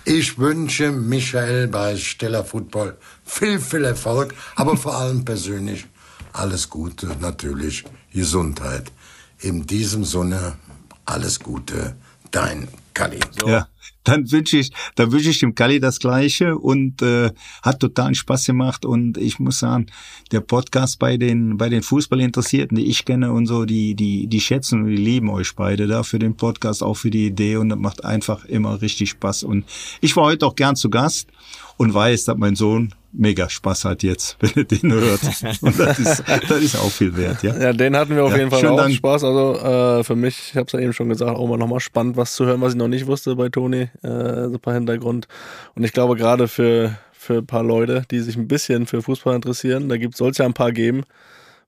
[0.05, 5.85] Ich wünsche Michael bei Stella Football viel, viel Erfolg, aber vor allem persönlich
[6.33, 7.83] alles Gute, natürlich
[8.13, 8.91] Gesundheit.
[9.39, 10.57] In diesem Sinne
[11.05, 11.95] alles Gute,
[12.29, 13.19] dein Kali.
[13.45, 13.67] Ja,
[14.03, 18.45] dann wünsche ich, dann wünsche ich dem Kalli das Gleiche und äh, hat totalen Spaß
[18.45, 19.87] gemacht und ich muss sagen,
[20.31, 24.41] der Podcast bei den bei den Fußballinteressierten, die ich kenne und so, die die die
[24.41, 27.69] schätzen und die lieben euch beide da für den Podcast, auch für die Idee und
[27.69, 29.65] das macht einfach immer richtig Spaß und
[30.01, 31.29] ich war heute auch gern zu Gast
[31.77, 35.21] und weiß, dass mein Sohn mega Spaß hat jetzt, wenn er den hört.
[35.61, 37.57] Und das ist, das ist auch viel wert, ja.
[37.57, 38.93] Ja, den hatten wir auf Ja, jeden Fall auch Dank.
[38.95, 39.23] Spaß.
[39.23, 39.55] Also
[39.99, 42.33] äh, für mich, ich habe es ja eben schon gesagt, auch mal nochmal spannend, was
[42.35, 45.27] zu hören, was ich noch nicht wusste bei Toni, äh, so ein paar Hintergrund.
[45.75, 49.35] Und ich glaube gerade für, für ein paar Leute, die sich ein bisschen für Fußball
[49.35, 51.03] interessieren, da gibt soll es ja ein paar geben,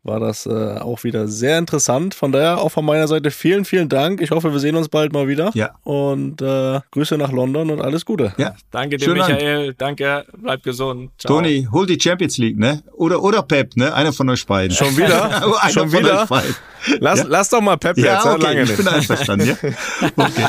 [0.06, 0.50] war das äh,
[0.80, 2.14] auch wieder sehr interessant.
[2.14, 4.22] Von daher auch von meiner Seite vielen, vielen Dank.
[4.22, 5.52] Ich hoffe, wir sehen uns bald mal wieder.
[5.54, 5.76] Ja.
[5.84, 8.34] Und äh, Grüße nach London und alles Gute.
[8.38, 8.54] Ja.
[8.72, 9.32] Danke dir, Schönen Dank.
[9.36, 9.74] Michael.
[9.78, 10.26] Danke.
[10.38, 11.12] Bleib gesund.
[11.18, 11.36] Ciao.
[11.36, 12.84] Toni, hol die Champions League, ne?
[12.94, 13.94] Oder, oder Pep, ne?
[13.94, 14.76] Einer von euch beiden.
[14.76, 15.24] Schon wieder?
[15.62, 16.24] Einer Schon von wieder?
[16.24, 16.56] euch beiden.
[17.00, 17.26] Lass, Ja.
[17.30, 18.78] lass doch mal Pep jetzt, Ja, ja, okay, lange ich nicht.
[18.78, 19.56] bin einverstanden, ja?
[20.18, 20.46] Okay.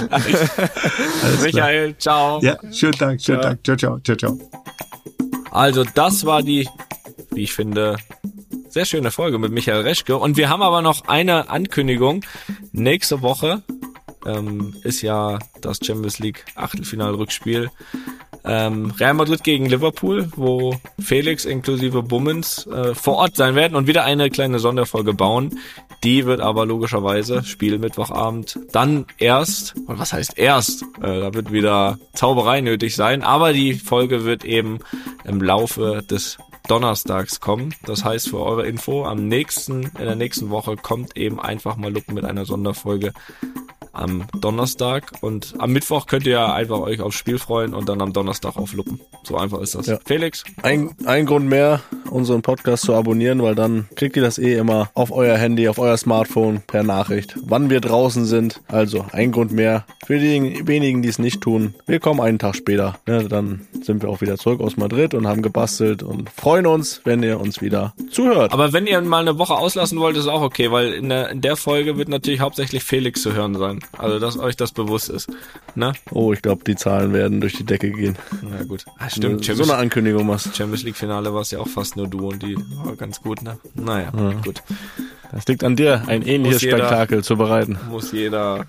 [1.44, 2.40] Michael, ciao.
[2.42, 3.60] Ja, schönen Dank, schönen Dank.
[3.64, 4.38] Ciao, ciao, ciao, ciao.
[5.52, 6.68] Also das war die,
[7.30, 7.96] wie ich finde,
[8.74, 10.16] sehr schöne Folge mit Michael Reschke.
[10.16, 12.24] Und wir haben aber noch eine Ankündigung.
[12.72, 13.62] Nächste Woche
[14.26, 17.70] ähm, ist ja das Champions League Achtelfinal-Rückspiel.
[18.44, 23.86] Ähm, Real Madrid gegen Liverpool, wo Felix inklusive Bummens äh, vor Ort sein werden und
[23.86, 25.60] wieder eine kleine Sonderfolge bauen.
[26.02, 30.82] Die wird aber logischerweise Spiel Mittwochabend dann erst, und was heißt erst?
[31.00, 34.80] Äh, da wird wieder Zauberei nötig sein, aber die Folge wird eben
[35.22, 36.38] im Laufe des
[36.68, 37.74] Donnerstags kommen.
[37.84, 41.92] Das heißt für eure Info, am nächsten, in der nächsten Woche kommt eben einfach mal
[41.92, 43.12] Luppen mit einer Sonderfolge
[43.94, 48.12] am Donnerstag und am Mittwoch könnt ihr einfach euch aufs Spiel freuen und dann am
[48.12, 49.00] Donnerstag auf Luppen.
[49.22, 49.86] So einfach ist das.
[49.86, 49.98] Ja.
[50.04, 51.80] Felix, Ein, ein Grund mehr,
[52.10, 55.78] unseren Podcast zu abonnieren, weil dann kriegt ihr das eh immer auf euer Handy, auf
[55.78, 58.60] euer Smartphone per Nachricht, wann wir draußen sind.
[58.68, 59.84] Also ein Grund mehr.
[60.06, 62.98] Für die wenigen, die es nicht tun, wir kommen einen Tag später.
[63.06, 67.00] Ne, dann sind wir auch wieder zurück aus Madrid und haben gebastelt und freuen uns,
[67.04, 68.52] wenn ihr uns wieder zuhört.
[68.52, 71.40] aber wenn ihr mal eine Woche auslassen wollt, ist auch okay, weil in der, in
[71.40, 73.80] der Folge wird natürlich hauptsächlich Felix zu hören sein.
[73.96, 75.28] Also, dass euch das bewusst ist.
[75.74, 75.92] Ne?
[76.10, 78.16] oh, ich glaube, die Zahlen werden durch die Decke gehen.
[78.42, 78.84] Na gut.
[78.98, 79.40] Ah, stimmt.
[79.40, 80.56] so Champions, eine Ankündigung machst.
[80.56, 83.42] Champions League Finale war es ja auch fast nur du und die war ganz gut,
[83.42, 83.58] ne?
[83.74, 84.10] Naja,
[84.44, 84.62] gut.
[85.32, 87.76] Das liegt an dir, ein ähnliches jeder- Spektakel zu bereiten.
[87.90, 88.64] Muss jeder,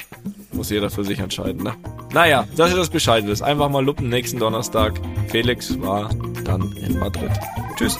[0.51, 1.73] muss jeder für sich entscheiden, ne?
[2.13, 3.43] Naja, dass ihr das Bescheid wisst.
[3.43, 4.93] Einfach mal lupen nächsten Donnerstag.
[5.29, 6.09] Felix war
[6.43, 7.29] dann in Madrid.
[7.77, 7.99] Tschüss.